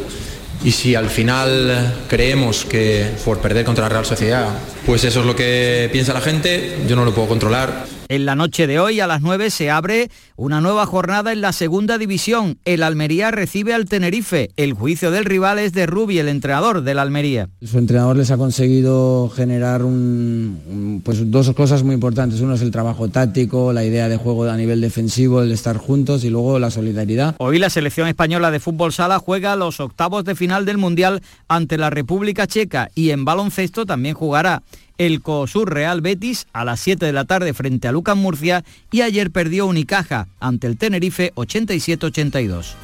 Y 0.64 0.72
si 0.72 0.94
al 0.94 1.10
final 1.10 2.04
creemos 2.08 2.66
que 2.66 3.10
por 3.26 3.40
perder 3.40 3.66
contra 3.66 3.86
la 3.86 3.90
Real 3.90 4.06
Sociedad, 4.06 4.60
pues 4.86 5.04
eso 5.06 5.22
es 5.22 5.26
lo 5.26 5.36
que 5.36 5.90
piensa 5.92 6.14
la 6.14 6.22
gente, 6.22 6.78
yo 6.88 6.96
no 6.96 7.06
lo 7.06 7.14
puedo 7.14 7.30
controlar. 7.30 7.86
En 8.12 8.26
la 8.26 8.34
noche 8.34 8.66
de 8.66 8.80
hoy 8.80 9.00
a 9.02 9.06
las 9.06 9.22
9 9.22 9.52
se 9.52 9.70
abre 9.70 10.10
una 10.36 10.62
nueva 10.62 10.88
jornada 10.88 11.32
en 11.32 11.42
la 11.42 11.54
segunda 11.54 12.00
división. 12.00 12.58
El 12.66 12.82
Almería 12.82 13.30
recibe 13.30 13.76
al 13.76 13.86
Tenerife. 13.86 14.50
El 14.58 14.74
juicio 14.74 15.12
del 15.12 15.26
rival 15.26 15.60
es 15.60 15.74
de 15.74 15.86
Rubi, 15.86 16.18
el 16.18 16.28
entrenador 16.28 16.82
del 16.82 16.98
Almería. 16.98 17.50
Su 17.64 17.78
entrenador 17.78 18.18
les 18.18 18.32
ha 18.32 18.38
conseguido 18.38 19.30
generar 19.30 19.84
un, 19.84 21.04
pues 21.06 21.30
dos 21.30 21.54
cosas 21.54 21.84
muy 21.84 21.94
importantes. 21.94 22.42
Uno 22.42 22.56
es 22.56 22.64
el 22.64 22.72
trabajo 22.72 23.10
táctico, 23.10 23.74
la 23.74 23.86
idea 23.86 24.10
de 24.10 24.18
juego 24.18 24.46
a 24.46 24.58
nivel 24.58 24.82
defensivo, 24.82 25.44
el 25.44 25.52
estar 25.52 25.78
juntos 25.78 26.24
y 26.24 26.32
luego 26.32 26.58
la 26.58 26.72
solidaridad. 26.72 27.36
Hoy 27.38 27.60
la 27.60 27.70
selección 27.70 28.08
española 28.08 28.50
de 28.50 28.60
fútbol 28.60 28.92
sala 28.92 29.20
juega 29.20 29.56
los 29.56 29.80
octavos 29.80 30.26
de 30.26 30.34
final 30.34 30.66
del 30.66 30.80
Mundial 30.80 31.22
ante 31.48 31.78
la 31.78 31.92
República 31.92 32.48
Checa 32.48 32.90
y 32.96 33.12
en 33.12 33.24
baloncesto 33.24 33.86
también 33.86 34.16
jugará 34.16 34.64
el 35.00 35.24
COSUR 35.24 35.74
Real 35.74 36.02
Betis 36.02 36.46
a 36.54 36.64
las 36.64 36.80
7 36.82 37.08
de 37.08 37.14
la 37.14 37.26
tarde 37.26 37.56
frente 37.56 37.88
a 37.88 37.92
Lucas 37.92 38.16
Murcia 38.16 38.64
y 38.92 39.02
ayer 39.02 39.32
perdió 39.32 39.66
Unicaja 39.66 40.28
ante 40.40 40.68
el 40.68 40.78
Tenerife 40.78 41.34
87-82. 41.34 42.76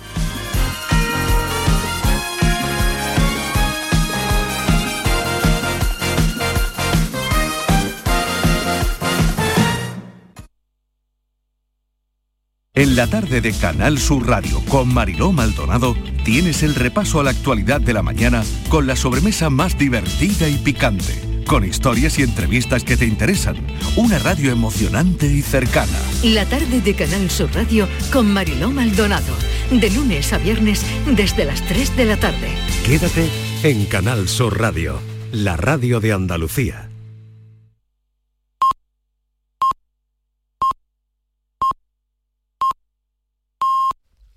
En 12.78 12.98
la 12.98 13.08
tarde 13.08 13.40
de 13.40 13.54
Canal 13.54 13.98
Sur 13.98 14.28
Radio 14.28 14.62
con 14.68 14.94
Mariló 14.94 15.32
Maldonado 15.32 15.96
tienes 16.26 16.62
el 16.62 16.76
repaso 16.76 17.22
a 17.22 17.24
la 17.24 17.30
actualidad 17.30 17.80
de 17.80 17.94
la 17.94 18.02
mañana 18.02 18.44
con 18.68 18.86
la 18.86 18.98
sobremesa 18.98 19.50
más 19.50 19.78
divertida 19.78 20.50
y 20.50 20.58
picante, 20.58 21.14
con 21.46 21.64
historias 21.64 22.20
y 22.20 22.24
entrevistas 22.24 22.84
que 22.84 22.98
te 22.98 23.06
interesan. 23.06 23.56
Una 23.96 24.20
radio 24.20 24.52
emocionante 24.52 25.28
y 25.28 25.42
cercana. 25.42 25.98
La 26.24 26.46
tarde 26.46 26.82
de 26.82 26.94
Canal 26.96 27.30
Sur 27.30 27.54
Radio 27.54 27.88
con 28.12 28.32
Mariló 28.32 28.72
Maldonado. 28.72 29.34
De 29.72 29.90
lunes 29.90 30.34
a 30.34 30.38
viernes 30.38 30.86
desde 31.06 31.46
las 31.46 31.62
3 31.66 31.96
de 31.96 32.06
la 32.06 32.18
tarde. 32.18 32.50
Quédate 32.86 33.30
en 33.64 33.86
Canal 33.86 34.28
Sur 34.28 34.60
Radio, 34.60 35.00
la 35.32 35.58
radio 35.58 36.00
de 36.00 36.14
Andalucía. 36.14 36.90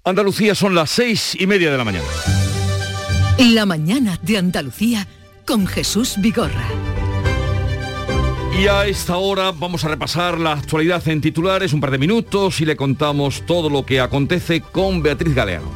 Andalucía 0.04 0.54
son 0.54 0.74
las 0.74 0.88
seis 0.88 1.36
y 1.38 1.46
media 1.46 1.70
de 1.70 1.76
la 1.76 1.84
mañana. 1.84 2.06
La 3.38 3.66
mañana 3.66 4.18
de 4.22 4.38
Andalucía 4.38 5.06
con 5.46 5.66
Jesús 5.66 6.14
Vigorra. 6.18 6.77
Y 8.58 8.66
a 8.66 8.86
esta 8.86 9.18
hora 9.18 9.52
vamos 9.52 9.84
a 9.84 9.88
repasar 9.88 10.40
la 10.40 10.50
actualidad 10.54 11.06
en 11.06 11.20
titulares, 11.20 11.72
un 11.72 11.80
par 11.80 11.92
de 11.92 11.98
minutos 11.98 12.60
y 12.60 12.64
le 12.64 12.74
contamos 12.74 13.46
todo 13.46 13.70
lo 13.70 13.86
que 13.86 14.00
acontece 14.00 14.62
con 14.62 15.00
Beatriz 15.00 15.32
Galeano. 15.32 15.70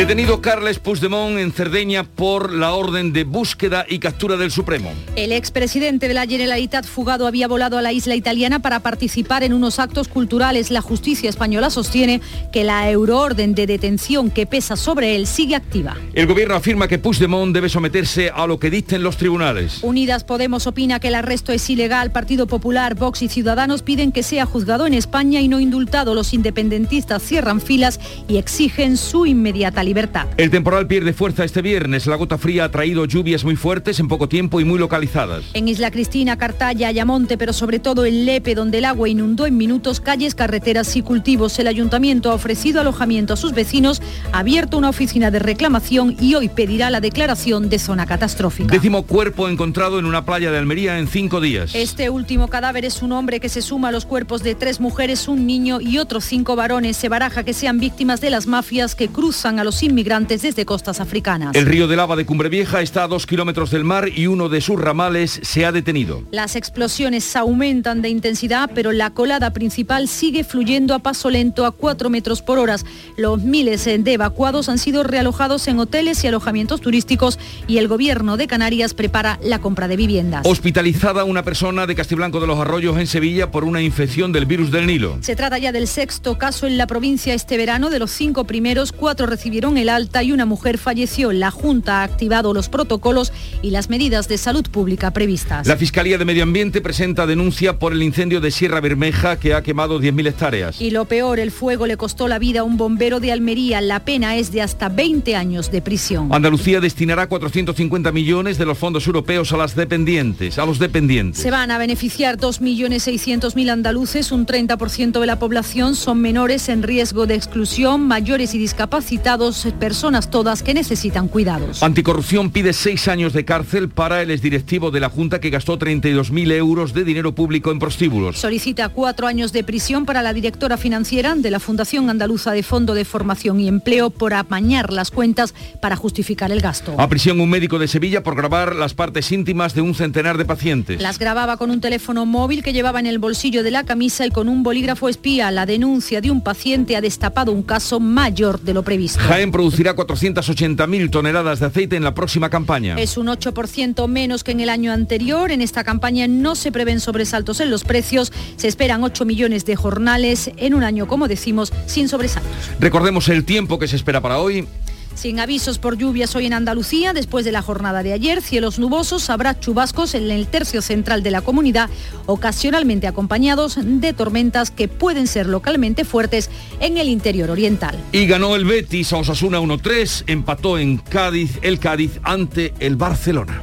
Detenido 0.00 0.40
Carles 0.40 0.78
Puigdemont 0.78 1.36
en 1.36 1.52
Cerdeña 1.52 2.04
por 2.04 2.54
la 2.54 2.72
orden 2.72 3.12
de 3.12 3.24
búsqueda 3.24 3.84
y 3.86 3.98
captura 3.98 4.38
del 4.38 4.50
Supremo. 4.50 4.94
El 5.14 5.30
expresidente 5.30 6.08
de 6.08 6.14
la 6.14 6.26
Generalitat 6.26 6.86
fugado 6.86 7.26
había 7.26 7.46
volado 7.46 7.76
a 7.76 7.82
la 7.82 7.92
isla 7.92 8.14
italiana 8.14 8.62
para 8.62 8.80
participar 8.80 9.42
en 9.42 9.52
unos 9.52 9.78
actos 9.78 10.08
culturales. 10.08 10.70
La 10.70 10.80
justicia 10.80 11.28
española 11.28 11.68
sostiene 11.68 12.22
que 12.50 12.64
la 12.64 12.90
euroorden 12.90 13.54
de 13.54 13.66
detención 13.66 14.30
que 14.30 14.46
pesa 14.46 14.74
sobre 14.74 15.16
él 15.16 15.26
sigue 15.26 15.54
activa. 15.54 15.98
El 16.14 16.26
gobierno 16.26 16.54
afirma 16.54 16.88
que 16.88 16.98
Puigdemont 16.98 17.52
debe 17.52 17.68
someterse 17.68 18.30
a 18.34 18.46
lo 18.46 18.58
que 18.58 18.70
dicten 18.70 19.02
los 19.02 19.18
tribunales. 19.18 19.80
Unidas 19.82 20.24
Podemos 20.24 20.66
opina 20.66 20.98
que 20.98 21.08
el 21.08 21.14
arresto 21.14 21.52
es 21.52 21.68
ilegal. 21.68 22.10
Partido 22.10 22.46
Popular, 22.46 22.94
Vox 22.94 23.20
y 23.20 23.28
Ciudadanos 23.28 23.82
piden 23.82 24.12
que 24.12 24.22
sea 24.22 24.46
juzgado 24.46 24.86
en 24.86 24.94
España 24.94 25.42
y 25.42 25.48
no 25.48 25.60
indultado. 25.60 26.14
Los 26.14 26.32
independentistas 26.32 27.22
cierran 27.22 27.60
filas 27.60 28.00
y 28.28 28.38
exigen 28.38 28.96
su 28.96 29.26
inmediata 29.26 29.84
libertad. 29.90 30.28
El 30.36 30.50
temporal 30.50 30.86
pierde 30.86 31.12
fuerza 31.12 31.44
este 31.44 31.62
viernes. 31.62 32.06
La 32.06 32.14
gota 32.14 32.38
fría 32.38 32.64
ha 32.64 32.70
traído 32.70 33.06
lluvias 33.06 33.42
muy 33.42 33.56
fuertes 33.56 33.98
en 33.98 34.06
poco 34.06 34.28
tiempo 34.28 34.60
y 34.60 34.64
muy 34.64 34.78
localizadas. 34.78 35.42
En 35.52 35.66
Isla 35.66 35.90
Cristina, 35.90 36.38
Cartaya, 36.38 36.86
Ayamonte, 36.86 37.36
pero 37.36 37.52
sobre 37.52 37.80
todo 37.80 38.06
en 38.06 38.24
Lepe, 38.24 38.54
donde 38.54 38.78
el 38.78 38.84
agua 38.84 39.08
inundó 39.08 39.46
en 39.46 39.56
minutos 39.56 39.98
calles, 39.98 40.36
carreteras 40.36 40.94
y 40.94 41.02
cultivos. 41.02 41.58
El 41.58 41.66
ayuntamiento 41.66 42.30
ha 42.30 42.34
ofrecido 42.34 42.80
alojamiento 42.80 43.34
a 43.34 43.36
sus 43.36 43.52
vecinos, 43.52 44.00
ha 44.32 44.38
abierto 44.38 44.78
una 44.78 44.90
oficina 44.90 45.32
de 45.32 45.40
reclamación 45.40 46.16
y 46.20 46.36
hoy 46.36 46.48
pedirá 46.48 46.88
la 46.90 47.00
declaración 47.00 47.68
de 47.68 47.80
zona 47.80 48.06
catastrófica. 48.06 48.72
Décimo 48.72 49.02
cuerpo 49.02 49.48
encontrado 49.48 49.98
en 49.98 50.06
una 50.06 50.24
playa 50.24 50.52
de 50.52 50.58
Almería 50.58 50.98
en 51.00 51.08
cinco 51.08 51.40
días. 51.40 51.74
Este 51.74 52.10
último 52.10 52.46
cadáver 52.46 52.84
es 52.84 53.02
un 53.02 53.10
hombre 53.10 53.40
que 53.40 53.48
se 53.48 53.60
suma 53.60 53.88
a 53.88 53.92
los 53.92 54.06
cuerpos 54.06 54.44
de 54.44 54.54
tres 54.54 54.78
mujeres, 54.78 55.26
un 55.26 55.46
niño 55.46 55.80
y 55.80 55.98
otros 55.98 56.24
cinco 56.24 56.54
varones. 56.54 56.96
Se 56.96 57.08
baraja 57.08 57.42
que 57.42 57.54
sean 57.54 57.80
víctimas 57.80 58.20
de 58.20 58.30
las 58.30 58.46
mafias 58.46 58.94
que 58.94 59.08
cruzan 59.08 59.58
a 59.58 59.64
los 59.64 59.79
inmigrantes 59.82 60.42
desde 60.42 60.64
costas 60.64 61.00
africanas. 61.00 61.54
El 61.54 61.66
río 61.66 61.88
de 61.88 61.96
lava 61.96 62.16
de 62.16 62.26
Cumbre 62.26 62.48
Vieja 62.48 62.80
está 62.80 63.04
a 63.04 63.08
dos 63.08 63.26
kilómetros 63.26 63.70
del 63.70 63.84
mar 63.84 64.08
y 64.08 64.26
uno 64.26 64.48
de 64.48 64.60
sus 64.60 64.80
ramales 64.80 65.40
se 65.42 65.66
ha 65.66 65.72
detenido. 65.72 66.22
Las 66.30 66.56
explosiones 66.56 67.36
aumentan 67.36 68.02
de 68.02 68.08
intensidad, 68.08 68.70
pero 68.74 68.92
la 68.92 69.10
colada 69.10 69.52
principal 69.52 70.08
sigue 70.08 70.44
fluyendo 70.44 70.94
a 70.94 71.00
paso 71.00 71.30
lento 71.30 71.66
a 71.66 71.72
4 71.72 72.10
metros 72.10 72.42
por 72.42 72.58
hora. 72.58 72.70
Los 73.16 73.42
miles 73.42 73.84
de 73.84 74.12
evacuados 74.12 74.68
han 74.68 74.78
sido 74.78 75.02
realojados 75.02 75.66
en 75.66 75.78
hoteles 75.78 76.22
y 76.22 76.28
alojamientos 76.28 76.80
turísticos 76.80 77.38
y 77.66 77.78
el 77.78 77.88
gobierno 77.88 78.36
de 78.36 78.46
Canarias 78.46 78.94
prepara 78.94 79.38
la 79.42 79.60
compra 79.60 79.88
de 79.88 79.96
viviendas. 79.96 80.46
Hospitalizada 80.46 81.24
una 81.24 81.42
persona 81.42 81.86
de 81.86 81.94
Castiblanco 81.94 82.40
de 82.40 82.46
los 82.46 82.58
Arroyos 82.58 82.98
en 82.98 83.06
Sevilla 83.06 83.50
por 83.50 83.64
una 83.64 83.82
infección 83.82 84.32
del 84.32 84.46
virus 84.46 84.70
del 84.70 84.86
Nilo. 84.86 85.18
Se 85.20 85.34
trata 85.34 85.58
ya 85.58 85.72
del 85.72 85.88
sexto 85.88 86.38
caso 86.38 86.66
en 86.66 86.78
la 86.78 86.86
provincia 86.86 87.34
este 87.34 87.56
verano. 87.56 87.90
De 87.90 87.98
los 87.98 88.10
cinco 88.10 88.44
primeros, 88.44 88.92
cuatro 88.92 89.26
recibieron 89.26 89.69
el 89.76 89.88
alta 89.88 90.22
y 90.22 90.32
una 90.32 90.46
mujer 90.46 90.78
falleció. 90.78 91.32
La 91.32 91.50
Junta 91.50 92.00
ha 92.00 92.04
activado 92.04 92.54
los 92.54 92.68
protocolos 92.68 93.32
y 93.62 93.70
las 93.70 93.90
medidas 93.90 94.28
de 94.28 94.38
salud 94.38 94.64
pública 94.70 95.12
previstas. 95.12 95.66
La 95.66 95.76
Fiscalía 95.76 96.18
de 96.18 96.24
Medio 96.24 96.42
Ambiente 96.42 96.80
presenta 96.80 97.26
denuncia 97.26 97.78
por 97.78 97.92
el 97.92 98.02
incendio 98.02 98.40
de 98.40 98.50
Sierra 98.50 98.80
Bermeja 98.80 99.38
que 99.38 99.54
ha 99.54 99.62
quemado 99.62 100.00
10.000 100.00 100.28
hectáreas. 100.28 100.80
Y 100.80 100.90
lo 100.90 101.04
peor, 101.04 101.38
el 101.40 101.50
fuego 101.50 101.86
le 101.86 101.96
costó 101.96 102.28
la 102.28 102.38
vida 102.38 102.60
a 102.60 102.64
un 102.64 102.76
bombero 102.76 103.20
de 103.20 103.32
Almería. 103.32 103.80
La 103.80 104.04
pena 104.04 104.36
es 104.36 104.52
de 104.52 104.62
hasta 104.62 104.88
20 104.88 105.36
años 105.36 105.70
de 105.70 105.82
prisión. 105.82 106.32
Andalucía 106.32 106.80
destinará 106.80 107.28
450 107.28 108.12
millones 108.12 108.58
de 108.58 108.66
los 108.66 108.78
fondos 108.78 109.06
europeos 109.06 109.52
a 109.52 109.56
las 109.56 109.74
dependientes, 109.74 110.58
a 110.58 110.66
los 110.66 110.78
dependientes. 110.78 111.42
Se 111.42 111.50
van 111.50 111.70
a 111.70 111.78
beneficiar 111.78 112.36
2.600.000 112.38 113.70
andaluces, 113.70 114.32
un 114.32 114.46
30% 114.46 115.20
de 115.20 115.26
la 115.26 115.38
población 115.38 115.94
son 115.94 116.20
menores 116.20 116.68
en 116.68 116.82
riesgo 116.82 117.26
de 117.26 117.34
exclusión, 117.34 118.06
mayores 118.06 118.54
y 118.54 118.58
discapacitados, 118.58 119.59
personas 119.78 120.30
todas 120.30 120.62
que 120.62 120.74
necesitan 120.74 121.28
cuidados. 121.28 121.82
Anticorrupción 121.82 122.50
pide 122.50 122.72
seis 122.72 123.08
años 123.08 123.32
de 123.32 123.44
cárcel 123.44 123.88
para 123.88 124.22
el 124.22 124.30
exdirectivo 124.30 124.90
de 124.90 125.00
la 125.00 125.08
Junta 125.08 125.40
que 125.40 125.50
gastó 125.50 125.78
32.000 125.78 126.52
euros 126.52 126.94
de 126.94 127.04
dinero 127.04 127.34
público 127.34 127.70
en 127.70 127.78
prostíbulos. 127.78 128.38
Solicita 128.38 128.88
cuatro 128.88 129.26
años 129.26 129.52
de 129.52 129.64
prisión 129.64 130.06
para 130.06 130.22
la 130.22 130.32
directora 130.32 130.76
financiera 130.76 131.34
de 131.34 131.50
la 131.50 131.60
Fundación 131.60 132.10
Andaluza 132.10 132.52
de 132.52 132.62
Fondo 132.62 132.94
de 132.94 133.04
Formación 133.04 133.60
y 133.60 133.68
Empleo 133.68 134.10
por 134.10 134.34
amañar 134.34 134.92
las 134.92 135.10
cuentas 135.10 135.54
para 135.80 135.96
justificar 135.96 136.50
el 136.52 136.60
gasto. 136.60 136.94
A 136.98 137.08
prisión 137.08 137.40
un 137.40 137.50
médico 137.50 137.78
de 137.78 137.88
Sevilla 137.88 138.22
por 138.22 138.36
grabar 138.36 138.74
las 138.74 138.94
partes 138.94 139.32
íntimas 139.32 139.74
de 139.74 139.80
un 139.80 139.94
centenar 139.94 140.38
de 140.38 140.44
pacientes. 140.44 141.00
Las 141.00 141.18
grababa 141.18 141.56
con 141.56 141.70
un 141.70 141.80
teléfono 141.80 142.26
móvil 142.26 142.62
que 142.62 142.72
llevaba 142.72 143.00
en 143.00 143.06
el 143.06 143.18
bolsillo 143.18 143.62
de 143.62 143.70
la 143.70 143.84
camisa 143.84 144.26
y 144.26 144.30
con 144.30 144.48
un 144.48 144.62
bolígrafo 144.62 145.08
espía. 145.08 145.50
La 145.50 145.66
denuncia 145.66 146.20
de 146.20 146.30
un 146.30 146.42
paciente 146.42 146.96
ha 146.96 147.00
destapado 147.00 147.52
un 147.52 147.62
caso 147.62 148.00
mayor 148.00 148.60
de 148.60 148.74
lo 148.74 148.82
previsto. 148.82 149.20
Jaén 149.20 149.39
producirá 149.48 149.96
480.000 149.96 151.10
toneladas 151.10 151.60
de 151.60 151.66
aceite 151.66 151.96
en 151.96 152.04
la 152.04 152.14
próxima 152.14 152.50
campaña. 152.50 152.96
Es 152.98 153.16
un 153.16 153.28
8% 153.28 154.06
menos 154.06 154.44
que 154.44 154.52
en 154.52 154.60
el 154.60 154.68
año 154.68 154.92
anterior. 154.92 155.50
En 155.50 155.62
esta 155.62 155.84
campaña 155.84 156.28
no 156.28 156.54
se 156.54 156.70
prevén 156.70 157.00
sobresaltos 157.00 157.60
en 157.60 157.70
los 157.70 157.84
precios. 157.84 158.32
Se 158.56 158.68
esperan 158.68 159.02
8 159.02 159.24
millones 159.24 159.64
de 159.64 159.76
jornales 159.76 160.50
en 160.58 160.74
un 160.74 160.84
año, 160.84 161.08
como 161.08 161.26
decimos, 161.26 161.72
sin 161.86 162.08
sobresaltos. 162.08 162.52
Recordemos 162.78 163.28
el 163.28 163.44
tiempo 163.44 163.78
que 163.78 163.88
se 163.88 163.96
espera 163.96 164.20
para 164.20 164.38
hoy. 164.38 164.66
Sin 165.14 165.38
avisos 165.38 165.78
por 165.78 165.98
lluvias 165.98 166.34
hoy 166.34 166.46
en 166.46 166.54
Andalucía, 166.54 167.12
después 167.12 167.44
de 167.44 167.52
la 167.52 167.62
jornada 167.62 168.02
de 168.02 168.12
ayer, 168.12 168.40
cielos 168.40 168.78
nubosos, 168.78 169.28
habrá 169.28 169.58
chubascos 169.58 170.14
en 170.14 170.30
el 170.30 170.46
tercio 170.46 170.80
central 170.82 171.22
de 171.22 171.30
la 171.30 171.42
comunidad, 171.42 171.90
ocasionalmente 172.26 173.06
acompañados 173.06 173.78
de 173.82 174.12
tormentas 174.12 174.70
que 174.70 174.88
pueden 174.88 175.26
ser 175.26 175.46
localmente 175.46 176.04
fuertes 176.04 176.48
en 176.80 176.96
el 176.96 177.08
interior 177.08 177.50
oriental. 177.50 177.96
Y 178.12 178.26
ganó 178.26 178.56
el 178.56 178.64
Betis 178.64 179.12
a 179.12 179.18
Osasuna 179.18 179.60
1-3, 179.60 180.24
empató 180.26 180.78
en 180.78 180.98
Cádiz 180.98 181.58
el 181.62 181.78
Cádiz 181.78 182.18
ante 182.22 182.72
el 182.78 182.96
Barcelona. 182.96 183.62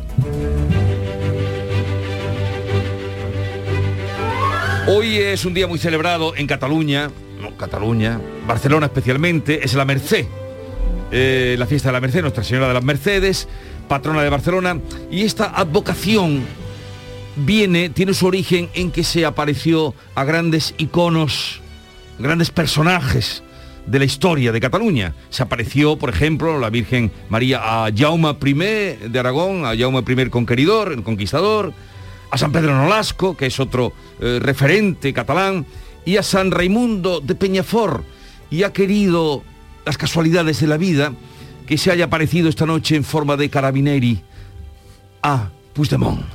Hoy 4.90 5.18
es 5.18 5.44
un 5.44 5.54
día 5.54 5.68
muy 5.68 5.80
celebrado 5.80 6.34
en 6.36 6.48
Cataluña, 6.48 7.10
no, 7.42 7.58
Cataluña, 7.58 8.22
Barcelona 8.48 8.86
especialmente, 8.86 9.66
es 9.66 9.74
la 9.74 9.84
Merced. 9.84 10.28
Eh, 11.12 11.56
la 11.58 11.66
fiesta 11.66 11.90
de 11.90 11.94
la 11.94 12.02
Merced, 12.02 12.22
Nuestra 12.22 12.44
Señora 12.44 12.68
de 12.68 12.74
las 12.74 12.84
Mercedes, 12.84 13.48
patrona 13.88 14.24
de 14.24 14.30
Barcelona, 14.30 14.80
y 15.10 15.24
esta 15.24 15.46
advocación 15.58 16.44
viene, 17.38 17.90
tiene 17.90 18.14
su 18.14 18.26
origen 18.26 18.70
en 18.74 18.92
que 18.92 19.04
se 19.04 19.26
apareció 19.26 19.94
a 20.16 20.26
grandes 20.26 20.76
iconos, 20.78 21.62
grandes 22.20 22.52
personajes 22.52 23.44
de 23.86 24.00
la 24.00 24.06
historia 24.06 24.52
de 24.52 24.60
Cataluña. 24.60 25.14
Se 25.30 25.44
apareció, 25.44 25.98
por 25.98 26.10
ejemplo, 26.10 26.60
la 26.60 26.70
Virgen 26.70 27.12
María 27.30 27.86
a 27.86 27.90
Jaume 27.96 28.36
I 28.44 28.54
de 29.08 29.20
Aragón, 29.20 29.66
a 29.66 29.78
Jaume 29.78 30.04
I 30.06 30.30
Conqueridor, 30.30 30.92
el 30.92 31.04
conquistador, 31.04 31.72
a 32.30 32.38
San 32.38 32.52
Pedro 32.52 32.76
Nolasco, 32.76 33.38
que 33.38 33.46
es 33.46 33.60
otro 33.62 33.94
eh, 34.20 34.40
referente 34.42 35.14
catalán, 35.14 35.66
y 36.04 36.18
a 36.18 36.24
San 36.24 36.52
Raimundo 36.52 37.22
de 37.22 37.36
Peñafort. 37.36 38.04
Y 38.50 38.64
ha 38.64 38.74
querido 38.74 39.44
las 39.88 39.98
casualidades 39.98 40.60
de 40.60 40.68
la 40.68 40.76
vida 40.76 41.14
que 41.66 41.78
se 41.78 41.90
haya 41.92 42.06
aparecido 42.06 42.50
esta 42.50 42.66
noche 42.66 42.98
en 42.98 43.06
forma 43.06 43.38
de 43.38 43.50
carabineri 43.50 44.22
a 45.24 45.50
Puigdemont. 45.74 46.26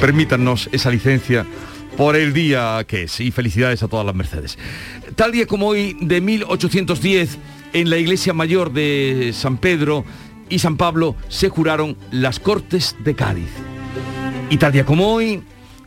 Permítanos 0.00 0.70
esa 0.72 0.90
licencia 0.90 1.44
por 1.98 2.16
el 2.16 2.32
día 2.32 2.82
que 2.88 3.02
es 3.02 3.20
y 3.20 3.30
felicidades 3.30 3.82
a 3.82 3.88
todas 3.88 4.06
las 4.06 4.14
Mercedes. 4.14 4.58
Tal 5.16 5.30
día 5.30 5.46
como 5.46 5.68
hoy 5.68 5.94
de 6.00 6.22
1810 6.22 7.36
en 7.74 7.90
la 7.90 7.98
iglesia 7.98 8.32
mayor 8.32 8.72
de 8.72 9.32
San 9.34 9.58
Pedro 9.58 10.06
y 10.48 10.60
San 10.60 10.78
Pablo 10.78 11.14
se 11.28 11.50
juraron 11.50 11.98
las 12.10 12.40
Cortes 12.40 12.96
de 13.04 13.14
Cádiz. 13.14 13.50
Y 14.48 14.56
tal 14.56 14.72
día 14.72 14.86
como 14.86 15.12
hoy, 15.12 15.42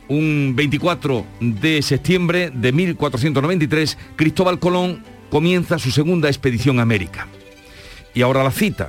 un 0.08 0.54
24 0.56 1.24
de 1.40 1.82
septiembre 1.82 2.50
de 2.52 2.72
1493, 2.72 3.98
Cristóbal 4.16 4.58
Colón 4.58 5.02
comienza 5.30 5.78
su 5.78 5.90
segunda 5.90 6.28
expedición 6.28 6.78
a 6.78 6.82
América. 6.82 7.28
Y 8.14 8.22
ahora 8.22 8.42
la 8.42 8.50
cita, 8.50 8.88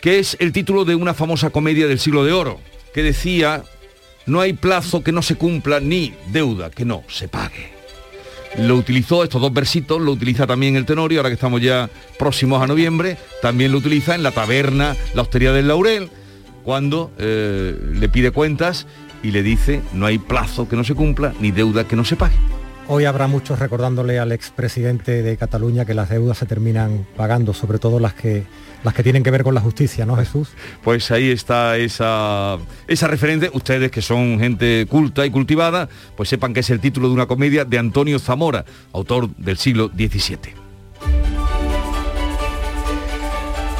que 0.00 0.18
es 0.18 0.36
el 0.40 0.52
título 0.52 0.84
de 0.84 0.94
una 0.94 1.14
famosa 1.14 1.50
comedia 1.50 1.86
del 1.86 1.98
siglo 1.98 2.24
de 2.24 2.32
oro, 2.32 2.60
que 2.92 3.02
decía, 3.02 3.64
no 4.26 4.40
hay 4.40 4.52
plazo 4.52 5.02
que 5.02 5.12
no 5.12 5.22
se 5.22 5.36
cumpla 5.36 5.80
ni 5.80 6.14
deuda 6.30 6.70
que 6.70 6.84
no 6.84 7.02
se 7.08 7.28
pague. 7.28 7.72
Lo 8.58 8.76
utilizó, 8.76 9.24
estos 9.24 9.40
dos 9.40 9.52
versitos, 9.52 10.00
lo 10.00 10.12
utiliza 10.12 10.46
también 10.46 10.76
el 10.76 10.84
Tenorio, 10.84 11.18
ahora 11.18 11.30
que 11.30 11.34
estamos 11.34 11.60
ya 11.60 11.90
próximos 12.18 12.62
a 12.62 12.68
noviembre, 12.68 13.16
también 13.42 13.72
lo 13.72 13.78
utiliza 13.78 14.14
en 14.14 14.22
la 14.22 14.30
taberna 14.30 14.96
La 15.12 15.22
Hostería 15.22 15.52
del 15.52 15.66
Laurel, 15.66 16.08
cuando 16.62 17.12
eh, 17.18 17.76
le 17.94 18.08
pide 18.08 18.30
cuentas 18.30 18.86
y 19.24 19.30
le 19.30 19.42
dice, 19.42 19.82
no 19.92 20.06
hay 20.06 20.18
plazo 20.18 20.68
que 20.68 20.76
no 20.76 20.84
se 20.84 20.94
cumpla 20.94 21.32
ni 21.40 21.50
deuda 21.50 21.88
que 21.88 21.96
no 21.96 22.04
se 22.04 22.14
pague. 22.14 22.36
Hoy 22.86 23.06
habrá 23.06 23.26
muchos 23.26 23.58
recordándole 23.58 24.18
al 24.18 24.30
expresidente 24.30 25.22
de 25.22 25.36
Cataluña 25.38 25.86
que 25.86 25.94
las 25.94 26.10
deudas 26.10 26.36
se 26.36 26.44
terminan 26.44 27.06
pagando, 27.16 27.54
sobre 27.54 27.78
todo 27.78 27.98
las 27.98 28.12
que 28.12 28.44
las 28.84 28.92
que 28.92 29.02
tienen 29.02 29.22
que 29.22 29.30
ver 29.30 29.42
con 29.42 29.54
la 29.54 29.62
justicia, 29.62 30.04
¿no, 30.04 30.14
Jesús? 30.14 30.50
Pues 30.82 31.10
ahí 31.10 31.30
está 31.30 31.78
esa, 31.78 32.58
esa 32.86 33.08
referencia. 33.08 33.48
Ustedes 33.54 33.90
que 33.90 34.02
son 34.02 34.38
gente 34.38 34.84
culta 34.90 35.24
y 35.24 35.30
cultivada, 35.30 35.88
pues 36.14 36.28
sepan 36.28 36.52
que 36.52 36.60
es 36.60 36.68
el 36.68 36.80
título 36.80 37.08
de 37.08 37.14
una 37.14 37.24
comedia 37.24 37.64
de 37.64 37.78
Antonio 37.78 38.18
Zamora, 38.18 38.66
autor 38.92 39.34
del 39.36 39.56
siglo 39.56 39.88
XVII. 39.88 40.63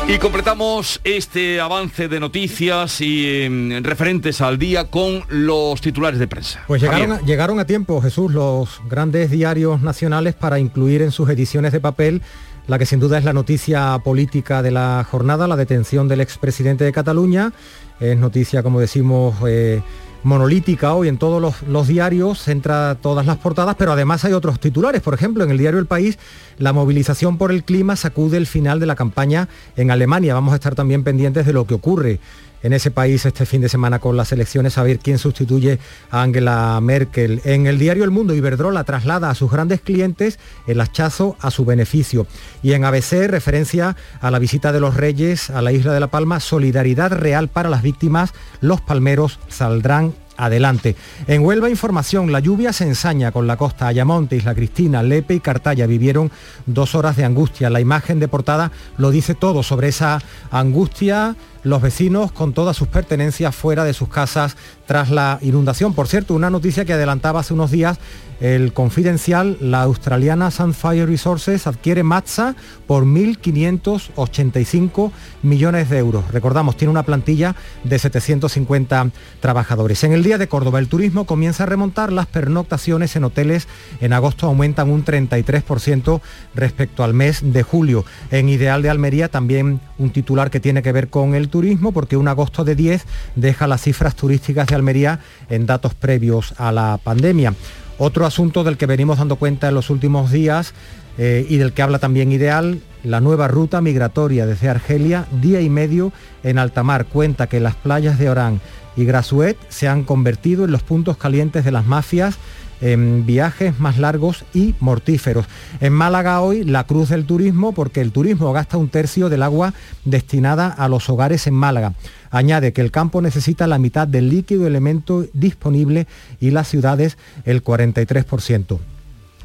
Y 0.07 0.19
completamos 0.19 1.01
este 1.03 1.63
avance 1.63 2.09
de 2.09 2.21
noticias 2.21 3.01
y 3.01 3.43
em, 3.43 3.83
referentes 3.83 4.43
al 4.43 4.59
día 4.59 4.91
con 4.91 5.23
los 5.29 5.81
titulares 5.81 6.21
de 6.21 6.29
prensa. 6.29 6.63
Pues 6.67 6.83
llegaron 6.83 7.13
a, 7.13 7.21
llegaron 7.23 7.59
a 7.59 7.65
tiempo, 7.65 8.03
Jesús, 8.03 8.31
los 8.31 8.83
grandes 8.87 9.31
diarios 9.31 9.81
nacionales 9.81 10.35
para 10.35 10.59
incluir 10.59 11.01
en 11.01 11.11
sus 11.11 11.31
ediciones 11.31 11.73
de 11.73 11.81
papel 11.81 12.21
la 12.67 12.79
que 12.79 12.87
sin 12.87 13.01
duda 13.01 13.19
es 13.19 13.25
la 13.25 13.33
noticia 13.33 13.99
política 14.05 14.63
de 14.63 14.71
la 14.71 15.07
jornada, 15.11 15.49
la 15.49 15.57
detención 15.57 16.07
del 16.07 16.21
expresidente 16.21 16.85
de 16.85 16.93
Cataluña. 16.93 17.53
Es 17.99 18.19
noticia, 18.19 18.63
como 18.63 18.81
decimos, 18.81 19.37
eh, 19.47 19.83
monolítica 20.25 20.95
hoy 20.95 21.09
en 21.09 21.19
todos 21.19 21.63
los, 21.67 21.87
diarios, 21.89 22.43
centra 22.43 22.97
todas 22.97 23.27
las 23.27 23.37
portadas, 23.37 23.77
pero 23.79 23.93
además 23.93 24.25
hay 24.25 24.33
otros 24.33 24.59
titulares. 24.59 25.03
Por 25.03 25.15
ejemplo, 25.15 25.45
en 25.45 25.51
el 25.51 25.59
diario 25.59 25.79
El 25.79 25.87
País, 25.87 26.19
la 26.59 26.73
movilización 26.73 27.39
por 27.39 27.53
el 27.53 27.63
clima 27.63 27.95
sacude 27.95 28.37
el 28.37 28.47
final 28.47 28.81
de 28.81 28.87
la 28.87 28.97
campaña 28.97 29.49
en 29.77 29.91
Alemania. 29.91 30.35
Vamos 30.35 30.53
a 30.53 30.57
estar 30.57 30.75
también 30.75 31.05
pendientes 31.05 31.47
de 31.47 31.53
lo 31.53 31.67
que 31.67 31.75
ocurre 31.75 32.21
en 32.65 32.73
ese 32.73 32.91
país 32.91 33.25
este 33.27 33.45
fin 33.45 33.61
de 33.61 33.69
semana 33.69 33.99
con 33.99 34.17
las 34.17 34.33
elecciones, 34.33 34.79
a 34.79 34.83
ver 34.83 34.99
quién 34.99 35.19
sustituye 35.19 35.79
a 36.11 36.23
Angela 36.23 36.81
Merkel. 36.83 37.43
En 37.45 37.67
el 37.67 37.79
diario 37.79 38.05
El 38.05 38.11
Mundo, 38.11 38.35
Iberdrola 38.35 38.85
traslada 38.85 39.29
a 39.29 39.35
sus 39.35 39.51
grandes 39.51 39.83
clientes 39.83 40.39
el 40.67 40.81
hachazo 40.81 41.37
a 41.41 41.51
su 41.51 41.67
beneficio. 41.67 42.27
Y 42.63 42.73
en 42.73 42.87
ABC, 42.87 43.29
referencia 43.29 43.97
a 44.19 44.31
la 44.31 44.39
visita 44.39 44.73
de 44.73 44.81
los 44.81 44.97
Reyes 44.97 45.51
a 45.51 45.61
la 45.61 45.73
isla 45.73 45.93
de 45.93 46.01
La 46.01 46.09
Palma, 46.09 46.41
solidaridad 46.41 47.13
real 47.13 47.49
para 47.49 47.69
las 47.69 47.83
víctimas, 47.83 48.33
los 48.63 48.81
palmeros 48.81 49.39
saldrán 49.49 50.15
adelante. 50.37 50.97
En 51.27 51.45
Huelva 51.45 51.71
información, 51.71 52.33
la 52.33 52.41
lluvia 52.41 52.73
se 52.73 52.85
ensaña 52.85 53.31
con 53.31 53.47
la 53.47 53.57
costa 53.57 53.87
Ayamonte, 53.87 54.37
Isla 54.37 54.55
Cristina, 54.55 55.03
Lepe 55.03 55.35
y 55.35 55.41
Cartaya 55.41 55.87
vivieron 55.87 56.31
dos 56.67 56.95
horas 56.95 57.17
de 57.17 57.25
angustia. 57.25 57.71
La 57.71 57.81
imagen 57.81 58.21
de 58.21 58.29
portada 58.29 58.73
lo 58.97 59.11
dice 59.11 59.35
todo 59.35 59.63
sobre 59.63 59.89
esa 59.89 60.21
angustia 60.51 61.37
los 61.65 61.83
vecinos 61.83 62.31
con 62.31 62.53
todas 62.53 62.77
sus 62.77 62.89
pertenencias 62.89 63.55
fuera 63.55 63.85
de 63.85 63.95
sus 63.95 64.09
casas 64.09 64.57
tras 64.87 65.11
la 65.11 65.39
inundación. 65.43 65.95
Por 65.95 66.07
cierto, 66.07 66.35
una 66.35 66.51
noticia 66.51 66.85
que 66.85 66.93
adelantaba 66.93 67.41
hace 67.41 67.55
unos 67.55 67.71
días 67.71 67.99
el 68.41 68.73
confidencial, 68.73 69.57
la 69.61 69.83
australiana 69.83 70.51
Sunfire 70.51 71.07
Resources 71.07 71.67
adquiere 71.67 72.03
Matza 72.03 72.55
por 72.87 73.05
1.585 73.05 75.13
millones 75.43 75.89
de 75.89 75.99
euros. 75.99 76.31
Recordamos, 76.33 76.77
tiene 76.77 76.91
una 76.91 77.05
plantilla 77.05 77.55
de 77.85 77.99
750 77.99 79.11
trabajadores. 79.41 80.05
En 80.05 80.13
el 80.13 80.25
Día 80.25 80.37
de 80.37 80.49
Córdoba, 80.49 80.81
el 80.81 80.89
turismo 80.89 81.27
comienza 81.27 81.63
a 81.63 81.67
remontar 81.67 82.13
las 82.13 82.27
pernoctaciones 82.27 83.17
en 83.17 83.25
hoteles. 83.25 83.69
En 84.01 84.13
agosto 84.13 84.47
aumentan 84.47 84.91
un 84.91 85.05
33% 85.05 86.21
respecto 86.55 87.05
al 87.05 87.15
mes 87.15 87.53
de 87.53 87.63
julio. 87.63 88.05
En 88.31 88.49
Ideal 88.49 88.83
de 88.83 88.91
Almería 88.91 89.29
también 89.29 89.81
un 89.97 90.11
titular 90.11 90.51
que 90.51 90.61
tiene 90.61 90.83
que 90.83 90.93
ver 90.93 91.09
con 91.09 91.35
el 91.35 91.49
turismo, 91.55 91.93
porque 91.93 92.17
un 92.17 92.27
agosto 92.27 92.65
de 92.65 92.75
10 92.75 93.05
deja 93.37 93.69
las 93.69 93.83
cifras 93.83 94.17
turísticas 94.17 94.67
de 94.67 94.75
Almería 94.75 95.21
en 95.49 95.67
datos 95.67 95.95
previos 95.95 96.53
a 96.59 96.73
la 96.73 96.99
pandemia. 96.99 97.55
Otro 97.97 98.27
asunto 98.27 98.65
del 98.65 98.77
que 98.77 98.87
venimos 98.87 99.19
dando 99.19 99.37
cuenta 99.37 99.69
en 99.69 99.75
los 99.77 99.89
últimos 99.89 100.33
días 100.33 100.75
eh, 101.17 101.47
y 101.49 101.59
del 101.59 101.73
que 101.73 101.83
habla 101.83 102.01
también 102.01 102.33
Ideal, 102.33 102.81
la 103.05 103.21
nueva 103.21 103.47
ruta 103.47 103.81
migratoria 103.81 104.47
desde 104.47 104.69
Argelia, 104.69 105.27
día 105.41 105.61
y 105.61 105.71
medio 105.71 106.11
en 106.43 106.59
alta 106.59 106.83
mar, 106.83 107.07
cuenta 107.07 107.47
que 107.47 107.61
las 107.61 107.77
playas 107.77 108.19
de 108.19 108.31
Orán 108.31 108.61
y 108.97 109.05
Grasuet 109.05 109.57
se 109.69 109.87
han 109.87 110.03
convertido 110.03 110.65
en 110.65 110.73
los 110.73 110.83
puntos 110.83 111.17
calientes 111.17 111.65
de 111.65 111.71
las 111.71 111.87
mafias 111.87 112.37
en 112.81 113.27
viajes 113.27 113.79
más 113.79 113.99
largos 113.99 114.45
y 114.53 114.75
mortíferos. 114.81 115.47
En 115.81 115.93
Málaga 115.93 116.41
hoy 116.41 116.65
la 116.65 116.85
cruz 116.85 117.09
del 117.09 117.25
turismo 117.25 117.73
porque 117.73 118.01
el 118.01 118.13
turismo 118.13 118.53
gasta 118.53 118.77
un 118.77 118.89
tercio 118.89 119.29
del 119.29 119.43
agua 119.43 119.75
destinada 120.05 120.69
a 120.69 120.89
los 120.89 121.09
hogares 121.09 121.47
en 121.47 121.55
Málaga. 121.55 121.95
Añade 122.31 122.73
que 122.73 122.81
el 122.81 122.91
campo 122.91 123.23
necesita 123.23 123.67
la 123.67 123.79
mitad 123.79 124.09
del 124.09 124.29
líquido 124.29 124.67
elemento 124.67 125.25
disponible 125.33 126.07
y 126.41 126.51
las 126.51 126.69
ciudades 126.69 127.17
el 127.45 127.63
43%. 127.63 128.79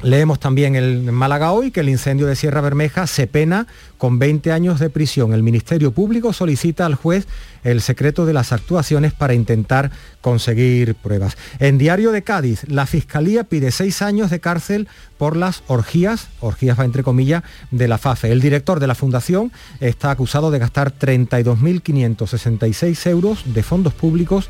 Leemos 0.02 0.40
también 0.40 0.76
en 0.76 1.12
Málaga 1.12 1.52
hoy 1.52 1.70
que 1.70 1.80
el 1.80 1.90
incendio 1.90 2.26
de 2.26 2.34
Sierra 2.34 2.62
Bermeja 2.62 3.06
se 3.06 3.26
pena 3.26 3.66
con 3.98 4.18
20 4.18 4.50
años 4.50 4.80
de 4.80 4.88
prisión. 4.88 5.34
El 5.34 5.42
Ministerio 5.42 5.92
Público 5.92 6.32
solicita 6.32 6.86
al 6.86 6.94
juez 6.94 7.28
el 7.64 7.82
secreto 7.82 8.24
de 8.24 8.32
las 8.32 8.52
actuaciones 8.52 9.12
para 9.12 9.34
intentar 9.34 9.90
conseguir 10.22 10.94
pruebas. 10.94 11.36
En 11.58 11.76
Diario 11.76 12.12
de 12.12 12.22
Cádiz, 12.22 12.64
la 12.66 12.86
Fiscalía 12.86 13.44
pide 13.44 13.72
seis 13.72 14.00
años 14.00 14.30
de 14.30 14.40
cárcel 14.40 14.88
por 15.18 15.36
las 15.36 15.62
orgías, 15.66 16.28
orgías 16.40 16.80
va 16.80 16.86
entre 16.86 17.02
comillas, 17.02 17.42
de 17.70 17.86
la 17.86 17.98
FAFE. 17.98 18.32
El 18.32 18.40
director 18.40 18.80
de 18.80 18.86
la 18.86 18.94
Fundación 18.94 19.52
está 19.80 20.10
acusado 20.10 20.50
de 20.50 20.60
gastar 20.60 20.94
32.566 20.98 23.06
euros 23.06 23.52
de 23.52 23.62
fondos 23.62 23.92
públicos 23.92 24.48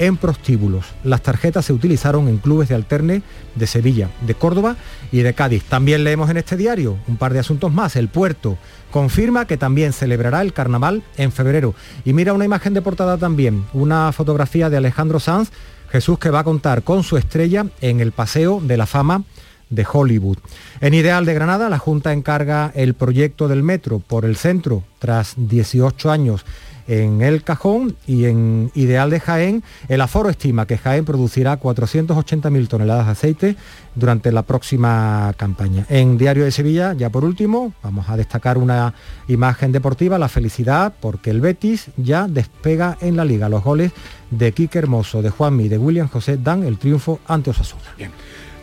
en 0.00 0.16
prostíbulos. 0.16 0.86
Las 1.04 1.22
tarjetas 1.22 1.66
se 1.66 1.74
utilizaron 1.74 2.26
en 2.26 2.38
clubes 2.38 2.68
de 2.68 2.74
alterne 2.74 3.22
de 3.54 3.66
Sevilla, 3.66 4.08
de 4.26 4.34
Córdoba 4.34 4.76
y 5.12 5.20
de 5.20 5.34
Cádiz. 5.34 5.62
También 5.64 6.02
leemos 6.02 6.30
en 6.30 6.38
este 6.38 6.56
diario 6.56 6.96
un 7.06 7.18
par 7.18 7.34
de 7.34 7.38
asuntos 7.38 7.72
más. 7.72 7.94
El 7.96 8.08
puerto 8.08 8.56
confirma 8.90 9.46
que 9.46 9.58
también 9.58 9.92
celebrará 9.92 10.40
el 10.40 10.54
carnaval 10.54 11.02
en 11.18 11.30
febrero. 11.30 11.74
Y 12.04 12.14
mira 12.14 12.32
una 12.32 12.46
imagen 12.46 12.72
de 12.72 12.82
portada 12.82 13.18
también, 13.18 13.66
una 13.74 14.10
fotografía 14.12 14.70
de 14.70 14.78
Alejandro 14.78 15.20
Sanz, 15.20 15.50
Jesús 15.90 16.18
que 16.18 16.30
va 16.30 16.40
a 16.40 16.44
contar 16.44 16.82
con 16.82 17.02
su 17.02 17.18
estrella 17.18 17.66
en 17.82 18.00
el 18.00 18.12
Paseo 18.12 18.60
de 18.60 18.78
la 18.78 18.86
Fama 18.86 19.22
de 19.68 19.86
Hollywood. 19.90 20.38
En 20.80 20.94
Ideal 20.94 21.26
de 21.26 21.34
Granada, 21.34 21.68
la 21.68 21.78
Junta 21.78 22.12
encarga 22.12 22.72
el 22.74 22.94
proyecto 22.94 23.48
del 23.48 23.62
metro 23.62 23.98
por 23.98 24.24
el 24.24 24.36
centro 24.36 24.82
tras 24.98 25.34
18 25.36 26.10
años 26.10 26.44
en 26.90 27.22
el 27.22 27.44
cajón 27.44 27.94
y 28.04 28.24
en 28.24 28.72
Ideal 28.74 29.10
de 29.10 29.20
Jaén, 29.20 29.62
el 29.88 30.00
aforo 30.00 30.28
estima 30.28 30.66
que 30.66 30.76
Jaén 30.76 31.04
producirá 31.04 31.60
480.000 31.60 32.66
toneladas 32.66 33.06
de 33.06 33.12
aceite 33.12 33.56
durante 33.94 34.32
la 34.32 34.42
próxima 34.42 35.32
campaña. 35.36 35.86
En 35.88 36.18
Diario 36.18 36.44
de 36.44 36.50
Sevilla, 36.50 36.92
ya 36.94 37.08
por 37.08 37.24
último, 37.24 37.72
vamos 37.84 38.08
a 38.08 38.16
destacar 38.16 38.58
una 38.58 38.92
imagen 39.28 39.70
deportiva, 39.70 40.18
la 40.18 40.28
felicidad, 40.28 40.92
porque 41.00 41.30
el 41.30 41.40
Betis 41.40 41.90
ya 41.96 42.26
despega 42.26 42.98
en 43.00 43.16
la 43.16 43.24
liga. 43.24 43.48
Los 43.48 43.62
goles 43.62 43.92
de 44.32 44.50
Quique 44.50 44.80
Hermoso, 44.80 45.22
de 45.22 45.30
Juanmi 45.30 45.66
y 45.66 45.68
de 45.68 45.78
William 45.78 46.08
José 46.08 46.38
dan 46.38 46.64
el 46.64 46.78
triunfo 46.78 47.20
ante 47.28 47.50
Osasuna. 47.50 47.82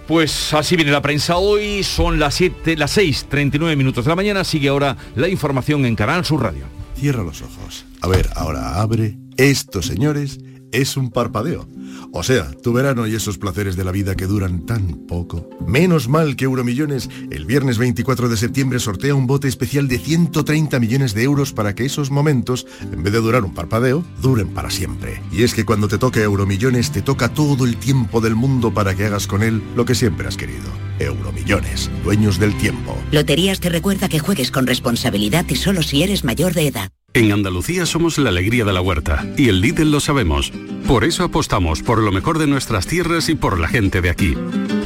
Pues 0.05 0.53
así 0.53 0.75
viene 0.75 0.91
la 0.91 1.01
prensa 1.01 1.37
hoy, 1.37 1.81
son 1.83 2.19
las 2.19 2.33
7, 2.35 2.75
las 2.75 2.97
6.39 2.97 3.77
minutos 3.77 4.03
de 4.03 4.09
la 4.09 4.15
mañana, 4.15 4.43
sigue 4.43 4.67
ahora 4.67 4.97
la 5.15 5.29
información 5.29 5.85
en 5.85 5.95
Canal 5.95 6.25
Sur 6.25 6.43
Radio. 6.43 6.86
Cierra 6.99 7.21
los 7.21 7.43
ojos. 7.43 7.85
A 8.01 8.07
ver, 8.07 8.27
ahora 8.35 8.81
abre. 8.81 9.19
Esto, 9.37 9.83
señores, 9.83 10.39
es 10.71 10.97
un 10.97 11.11
parpadeo. 11.11 11.67
O 12.11 12.23
sea, 12.23 12.51
tu 12.63 12.73
verano 12.73 13.07
y 13.07 13.15
esos 13.15 13.37
placeres 13.37 13.75
de 13.75 13.83
la 13.83 13.91
vida 13.91 14.15
que 14.15 14.25
duran 14.25 14.65
tan 14.65 15.05
poco. 15.07 15.49
Menos 15.65 16.07
mal 16.07 16.35
que 16.35 16.45
Euromillones 16.45 17.09
el 17.31 17.45
viernes 17.45 17.77
24 17.77 18.29
de 18.29 18.37
septiembre 18.37 18.79
sortea 18.79 19.15
un 19.15 19.27
bote 19.27 19.47
especial 19.47 19.87
de 19.87 19.99
130 19.99 20.79
millones 20.79 21.13
de 21.13 21.23
euros 21.23 21.53
para 21.53 21.75
que 21.75 21.85
esos 21.85 22.11
momentos, 22.11 22.65
en 22.81 23.03
vez 23.03 23.13
de 23.13 23.19
durar 23.19 23.43
un 23.43 23.53
parpadeo, 23.53 24.03
duren 24.21 24.49
para 24.49 24.69
siempre. 24.69 25.21
Y 25.31 25.43
es 25.43 25.53
que 25.53 25.65
cuando 25.65 25.87
te 25.87 25.97
toque 25.97 26.21
Euromillones 26.21 26.91
te 26.91 27.01
toca 27.01 27.33
todo 27.33 27.65
el 27.65 27.77
tiempo 27.77 28.21
del 28.21 28.35
mundo 28.35 28.73
para 28.73 28.95
que 28.95 29.05
hagas 29.05 29.27
con 29.27 29.43
él 29.43 29.61
lo 29.75 29.85
que 29.85 29.95
siempre 29.95 30.27
has 30.27 30.37
querido. 30.37 30.69
Euromillones, 30.99 31.91
dueños 32.03 32.39
del 32.39 32.57
tiempo. 32.57 32.97
Loterías 33.11 33.59
te 33.59 33.69
recuerda 33.69 34.09
que 34.09 34.19
juegues 34.19 34.51
con 34.51 34.65
responsabilidad 34.65 35.45
y 35.49 35.55
solo 35.55 35.83
si 35.83 36.03
eres 36.03 36.23
mayor 36.23 36.53
de 36.53 36.67
edad. 36.67 36.91
En 37.17 37.31
Andalucía 37.31 37.87
somos 37.87 38.19
la 38.19 38.29
alegría 38.29 38.63
de 38.63 38.71
la 38.71 38.79
huerta 38.79 39.25
y 39.35 39.49
el 39.49 39.59
Lidl 39.59 39.89
lo 39.89 39.99
sabemos. 39.99 40.51
Por 40.87 41.03
eso 41.03 41.23
apostamos 41.23 41.81
por 41.81 41.97
lo 41.97 42.11
mejor 42.11 42.37
de 42.37 42.45
nuestras 42.45 42.85
tierras 42.85 43.27
y 43.29 43.33
por 43.33 43.59
la 43.59 43.67
gente 43.67 44.01
de 44.01 44.11
aquí. 44.11 44.35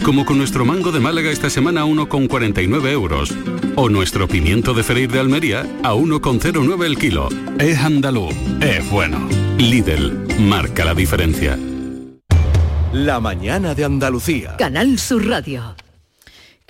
Como 0.05 0.25
con 0.25 0.37
nuestro 0.37 0.63
mango 0.63 0.93
de 0.93 1.01
Málaga 1.01 1.29
esta 1.29 1.49
semana 1.49 1.81
a 1.81 1.85
1,49 1.85 2.89
euros. 2.89 3.33
O 3.75 3.89
nuestro 3.89 4.29
pimiento 4.29 4.73
de 4.73 4.83
freír 4.83 5.11
de 5.11 5.19
Almería 5.19 5.67
a 5.83 5.93
1,09 5.93 6.85
el 6.85 6.97
kilo. 6.97 7.27
Es 7.59 7.79
andaluz, 7.79 8.33
es 8.61 8.89
bueno. 8.89 9.27
Lidl 9.57 10.25
marca 10.39 10.85
la 10.85 10.93
diferencia. 10.93 11.59
La 12.93 13.19
mañana 13.19 13.75
de 13.75 13.83
Andalucía. 13.83 14.55
Canal 14.55 14.97
Sur 14.99 15.27
Radio. 15.27 15.75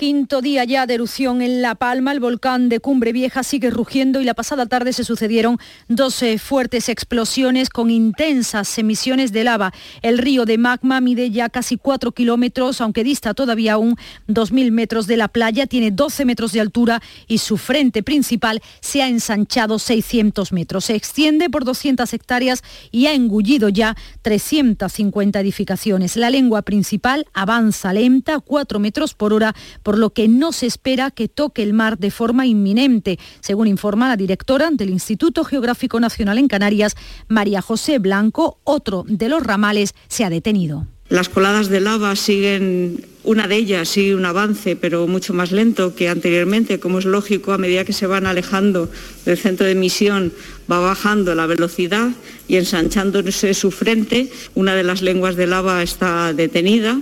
Quinto 0.01 0.41
día 0.41 0.63
ya 0.63 0.87
de 0.87 0.95
erupción 0.95 1.43
en 1.43 1.61
La 1.61 1.75
Palma, 1.75 2.11
el 2.11 2.19
volcán 2.19 2.69
de 2.69 2.79
Cumbre 2.79 3.13
Vieja 3.13 3.43
sigue 3.43 3.69
rugiendo 3.69 4.19
y 4.19 4.23
la 4.23 4.33
pasada 4.33 4.65
tarde 4.65 4.93
se 4.93 5.03
sucedieron 5.03 5.59
dos 5.89 6.23
eh, 6.23 6.39
fuertes 6.39 6.89
explosiones 6.89 7.69
con 7.69 7.91
intensas 7.91 8.75
emisiones 8.79 9.31
de 9.31 9.43
lava. 9.43 9.71
El 10.01 10.17
río 10.17 10.45
de 10.45 10.57
magma 10.57 11.01
mide 11.01 11.29
ya 11.29 11.49
casi 11.49 11.77
4 11.77 12.13
kilómetros, 12.13 12.81
aunque 12.81 13.03
dista 13.03 13.35
todavía 13.35 13.73
aún 13.73 13.95
2.000 14.27 14.71
metros 14.71 15.05
de 15.05 15.17
la 15.17 15.27
playa, 15.27 15.67
tiene 15.67 15.91
12 15.91 16.25
metros 16.25 16.51
de 16.51 16.61
altura 16.61 16.99
y 17.27 17.37
su 17.37 17.57
frente 17.57 18.01
principal 18.01 18.59
se 18.79 19.03
ha 19.03 19.07
ensanchado 19.07 19.77
600 19.77 20.51
metros. 20.51 20.85
Se 20.85 20.95
extiende 20.95 21.47
por 21.51 21.63
200 21.63 22.11
hectáreas 22.11 22.63
y 22.89 23.05
ha 23.05 23.13
engullido 23.13 23.69
ya 23.69 23.95
350 24.23 25.39
edificaciones. 25.39 26.17
La 26.17 26.31
lengua 26.31 26.63
principal 26.63 27.27
avanza 27.33 27.93
lenta, 27.93 28.39
4 28.39 28.79
metros 28.79 29.13
por 29.13 29.31
hora, 29.31 29.53
por 29.83 29.90
lo 29.97 30.11
que 30.11 30.27
no 30.27 30.51
se 30.51 30.67
espera 30.67 31.11
que 31.11 31.27
toque 31.27 31.63
el 31.63 31.73
mar 31.73 31.97
de 31.97 32.11
forma 32.11 32.45
inminente, 32.45 33.19
según 33.39 33.67
informa 33.67 34.09
la 34.09 34.17
directora 34.17 34.69
del 34.71 34.89
Instituto 34.89 35.43
Geográfico 35.43 35.99
Nacional 35.99 36.37
en 36.37 36.47
Canarias, 36.47 36.95
María 37.27 37.61
José 37.61 37.99
Blanco. 37.99 38.59
Otro 38.63 39.05
de 39.07 39.29
los 39.29 39.43
ramales 39.43 39.93
se 40.07 40.23
ha 40.23 40.29
detenido. 40.29 40.87
Las 41.11 41.27
coladas 41.27 41.67
de 41.67 41.81
lava 41.81 42.15
siguen, 42.15 43.03
una 43.25 43.45
de 43.49 43.57
ellas 43.57 43.89
sigue 43.89 44.15
un 44.15 44.25
avance, 44.25 44.77
pero 44.77 45.07
mucho 45.07 45.33
más 45.33 45.51
lento 45.51 45.93
que 45.93 46.07
anteriormente, 46.07 46.79
como 46.79 46.99
es 46.99 47.05
lógico, 47.05 47.51
a 47.51 47.57
medida 47.57 47.83
que 47.83 47.91
se 47.91 48.07
van 48.07 48.25
alejando 48.25 48.89
del 49.25 49.37
centro 49.37 49.65
de 49.65 49.73
emisión, 49.73 50.31
va 50.71 50.79
bajando 50.79 51.35
la 51.35 51.47
velocidad 51.47 52.11
y 52.47 52.55
ensanchándose 52.55 53.53
su 53.53 53.71
frente. 53.71 54.31
Una 54.55 54.73
de 54.73 54.83
las 54.83 55.01
lenguas 55.01 55.35
de 55.35 55.47
lava 55.47 55.83
está 55.83 56.31
detenida, 56.31 57.01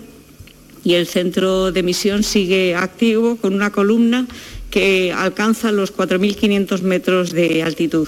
y 0.84 0.94
el 0.96 1.08
centro 1.08 1.72
de 1.72 1.80
emisión 1.80 2.24
sigue 2.24 2.76
activo 2.76 3.38
con 3.38 3.54
una 3.54 3.72
columna 3.72 4.28
que 4.70 5.12
alcanza 5.12 5.72
los 5.72 5.96
4.500 5.96 6.82
metros 6.82 7.32
de 7.32 7.64
altitud. 7.64 8.08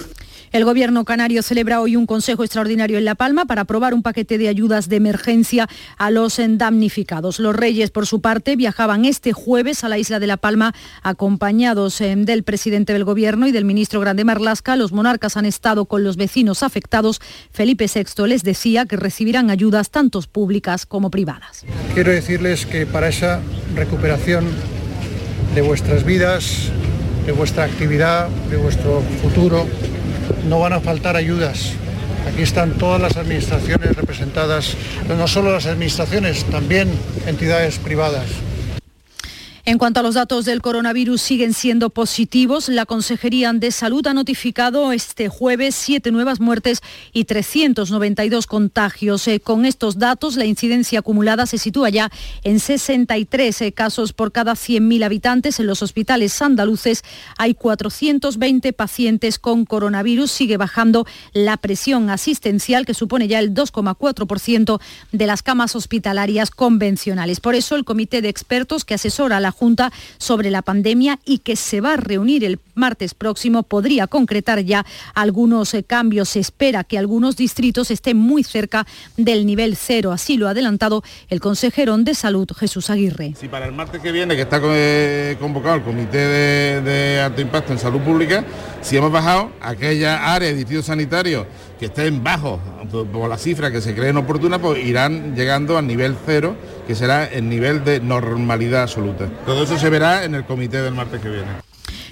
El 0.52 0.66
Gobierno 0.66 1.06
canario 1.06 1.42
celebra 1.42 1.80
hoy 1.80 1.96
un 1.96 2.04
consejo 2.04 2.44
extraordinario 2.44 2.98
en 2.98 3.06
La 3.06 3.14
Palma 3.14 3.46
para 3.46 3.62
aprobar 3.62 3.94
un 3.94 4.02
paquete 4.02 4.36
de 4.36 4.48
ayudas 4.48 4.90
de 4.90 4.96
emergencia 4.96 5.66
a 5.96 6.10
los 6.10 6.38
damnificados. 6.38 7.38
Los 7.38 7.56
reyes, 7.56 7.90
por 7.90 8.06
su 8.06 8.20
parte, 8.20 8.54
viajaban 8.54 9.06
este 9.06 9.32
jueves 9.32 9.82
a 9.82 9.88
la 9.88 9.96
isla 9.96 10.20
de 10.20 10.26
La 10.26 10.36
Palma 10.36 10.74
acompañados 11.02 11.98
eh, 12.02 12.14
del 12.16 12.42
presidente 12.42 12.92
del 12.92 13.04
Gobierno 13.04 13.46
y 13.46 13.52
del 13.52 13.64
ministro 13.64 13.98
Grande 14.00 14.24
Marlasca. 14.24 14.76
Los 14.76 14.92
monarcas 14.92 15.38
han 15.38 15.46
estado 15.46 15.86
con 15.86 16.04
los 16.04 16.18
vecinos 16.18 16.62
afectados. 16.62 17.22
Felipe 17.50 17.86
VI 17.86 18.26
les 18.26 18.42
decía 18.42 18.84
que 18.84 18.96
recibirán 18.96 19.48
ayudas 19.48 19.88
tanto 19.88 20.20
públicas 20.20 20.84
como 20.84 21.10
privadas. 21.10 21.64
Quiero 21.94 22.12
decirles 22.12 22.66
que 22.66 22.84
para 22.84 23.08
esa 23.08 23.40
recuperación 23.74 24.44
de 25.54 25.62
vuestras 25.62 26.04
vidas, 26.04 26.70
de 27.24 27.32
vuestra 27.32 27.64
actividad, 27.64 28.28
de 28.50 28.58
vuestro 28.58 29.00
futuro, 29.22 29.66
no 30.48 30.58
van 30.60 30.72
a 30.72 30.80
faltar 30.80 31.16
ayudas. 31.16 31.72
Aquí 32.30 32.42
están 32.42 32.72
todas 32.72 33.00
las 33.00 33.16
administraciones 33.16 33.96
representadas, 33.96 34.74
no 35.08 35.26
solo 35.26 35.52
las 35.52 35.66
administraciones, 35.66 36.44
también 36.44 36.88
entidades 37.26 37.78
privadas. 37.78 38.26
En 39.64 39.78
cuanto 39.78 40.00
a 40.00 40.02
los 40.02 40.16
datos 40.16 40.44
del 40.44 40.60
coronavirus 40.60 41.22
siguen 41.22 41.54
siendo 41.54 41.88
positivos, 41.88 42.68
la 42.68 42.84
Consejería 42.84 43.52
de 43.52 43.70
Salud 43.70 44.04
ha 44.08 44.12
notificado 44.12 44.90
este 44.90 45.28
jueves 45.28 45.76
siete 45.76 46.10
nuevas 46.10 46.40
muertes 46.40 46.80
y 47.12 47.26
392 47.26 48.48
contagios. 48.48 49.28
Eh, 49.28 49.38
con 49.38 49.64
estos 49.64 50.00
datos, 50.00 50.34
la 50.34 50.46
incidencia 50.46 50.98
acumulada 50.98 51.46
se 51.46 51.58
sitúa 51.58 51.90
ya 51.90 52.10
en 52.42 52.58
63 52.58 53.62
eh, 53.62 53.70
casos 53.72 54.12
por 54.12 54.32
cada 54.32 54.54
100.000 54.54 55.04
habitantes. 55.04 55.60
En 55.60 55.68
los 55.68 55.80
hospitales 55.80 56.42
andaluces 56.42 57.04
hay 57.38 57.54
420 57.54 58.72
pacientes 58.72 59.38
con 59.38 59.64
coronavirus. 59.64 60.32
Sigue 60.32 60.56
bajando 60.56 61.06
la 61.34 61.56
presión 61.56 62.10
asistencial, 62.10 62.84
que 62.84 62.94
supone 62.94 63.28
ya 63.28 63.38
el 63.38 63.54
2,4% 63.54 64.80
de 65.12 65.26
las 65.28 65.44
camas 65.44 65.76
hospitalarias 65.76 66.50
convencionales. 66.50 67.38
Por 67.38 67.54
eso, 67.54 67.76
el 67.76 67.84
comité 67.84 68.22
de 68.22 68.28
expertos 68.28 68.84
que 68.84 68.94
asesora 68.94 69.36
a 69.36 69.51
Junta 69.52 69.92
sobre 70.18 70.50
la 70.50 70.62
pandemia 70.62 71.20
y 71.24 71.38
que 71.38 71.54
se 71.54 71.80
va 71.80 71.94
a 71.94 71.96
reunir 71.96 72.44
el 72.44 72.58
martes 72.74 73.14
próximo 73.14 73.62
podría 73.62 74.06
concretar 74.06 74.60
ya 74.64 74.84
algunos 75.14 75.74
eh, 75.74 75.84
cambios. 75.84 76.30
Se 76.30 76.40
espera 76.40 76.82
que 76.82 76.98
algunos 76.98 77.36
distritos 77.36 77.90
estén 77.90 78.16
muy 78.16 78.42
cerca 78.42 78.86
del 79.16 79.46
nivel 79.46 79.76
cero. 79.76 80.10
Así 80.10 80.36
lo 80.36 80.48
ha 80.48 80.50
adelantado 80.50 81.04
el 81.28 81.40
consejero 81.40 81.92
de 81.98 82.14
Salud, 82.14 82.48
Jesús 82.56 82.88
Aguirre. 82.90 83.34
Si 83.38 83.48
para 83.48 83.66
el 83.66 83.72
martes 83.72 84.00
que 84.00 84.12
viene, 84.12 84.34
que 84.34 84.42
está 84.42 84.60
eh, 84.62 85.36
convocado 85.38 85.76
el 85.76 85.82
Comité 85.82 86.18
de, 86.18 86.80
de 86.80 87.20
Alto 87.20 87.40
Impacto 87.42 87.72
en 87.72 87.78
Salud 87.78 88.00
Pública, 88.00 88.44
si 88.80 88.96
hemos 88.96 89.12
bajado 89.12 89.52
aquella 89.60 90.32
área 90.32 90.48
de 90.48 90.54
distritos 90.54 90.86
sanitarios 90.86 91.46
que 91.82 91.86
estén 91.86 92.22
bajos 92.22 92.60
por 93.12 93.28
la 93.28 93.36
cifra 93.36 93.72
que 93.72 93.80
se 93.80 93.92
creen 93.92 94.16
oportuna, 94.16 94.60
pues 94.60 94.84
irán 94.84 95.34
llegando 95.34 95.76
al 95.76 95.84
nivel 95.84 96.14
cero, 96.24 96.54
que 96.86 96.94
será 96.94 97.24
el 97.24 97.48
nivel 97.48 97.82
de 97.82 97.98
normalidad 97.98 98.82
absoluta. 98.82 99.26
Todo 99.44 99.64
eso 99.64 99.76
se 99.76 99.90
verá 99.90 100.22
en 100.22 100.36
el 100.36 100.44
comité 100.44 100.80
del 100.80 100.94
martes 100.94 101.20
que 101.20 101.28
viene. 101.28 101.48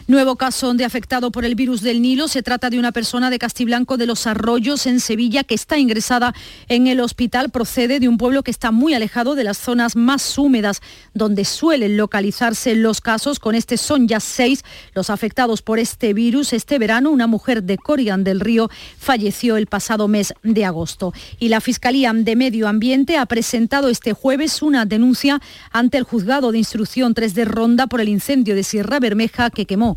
Nuevo 0.07 0.37
caso 0.37 0.75
de 0.75 0.85
afectado 0.85 1.31
por 1.31 1.45
el 1.45 1.55
virus 1.55 1.83
del 1.83 2.03
Nilo. 2.03 2.27
Se 2.27 2.43
trata 2.43 2.69
de 2.69 2.79
una 2.79 2.91
persona 2.91 3.31
de 3.31 3.39
Castiblanco 3.39 3.97
de 3.97 4.07
los 4.07 4.27
Arroyos 4.27 4.87
en 4.87 4.99
Sevilla 4.99 5.45
que 5.45 5.55
está 5.55 5.79
ingresada 5.79 6.35
en 6.69 6.87
el 6.89 7.01
hospital. 7.01 7.51
Procede 7.51 8.01
de 8.01 8.09
un 8.09 8.19
pueblo 8.19 8.43
que 8.43 8.51
está 8.51 8.73
muy 8.73 8.95
alejado 8.95 9.35
de 9.35 9.45
las 9.45 9.59
zonas 9.59 9.95
más 9.95 10.37
húmedas 10.37 10.81
donde 11.15 11.45
suelen 11.45 11.97
localizarse 11.97 12.75
los 12.75 13.01
casos. 13.01 13.39
Con 13.39 13.55
este 13.55 13.77
son 13.77 14.09
ya 14.09 14.19
seis 14.19 14.65
los 14.95 15.11
afectados 15.11 15.63
por 15.63 15.79
este 15.79 16.13
virus. 16.13 16.53
Este 16.53 16.79
verano 16.79 17.11
una 17.11 17.27
mujer 17.27 17.63
de 17.63 17.79
Corian 17.79 18.25
del 18.25 18.41
Río 18.41 18.69
falleció 18.99 19.57
el 19.57 19.67
pasado 19.67 20.09
mes 20.09 20.35
de 20.43 20.65
agosto. 20.65 21.13
Y 21.39 21.49
la 21.49 21.61
Fiscalía 21.61 22.13
de 22.13 22.35
Medio 22.35 22.67
Ambiente 22.67 23.17
ha 23.17 23.27
presentado 23.27 23.89
este 23.89 24.13
jueves 24.13 24.63
una 24.63 24.87
denuncia 24.87 25.41
ante 25.71 25.99
el 25.99 26.05
juzgado 26.05 26.51
de 26.51 26.59
instrucción 26.59 27.15
3 27.15 27.35
de 27.35 27.45
Ronda 27.45 27.87
por 27.87 28.01
el 28.01 28.09
incendio 28.09 28.55
de 28.55 28.65
Sierra 28.65 28.99
Bermeja 28.99 29.51
que 29.51 29.67
quemó 29.67 29.97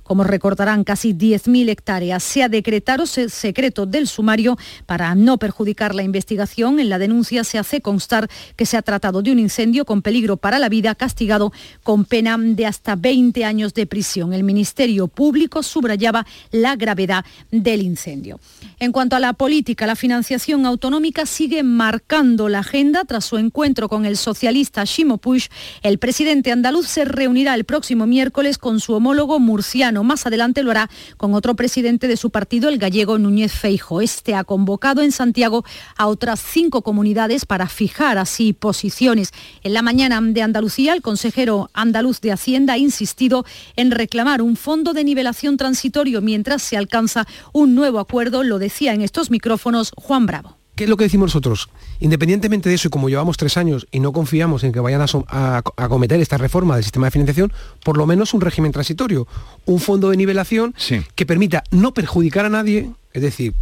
como 0.11 0.25
recortarán 0.25 0.83
casi 0.83 1.13
10.000 1.13 1.69
hectáreas. 1.69 2.21
Se 2.21 2.43
ha 2.43 2.49
decretado 2.49 3.05
secreto 3.05 3.85
del 3.85 4.09
sumario 4.09 4.57
para 4.85 5.15
no 5.15 5.37
perjudicar 5.37 5.95
la 5.95 6.03
investigación. 6.03 6.81
En 6.81 6.89
la 6.89 6.99
denuncia 6.99 7.45
se 7.45 7.57
hace 7.57 7.79
constar 7.79 8.29
que 8.57 8.65
se 8.65 8.75
ha 8.75 8.81
tratado 8.81 9.21
de 9.21 9.31
un 9.31 9.39
incendio 9.39 9.85
con 9.85 10.01
peligro 10.01 10.35
para 10.35 10.59
la 10.59 10.67
vida, 10.67 10.95
castigado 10.95 11.53
con 11.83 12.03
pena 12.03 12.37
de 12.37 12.65
hasta 12.65 12.97
20 12.97 13.45
años 13.45 13.73
de 13.73 13.85
prisión. 13.85 14.33
El 14.33 14.43
Ministerio 14.43 15.07
Público 15.07 15.63
subrayaba 15.63 16.27
la 16.51 16.75
gravedad 16.75 17.23
del 17.49 17.81
incendio. 17.81 18.41
En 18.79 18.91
cuanto 18.91 19.15
a 19.15 19.21
la 19.21 19.31
política, 19.31 19.87
la 19.87 19.95
financiación 19.95 20.65
autonómica 20.65 21.25
sigue 21.25 21.63
marcando 21.63 22.49
la 22.49 22.59
agenda. 22.59 23.05
Tras 23.05 23.23
su 23.23 23.37
encuentro 23.37 23.87
con 23.87 24.05
el 24.05 24.17
socialista 24.17 24.83
Shimo 24.83 25.19
Puig, 25.19 25.47
el 25.83 25.99
presidente 25.99 26.51
andaluz 26.51 26.87
se 26.87 27.05
reunirá 27.05 27.55
el 27.55 27.63
próximo 27.63 28.07
miércoles 28.07 28.57
con 28.57 28.81
su 28.81 28.91
homólogo 28.91 29.39
murciano. 29.39 30.00
Más 30.03 30.25
adelante 30.25 30.63
lo 30.63 30.71
hará 30.71 30.89
con 31.17 31.33
otro 31.33 31.55
presidente 31.55 32.07
de 32.07 32.17
su 32.17 32.29
partido, 32.29 32.69
el 32.69 32.77
gallego 32.77 33.17
Núñez 33.17 33.51
Feijo. 33.51 34.01
Este 34.01 34.35
ha 34.35 34.43
convocado 34.43 35.01
en 35.01 35.11
Santiago 35.11 35.63
a 35.97 36.07
otras 36.07 36.39
cinco 36.39 36.81
comunidades 36.81 37.45
para 37.45 37.67
fijar 37.67 38.17
así 38.17 38.53
posiciones. 38.53 39.31
En 39.63 39.73
la 39.73 39.81
mañana 39.81 40.19
de 40.21 40.41
Andalucía, 40.41 40.93
el 40.93 41.01
consejero 41.01 41.69
andaluz 41.73 42.21
de 42.21 42.31
Hacienda 42.31 42.73
ha 42.73 42.77
insistido 42.77 43.45
en 43.75 43.91
reclamar 43.91 44.41
un 44.41 44.55
fondo 44.55 44.93
de 44.93 45.03
nivelación 45.03 45.57
transitorio 45.57 46.21
mientras 46.21 46.61
se 46.61 46.77
alcanza 46.77 47.25
un 47.53 47.75
nuevo 47.75 47.99
acuerdo, 47.99 48.43
lo 48.43 48.59
decía 48.59 48.93
en 48.93 49.01
estos 49.01 49.31
micrófonos 49.31 49.91
Juan 49.95 50.25
Bravo. 50.25 50.60
¿Qué 50.75 50.85
es 50.85 50.89
lo 50.89 50.97
que 50.97 51.03
decimos 51.03 51.27
nosotros? 51.27 51.69
Independientemente 51.99 52.69
de 52.69 52.75
eso, 52.75 52.87
y 52.87 52.91
como 52.91 53.09
llevamos 53.09 53.37
tres 53.37 53.57
años 53.57 53.87
y 53.91 53.99
no 53.99 54.13
confiamos 54.13 54.63
en 54.63 54.71
que 54.71 54.79
vayan 54.79 55.01
a, 55.01 55.61
acometer 55.77 56.19
esta 56.19 56.37
reforma 56.37 56.75
del 56.75 56.83
sistema 56.83 57.07
de 57.07 57.11
financiación, 57.11 57.51
por 57.83 57.97
lo 57.97 58.07
menos 58.07 58.33
un 58.33 58.41
régimen 58.41 58.71
transitorio, 58.71 59.27
un 59.65 59.79
fondo 59.79 60.09
de 60.09 60.17
nivelación 60.17 60.73
que 61.15 61.25
permita 61.25 61.63
no 61.71 61.93
perjudicar 61.93 62.45
a 62.45 62.49
nadie, 62.49 62.89
es 63.13 63.21
decir, 63.21 63.53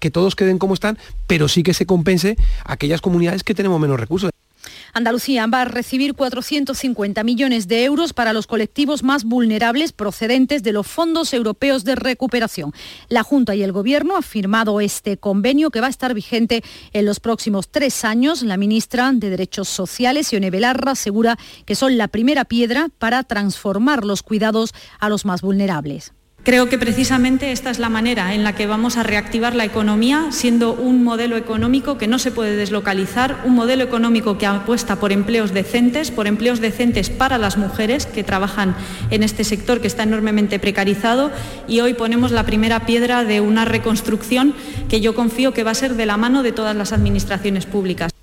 que 0.00 0.10
todos 0.10 0.36
queden 0.36 0.58
como 0.58 0.74
están, 0.74 0.98
pero 1.26 1.48
sí 1.48 1.62
que 1.62 1.72
se 1.72 1.86
compense 1.86 2.36
a 2.64 2.74
aquellas 2.74 3.00
comunidades 3.00 3.44
que 3.44 3.54
tenemos 3.54 3.80
menos 3.80 3.98
recursos. 3.98 4.30
Andalucía 4.96 5.46
va 5.46 5.60
a 5.60 5.64
recibir 5.66 6.14
450 6.14 7.22
millones 7.22 7.68
de 7.68 7.84
euros 7.84 8.14
para 8.14 8.32
los 8.32 8.46
colectivos 8.46 9.02
más 9.02 9.24
vulnerables 9.24 9.92
procedentes 9.92 10.62
de 10.62 10.72
los 10.72 10.86
fondos 10.86 11.34
europeos 11.34 11.84
de 11.84 11.96
recuperación. 11.96 12.72
La 13.10 13.22
Junta 13.22 13.54
y 13.54 13.62
el 13.62 13.72
Gobierno 13.72 14.16
han 14.16 14.22
firmado 14.22 14.80
este 14.80 15.18
convenio 15.18 15.70
que 15.70 15.82
va 15.82 15.88
a 15.88 15.90
estar 15.90 16.14
vigente 16.14 16.64
en 16.94 17.04
los 17.04 17.20
próximos 17.20 17.68
tres 17.68 18.06
años. 18.06 18.40
La 18.40 18.56
ministra 18.56 19.12
de 19.12 19.28
Derechos 19.28 19.68
Sociales, 19.68 20.32
Ione 20.32 20.50
Belarra, 20.50 20.92
asegura 20.92 21.36
que 21.66 21.74
son 21.74 21.98
la 21.98 22.08
primera 22.08 22.46
piedra 22.46 22.88
para 22.98 23.22
transformar 23.22 24.02
los 24.02 24.22
cuidados 24.22 24.72
a 24.98 25.10
los 25.10 25.26
más 25.26 25.42
vulnerables. 25.42 26.14
Creo 26.46 26.68
que 26.68 26.78
precisamente 26.78 27.50
esta 27.50 27.70
es 27.70 27.80
la 27.80 27.88
manera 27.88 28.32
en 28.32 28.44
la 28.44 28.54
que 28.54 28.68
vamos 28.68 28.96
a 28.96 29.02
reactivar 29.02 29.56
la 29.56 29.64
economía, 29.64 30.28
siendo 30.30 30.74
un 30.74 31.02
modelo 31.02 31.36
económico 31.36 31.98
que 31.98 32.06
no 32.06 32.20
se 32.20 32.30
puede 32.30 32.54
deslocalizar, 32.54 33.38
un 33.44 33.56
modelo 33.56 33.82
económico 33.82 34.38
que 34.38 34.46
apuesta 34.46 35.00
por 35.00 35.10
empleos 35.10 35.52
decentes, 35.52 36.12
por 36.12 36.28
empleos 36.28 36.60
decentes 36.60 37.10
para 37.10 37.38
las 37.38 37.56
mujeres 37.56 38.06
que 38.06 38.22
trabajan 38.22 38.76
en 39.10 39.24
este 39.24 39.42
sector 39.42 39.80
que 39.80 39.88
está 39.88 40.04
enormemente 40.04 40.60
precarizado 40.60 41.32
y 41.66 41.80
hoy 41.80 41.94
ponemos 41.94 42.30
la 42.30 42.46
primera 42.46 42.86
piedra 42.86 43.24
de 43.24 43.40
una 43.40 43.64
reconstrucción 43.64 44.54
que 44.88 45.00
yo 45.00 45.16
confío 45.16 45.52
que 45.52 45.64
va 45.64 45.72
a 45.72 45.74
ser 45.74 45.96
de 45.96 46.06
la 46.06 46.16
mano 46.16 46.44
de 46.44 46.52
todas 46.52 46.76
las 46.76 46.92
administraciones 46.92 47.66
públicas. 47.66 48.15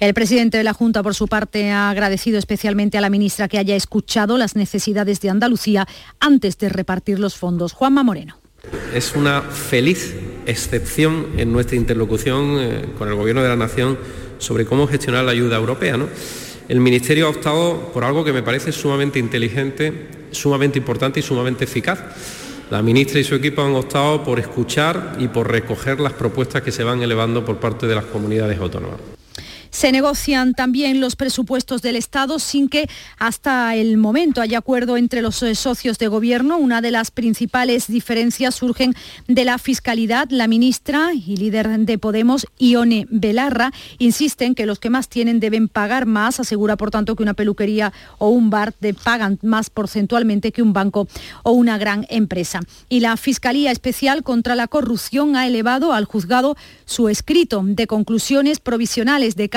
El 0.00 0.14
presidente 0.14 0.56
de 0.56 0.64
la 0.64 0.72
Junta, 0.72 1.02
por 1.02 1.14
su 1.14 1.28
parte, 1.28 1.70
ha 1.72 1.90
agradecido 1.90 2.38
especialmente 2.38 2.96
a 2.96 3.02
la 3.02 3.10
ministra 3.10 3.48
que 3.48 3.58
haya 3.58 3.76
escuchado 3.76 4.38
las 4.38 4.56
necesidades 4.56 5.20
de 5.20 5.28
Andalucía 5.28 5.86
antes 6.20 6.56
de 6.56 6.70
repartir 6.70 7.18
los 7.18 7.36
fondos. 7.36 7.74
Juanma 7.74 8.02
Moreno. 8.02 8.38
Es 8.94 9.14
una 9.14 9.42
feliz 9.42 10.14
excepción 10.46 11.26
en 11.36 11.52
nuestra 11.52 11.76
interlocución 11.76 12.56
eh, 12.58 12.86
con 12.96 13.08
el 13.08 13.14
Gobierno 13.14 13.42
de 13.42 13.50
la 13.50 13.56
Nación 13.56 13.98
sobre 14.38 14.64
cómo 14.64 14.86
gestionar 14.86 15.22
la 15.24 15.32
ayuda 15.32 15.58
europea. 15.58 15.98
El 16.66 16.80
Ministerio 16.80 17.26
ha 17.26 17.30
optado 17.30 17.90
por 17.92 18.02
algo 18.02 18.24
que 18.24 18.32
me 18.32 18.42
parece 18.42 18.72
sumamente 18.72 19.18
inteligente, 19.18 20.08
sumamente 20.30 20.78
importante 20.78 21.20
y 21.20 21.22
sumamente 21.22 21.64
eficaz. 21.64 22.00
La 22.70 22.80
ministra 22.80 23.20
y 23.20 23.24
su 23.24 23.34
equipo 23.34 23.60
han 23.60 23.74
optado 23.74 24.24
por 24.24 24.40
escuchar 24.40 25.16
y 25.18 25.28
por 25.28 25.50
recoger 25.50 26.00
las 26.00 26.14
propuestas 26.14 26.62
que 26.62 26.72
se 26.72 26.84
van 26.84 27.02
elevando 27.02 27.44
por 27.44 27.60
parte 27.60 27.86
de 27.86 27.96
las 27.96 28.06
comunidades 28.06 28.58
autónomas. 28.58 29.19
Se 29.70 29.92
negocian 29.92 30.54
también 30.54 31.00
los 31.00 31.16
presupuestos 31.16 31.82
del 31.82 31.96
Estado 31.96 32.38
sin 32.38 32.68
que 32.68 32.88
hasta 33.18 33.74
el 33.76 33.96
momento 33.96 34.40
haya 34.40 34.58
acuerdo 34.58 34.96
entre 34.96 35.22
los 35.22 35.42
eh, 35.42 35.54
socios 35.54 35.98
de 35.98 36.08
gobierno. 36.08 36.58
Una 36.58 36.80
de 36.80 36.90
las 36.90 37.10
principales 37.10 37.86
diferencias 37.86 38.54
surgen 38.54 38.94
de 39.28 39.44
la 39.44 39.58
fiscalidad. 39.58 40.28
La 40.30 40.48
ministra 40.48 41.12
y 41.14 41.36
líder 41.36 41.68
de 41.80 41.98
Podemos, 41.98 42.46
Ione 42.58 43.06
Belarra, 43.10 43.72
insisten 43.98 44.54
que 44.54 44.66
los 44.66 44.78
que 44.78 44.90
más 44.90 45.08
tienen 45.08 45.40
deben 45.40 45.68
pagar 45.68 46.06
más. 46.06 46.40
Asegura, 46.40 46.76
por 46.76 46.90
tanto, 46.90 47.14
que 47.14 47.22
una 47.22 47.34
peluquería 47.34 47.92
o 48.18 48.28
un 48.30 48.50
bar 48.50 48.74
pagan 49.04 49.38
más 49.42 49.70
porcentualmente 49.70 50.52
que 50.52 50.62
un 50.62 50.72
banco 50.72 51.08
o 51.42 51.52
una 51.52 51.78
gran 51.78 52.06
empresa. 52.08 52.60
Y 52.88 53.00
la 53.00 53.16
Fiscalía 53.16 53.70
Especial 53.70 54.22
contra 54.22 54.54
la 54.54 54.68
Corrupción 54.68 55.36
ha 55.36 55.46
elevado 55.46 55.92
al 55.92 56.04
juzgado 56.04 56.56
su 56.84 57.08
escrito 57.08 57.62
de 57.64 57.86
conclusiones 57.86 58.58
provisionales 58.60 59.36
de 59.36 59.48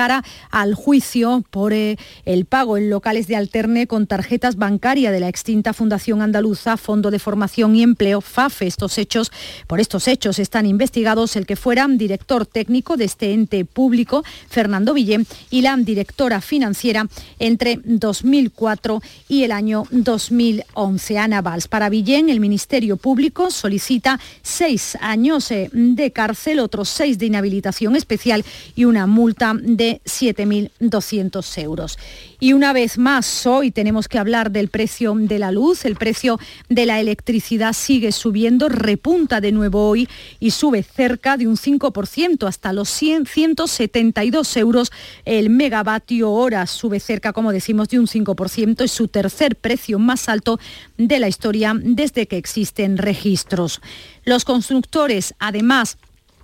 al 0.51 0.73
juicio 0.75 1.43
por 1.49 1.73
eh, 1.73 1.97
el 2.25 2.45
pago 2.45 2.77
en 2.77 2.89
locales 2.89 3.27
de 3.27 3.35
alterne 3.35 3.87
con 3.87 4.07
tarjetas 4.07 4.55
bancarias 4.55 5.13
de 5.13 5.19
la 5.19 5.29
extinta 5.29 5.73
Fundación 5.73 6.21
Andaluza, 6.21 6.77
Fondo 6.77 7.11
de 7.11 7.19
Formación 7.19 7.75
y 7.75 7.83
Empleo, 7.83 8.21
FAFE. 8.21 8.67
Estos 8.67 8.97
hechos, 8.97 9.31
por 9.67 9.79
estos 9.79 10.07
hechos 10.07 10.39
están 10.39 10.65
investigados 10.65 11.35
el 11.35 11.45
que 11.45 11.55
fuera 11.55 11.87
director 11.87 12.45
técnico 12.45 12.97
de 12.97 13.05
este 13.05 13.33
ente 13.33 13.65
público, 13.65 14.23
Fernando 14.49 14.93
Villén, 14.93 15.25
y 15.49 15.61
la 15.61 15.75
directora 15.77 16.41
financiera 16.41 17.07
entre 17.39 17.79
2004 17.83 19.01
y 19.27 19.43
el 19.43 19.51
año 19.51 19.85
2011. 19.91 21.17
Ana 21.17 21.41
Valls. 21.41 21.67
Para 21.67 21.89
Villén, 21.89 22.29
el 22.29 22.39
Ministerio 22.39 22.97
Público 22.97 23.51
solicita 23.51 24.19
seis 24.41 24.97
años 25.01 25.49
eh, 25.51 25.69
de 25.71 26.11
cárcel, 26.11 26.59
otros 26.59 26.89
seis 26.89 27.17
de 27.17 27.25
inhabilitación 27.25 27.95
especial 27.95 28.43
y 28.75 28.85
una 28.85 29.07
multa 29.07 29.53
de 29.59 29.92
7.200 30.05 31.61
euros. 31.61 31.97
Y 32.39 32.53
una 32.53 32.73
vez 32.73 32.97
más, 32.97 33.45
hoy 33.45 33.71
tenemos 33.71 34.07
que 34.07 34.17
hablar 34.17 34.51
del 34.51 34.67
precio 34.67 35.13
de 35.15 35.39
la 35.39 35.51
luz. 35.51 35.85
El 35.85 35.95
precio 35.95 36.39
de 36.69 36.85
la 36.85 36.99
electricidad 36.99 37.73
sigue 37.73 38.11
subiendo, 38.11 38.69
repunta 38.69 39.41
de 39.41 39.51
nuevo 39.51 39.87
hoy 39.87 40.09
y 40.39 40.51
sube 40.51 40.83
cerca 40.83 41.37
de 41.37 41.47
un 41.47 41.55
5% 41.55 42.47
hasta 42.47 42.73
los 42.73 42.89
172 42.89 44.57
euros 44.57 44.91
el 45.25 45.49
megavatio 45.49 46.31
hora. 46.31 46.67
Sube 46.67 46.99
cerca, 46.99 47.33
como 47.33 47.51
decimos, 47.51 47.89
de 47.89 47.99
un 47.99 48.07
5%. 48.07 48.83
Es 48.83 48.91
su 48.91 49.07
tercer 49.07 49.55
precio 49.55 49.99
más 49.99 50.29
alto 50.29 50.59
de 50.97 51.19
la 51.19 51.27
historia 51.27 51.73
desde 51.79 52.27
que 52.27 52.37
existen 52.37 52.97
registros. 52.97 53.81
Los 54.25 54.45
constructores, 54.45 55.33
además, 55.39 55.97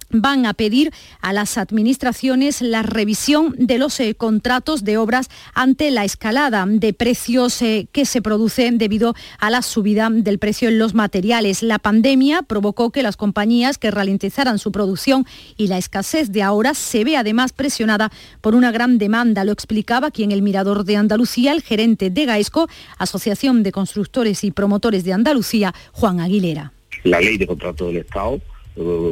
van 0.10 0.46
a 0.46 0.54
pedir 0.54 0.92
a 1.22 1.34
las 1.34 1.58
administraciones 1.58 2.62
la 2.62 2.84
revisión 2.84 3.56
de 3.58 3.78
los 3.78 4.00
eh, 4.00 4.16
contratos 4.16 4.84
de 4.84 4.98
obras 4.98 5.30
ante 5.54 5.92
la 5.92 6.06
escalada 6.06 6.66
de 6.68 6.94
precios 6.94 7.62
eh, 7.62 7.88
que 7.92 8.06
se 8.06 8.22
produce 8.22 8.70
debido 8.72 9.16
a 9.40 9.50
la 9.50 9.62
subida 9.62 10.10
del 10.12 10.40
precio 10.40 10.70
en 10.70 10.80
los 10.80 10.94
materiales. 10.94 11.64
La 11.64 11.80
pandemia 11.80 12.42
provocó 12.42 12.92
que 12.92 13.04
las 13.04 13.18
compañías 13.18 13.78
que 13.78 13.92
ralentizaran 13.92 14.60
su 14.60 14.72
producción 14.72 15.26
y 15.58 15.68
la 15.68 15.78
escasez 15.78 16.32
de 16.32 16.44
ahora 16.44 16.74
se 16.74 17.04
ve 17.04 17.18
además 17.18 17.54
presionada 17.54 18.12
por 18.42 18.56
una 18.56 18.72
gran 18.72 18.98
demanda. 18.98 19.44
Lo 19.44 19.52
explicaba 19.52 20.08
aquí 20.08 20.24
en 20.24 20.32
el 20.32 20.42
Mirador 20.42 20.86
de 20.86 20.96
Andalucía 20.96 21.52
el 21.52 21.62
gerente 21.62 22.10
de 22.10 22.26
Gaesco, 22.26 22.68
Asociación 22.98 23.64
de 23.64 23.72
Constructores 23.72 24.44
y 24.44 24.52
Promotores 24.52 25.04
de 25.04 25.14
Andalucía, 25.14 25.74
Juan 25.92 26.20
Aguilera. 26.20 26.74
La 27.04 27.22
ley 27.22 27.38
de 27.38 27.48
contrato 27.48 27.88
del 27.88 27.98
Estado 27.98 28.42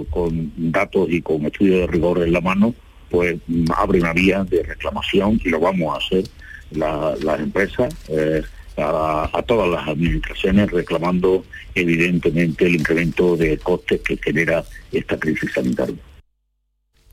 con 0.10 0.52
datos 0.72 1.08
y 1.10 1.22
con 1.22 1.46
estudios 1.46 1.82
de 1.82 1.88
rigor 1.88 2.24
en 2.24 2.34
la 2.34 2.42
mano, 2.42 2.74
pues 3.10 3.38
abre 3.76 4.00
una 4.00 4.14
vía 4.14 4.44
de 4.44 4.64
reclamación 4.64 5.40
y 5.44 5.50
lo 5.50 5.60
vamos 5.60 5.94
a 5.94 5.98
hacer 5.98 6.24
las 6.72 7.40
empresas 7.40 7.94
eh, 8.10 8.42
a, 8.78 9.44
todas 9.46 9.70
las 9.70 9.88
administraciones 9.88 10.72
reclamando 10.72 11.44
evidentemente 11.74 12.66
el 12.66 12.76
incremento 12.76 13.36
de 13.36 13.58
costes 13.58 14.02
que 14.02 14.18
genera 14.18 14.64
esta 14.92 15.18
crisis 15.18 15.52
sanitaria. 15.54 15.96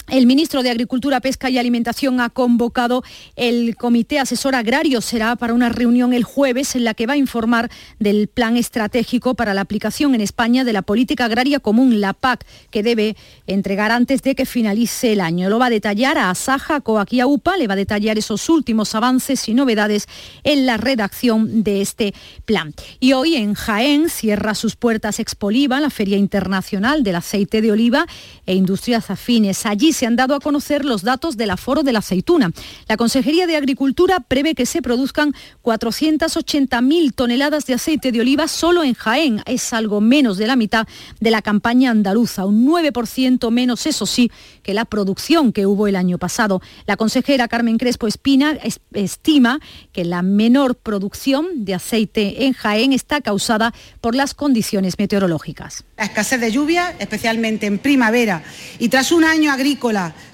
El 0.09 0.26
ministro 0.26 0.62
de 0.62 0.68
Agricultura, 0.68 1.20
Pesca 1.20 1.48
y 1.48 1.57
Alimentación 1.57 2.20
ha 2.20 2.28
convocado 2.28 3.02
el 3.36 3.74
Comité 3.74 4.18
Asesor 4.18 4.55
Agrario. 4.55 5.00
Será 5.00 5.34
para 5.34 5.55
una 5.55 5.70
reunión 5.70 6.12
el 6.12 6.24
jueves 6.24 6.76
en 6.76 6.84
la 6.84 6.92
que 6.92 7.07
va 7.07 7.14
a 7.14 7.16
informar 7.16 7.70
del 7.98 8.28
plan 8.28 8.59
estratégico 8.59 9.34
para 9.34 9.55
la 9.55 9.62
aplicación 9.62 10.14
en 10.14 10.20
España 10.20 10.62
de 10.62 10.74
la 10.74 10.82
política 10.82 11.24
agraria 11.24 11.59
común, 11.59 12.02
la 12.02 12.12
PAC, 12.12 12.44
que 12.70 12.82
debe 12.82 13.16
entregar 13.46 13.92
antes 13.92 14.22
de 14.22 14.34
que 14.34 14.44
finalice 14.44 15.12
el 15.12 15.22
año. 15.22 15.48
Lo 15.48 15.59
va 15.59 15.66
a 15.66 15.70
detallar 15.70 16.18
a 16.18 16.28
Asaja, 16.28 16.82
Coac 16.82 17.11
y 17.11 17.24
UPA, 17.24 17.57
le 17.57 17.66
va 17.66 17.72
a 17.72 17.76
detallar 17.76 18.18
esos 18.18 18.50
últimos 18.50 18.94
avances 18.94 19.48
y 19.48 19.55
novedades 19.55 20.07
en 20.42 20.66
la 20.66 20.76
redacción 20.76 21.64
de 21.64 21.80
este 21.80 22.14
plan. 22.44 22.74
Y 23.00 23.14
hoy 23.14 23.36
en 23.36 23.55
Jaén 23.55 24.11
cierra 24.11 24.55
sus 24.55 24.76
puertas 24.76 25.18
Expoliva, 25.18 25.80
la 25.80 25.88
Feria 25.88 26.18
Internacional 26.18 27.02
del 27.02 27.16
Aceite 27.16 27.62
de 27.62 27.72
Oliva 27.72 28.07
e 28.44 28.55
Industrias 28.55 29.11
Afines. 29.11 29.64
Allí 29.64 29.93
se 29.95 30.07
han 30.07 30.16
dado 30.16 30.34
a 30.34 30.40
conocer 30.40 30.84
los 30.84 31.03
datos 31.03 31.38
del 31.38 31.51
aforo 31.51 31.82
de 31.82 31.92
la 31.92 32.01
aceituna. 32.01 32.51
La 32.88 32.97
Consejería 32.97 33.47
de 33.47 33.57
Agricultura 33.57 34.20
prevé 34.20 34.55
que 34.55 34.66
se 34.66 34.82
produzcan 34.82 35.34
480.000 35.62 37.14
toneladas 37.14 37.64
de 37.66 37.74
aceite 37.74 38.12
de 38.12 38.20
oliva 38.20 38.49
solo 38.49 38.84
en 38.84 38.95
Jaén. 38.95 39.42
Es 39.47 39.72
algo 39.72 40.01
menos 40.01 40.36
de 40.36 40.47
la 40.47 40.57
mitad 40.57 40.86
de 41.20 41.30
la 41.30 41.40
campaña 41.40 41.90
andaluza, 41.90 42.45
un 42.45 42.66
9% 42.66 43.51
menos, 43.51 43.86
eso 43.86 44.07
sí, 44.07 44.30
que 44.62 44.74
la 44.74 44.84
producción 44.84 45.53
que 45.53 45.66
hubo 45.66 45.86
el 45.86 45.97
año 45.97 46.18
pasado. 46.18 46.61
La 46.86 46.97
consejera 46.97 47.49
Carmen 47.49 47.78
Crespo 47.78 48.07
Espina 48.07 48.59
estima 48.92 49.61
que 49.92 50.05
la 50.05 50.22
menor 50.22 50.74
producción 50.74 51.64
de 51.64 51.74
aceite 51.74 52.45
en 52.47 52.53
Jaén 52.53 52.92
está 52.92 53.20
causada 53.20 53.72
por 54.01 54.14
las 54.14 54.34
condiciones 54.34 54.99
meteorológicas. 54.99 55.84
La 55.97 56.05
escasez 56.05 56.40
de 56.40 56.51
lluvia, 56.51 56.95
especialmente 56.99 57.66
en 57.66 57.78
primavera, 57.78 58.42
y 58.78 58.88
tras 58.88 59.12
un 59.12 59.24
año 59.24 59.53
agrícola 59.53 59.84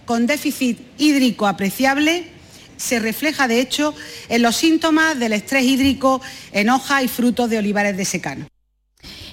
con 0.05 0.27
déficit 0.27 0.79
hídrico 0.99 1.47
apreciable, 1.47 2.25
se 2.77 3.01
refleja 3.01 3.49
de 3.49 3.61
hecho 3.61 3.95
en 4.29 4.43
los 4.43 4.57
síntomas 4.57 5.19
del 5.19 5.33
estrés 5.33 5.65
hídrico 5.65 6.21
en 6.53 6.71
hojas 6.71 7.03
y 7.03 7.09
frutos 7.09 7.51
de 7.51 7.59
olivares 7.59 7.97
de 7.97 8.05
secano. 8.05 8.47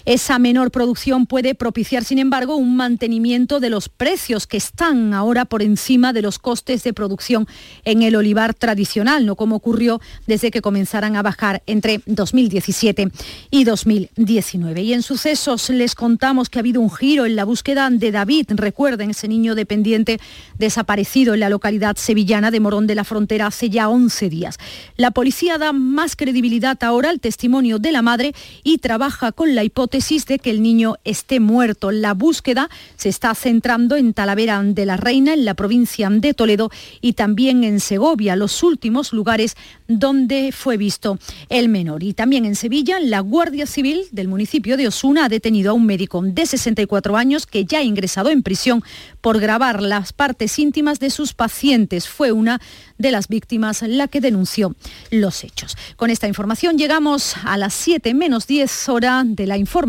Esa 0.07 0.39
menor 0.39 0.71
producción 0.71 1.25
puede 1.25 1.53
propiciar, 1.53 2.05
sin 2.05 2.17
embargo, 2.17 2.55
un 2.55 2.77
mantenimiento 2.77 3.59
de 3.59 3.69
los 3.69 3.89
precios 3.89 4.47
que 4.47 4.55
están 4.55 5.13
ahora 5.13 5.43
por 5.43 5.61
encima 5.61 6.13
de 6.13 6.21
los 6.21 6.39
costes 6.39 6.81
de 6.85 6.93
producción 6.93 7.45
en 7.83 8.01
el 8.03 8.15
olivar 8.15 8.53
tradicional, 8.53 9.25
no 9.25 9.35
como 9.35 9.57
ocurrió 9.57 9.99
desde 10.25 10.49
que 10.49 10.61
comenzaran 10.61 11.17
a 11.17 11.23
bajar 11.23 11.61
entre 11.65 11.99
2017 12.05 13.11
y 13.51 13.65
2019. 13.65 14.81
Y 14.81 14.93
en 14.93 15.01
sucesos 15.01 15.69
les 15.71 15.93
contamos 15.93 16.47
que 16.47 16.59
ha 16.59 16.61
habido 16.61 16.79
un 16.79 16.89
giro 16.89 17.25
en 17.25 17.35
la 17.35 17.43
búsqueda 17.43 17.89
de 17.89 18.13
David, 18.13 18.45
recuerden, 18.51 19.09
ese 19.09 19.27
niño 19.27 19.55
dependiente 19.55 20.21
desaparecido 20.57 21.33
en 21.33 21.41
la 21.41 21.49
localidad 21.49 21.97
sevillana 21.97 22.49
de 22.49 22.61
Morón 22.61 22.87
de 22.87 22.95
la 22.95 23.03
Frontera 23.03 23.47
hace 23.47 23.69
ya 23.69 23.89
11 23.89 24.29
días. 24.29 24.57
La 24.95 25.11
policía 25.11 25.57
da 25.57 25.73
más 25.73 26.15
credibilidad 26.15 26.81
ahora 26.81 27.09
al 27.09 27.19
testimonio 27.19 27.77
de 27.77 27.91
la 27.91 28.01
madre 28.01 28.33
y 28.63 28.77
trabaja 28.77 29.33
con 29.33 29.53
la 29.53 29.65
hipótesis 29.65 29.96
de 29.97 30.37
que 30.37 30.51
el 30.51 30.61
niño 30.61 30.97
esté 31.05 31.39
muerto. 31.39 31.89
La 31.89 32.13
búsqueda 32.13 32.69
se 32.97 33.09
está 33.09 33.33
centrando 33.33 33.95
en 33.95 34.13
Talavera 34.13 34.61
de 34.61 34.85
la 34.85 34.95
Reina, 34.95 35.33
en 35.33 35.43
la 35.43 35.55
provincia 35.55 36.07
de 36.11 36.35
Toledo 36.35 36.69
y 37.01 37.13
también 37.13 37.63
en 37.63 37.79
Segovia, 37.79 38.35
los 38.35 38.61
últimos 38.61 39.11
lugares 39.11 39.57
donde 39.87 40.51
fue 40.51 40.77
visto 40.77 41.17
el 41.49 41.67
menor. 41.67 42.03
Y 42.03 42.13
también 42.13 42.45
en 42.45 42.55
Sevilla, 42.55 42.99
la 42.99 43.21
Guardia 43.21 43.65
Civil 43.65 44.03
del 44.11 44.27
municipio 44.27 44.77
de 44.77 44.87
Osuna 44.87 45.25
ha 45.25 45.29
detenido 45.29 45.71
a 45.71 45.73
un 45.73 45.87
médico 45.87 46.21
de 46.21 46.45
64 46.45 47.17
años 47.17 47.47
que 47.47 47.65
ya 47.65 47.79
ha 47.79 47.83
ingresado 47.83 48.29
en 48.29 48.43
prisión 48.43 48.83
por 49.19 49.39
grabar 49.39 49.81
las 49.81 50.13
partes 50.13 50.59
íntimas 50.59 50.99
de 50.99 51.09
sus 51.09 51.33
pacientes. 51.33 52.07
Fue 52.07 52.31
una 52.31 52.61
de 52.99 53.11
las 53.11 53.29
víctimas 53.29 53.81
la 53.81 54.07
que 54.07 54.21
denunció 54.21 54.75
los 55.09 55.43
hechos. 55.43 55.75
Con 55.95 56.11
esta 56.11 56.27
información 56.27 56.77
llegamos 56.77 57.35
a 57.43 57.57
las 57.57 57.73
7 57.73 58.13
menos 58.13 58.45
10 58.45 58.89
hora 58.89 59.23
de 59.25 59.47
la 59.47 59.57
información 59.57 59.86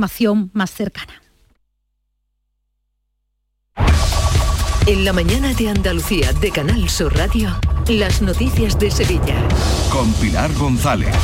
más 0.52 0.70
cercana. 0.70 1.22
En 4.86 5.04
la 5.04 5.12
mañana 5.12 5.52
de 5.52 5.68
Andalucía 5.68 6.32
de 6.32 6.50
Canal 6.50 6.88
Sur 6.88 7.14
Radio, 7.14 7.50
las 7.86 8.20
noticias 8.20 8.78
de 8.78 8.90
Sevilla. 8.90 9.36
Con 9.90 10.12
Pilar 10.14 10.52
González. 10.54 11.14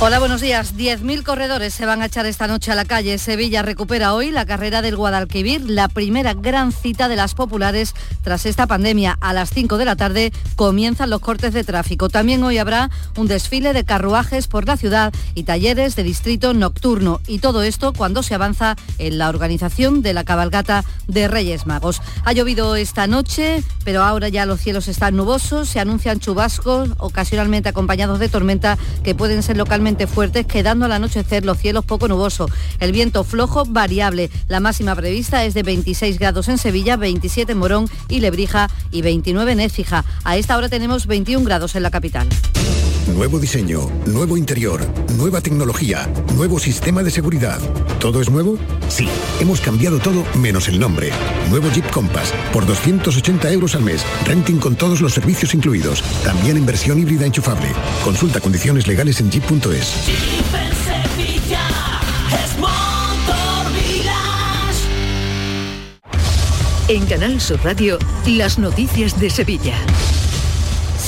Hola, 0.00 0.20
buenos 0.20 0.40
días. 0.40 0.76
10.000 0.76 1.24
corredores 1.24 1.74
se 1.74 1.84
van 1.84 2.02
a 2.02 2.06
echar 2.06 2.24
esta 2.26 2.46
noche 2.46 2.70
a 2.70 2.76
la 2.76 2.84
calle. 2.84 3.18
Sevilla 3.18 3.62
recupera 3.62 4.14
hoy 4.14 4.30
la 4.30 4.46
carrera 4.46 4.80
del 4.80 4.96
Guadalquivir, 4.96 5.68
la 5.68 5.88
primera 5.88 6.34
gran 6.34 6.70
cita 6.70 7.08
de 7.08 7.16
las 7.16 7.34
populares 7.34 7.94
tras 8.22 8.46
esta 8.46 8.68
pandemia. 8.68 9.18
A 9.20 9.32
las 9.32 9.50
5 9.50 9.76
de 9.76 9.84
la 9.84 9.96
tarde 9.96 10.32
comienzan 10.54 11.10
los 11.10 11.20
cortes 11.20 11.52
de 11.52 11.64
tráfico. 11.64 12.08
También 12.08 12.44
hoy 12.44 12.58
habrá 12.58 12.90
un 13.16 13.26
desfile 13.26 13.72
de 13.72 13.84
carruajes 13.84 14.46
por 14.46 14.66
la 14.66 14.76
ciudad 14.76 15.12
y 15.34 15.42
talleres 15.42 15.96
de 15.96 16.04
distrito 16.04 16.54
nocturno. 16.54 17.20
Y 17.26 17.40
todo 17.40 17.62
esto 17.62 17.92
cuando 17.92 18.22
se 18.22 18.34
avanza 18.34 18.76
en 18.98 19.18
la 19.18 19.28
organización 19.28 20.02
de 20.02 20.14
la 20.14 20.22
cabalgata 20.22 20.84
de 21.08 21.26
Reyes 21.26 21.66
Magos. 21.66 22.02
Ha 22.24 22.32
llovido 22.32 22.76
esta 22.76 23.08
noche, 23.08 23.64
pero 23.84 24.04
ahora 24.04 24.28
ya 24.28 24.46
los 24.46 24.60
cielos 24.60 24.86
están 24.86 25.16
nubosos. 25.16 25.68
Se 25.68 25.80
anuncian 25.98 26.20
chubascos, 26.20 26.90
ocasionalmente 26.98 27.68
acompañados 27.68 28.20
de 28.20 28.28
tormenta, 28.28 28.78
que 29.02 29.16
pueden 29.16 29.42
ser 29.42 29.56
localmente 29.56 30.06
fuertes, 30.06 30.46
quedando 30.46 30.84
al 30.84 30.92
anochecer 30.92 31.44
los 31.44 31.58
cielos 31.58 31.84
poco 31.84 32.06
nubosos. 32.06 32.52
El 32.78 32.92
viento 32.92 33.24
flojo 33.24 33.64
variable. 33.64 34.30
La 34.46 34.60
máxima 34.60 34.94
prevista 34.94 35.44
es 35.44 35.54
de 35.54 35.64
26 35.64 36.20
grados 36.20 36.48
en 36.48 36.58
Sevilla, 36.58 36.96
27 36.96 37.50
en 37.50 37.58
Morón 37.58 37.90
y 38.08 38.20
Lebrija 38.20 38.70
y 38.92 39.02
29 39.02 39.50
en 39.50 39.58
Écija. 39.60 40.04
A 40.22 40.36
esta 40.36 40.56
hora 40.56 40.68
tenemos 40.68 41.08
21 41.08 41.44
grados 41.44 41.74
en 41.74 41.82
la 41.82 41.90
capital. 41.90 42.28
Nuevo 43.18 43.40
diseño, 43.40 43.90
nuevo 44.06 44.36
interior, 44.36 44.80
nueva 45.16 45.40
tecnología, 45.40 46.08
nuevo 46.36 46.60
sistema 46.60 47.02
de 47.02 47.10
seguridad. 47.10 47.58
¿Todo 47.98 48.20
es 48.20 48.30
nuevo? 48.30 48.56
Sí, 48.88 49.08
hemos 49.40 49.60
cambiado 49.60 49.98
todo 49.98 50.24
menos 50.36 50.68
el 50.68 50.78
nombre. 50.78 51.10
Nuevo 51.50 51.68
Jeep 51.72 51.90
Compass, 51.90 52.32
por 52.52 52.64
280 52.64 53.50
euros 53.50 53.74
al 53.74 53.82
mes, 53.82 54.06
renting 54.24 54.60
con 54.60 54.76
todos 54.76 55.00
los 55.00 55.14
servicios 55.14 55.52
incluidos, 55.52 56.00
también 56.22 56.58
en 56.58 56.64
versión 56.64 56.96
híbrida 57.00 57.26
enchufable. 57.26 57.72
Consulta 58.04 58.38
condiciones 58.38 58.86
legales 58.86 59.18
en 59.18 59.32
jeep.es. 59.32 59.94
En 66.86 67.04
Canal 67.06 67.40
Sur 67.40 67.58
Radio, 67.64 67.98
las 68.28 68.60
noticias 68.60 69.20
de 69.20 69.28
Sevilla. 69.28 69.74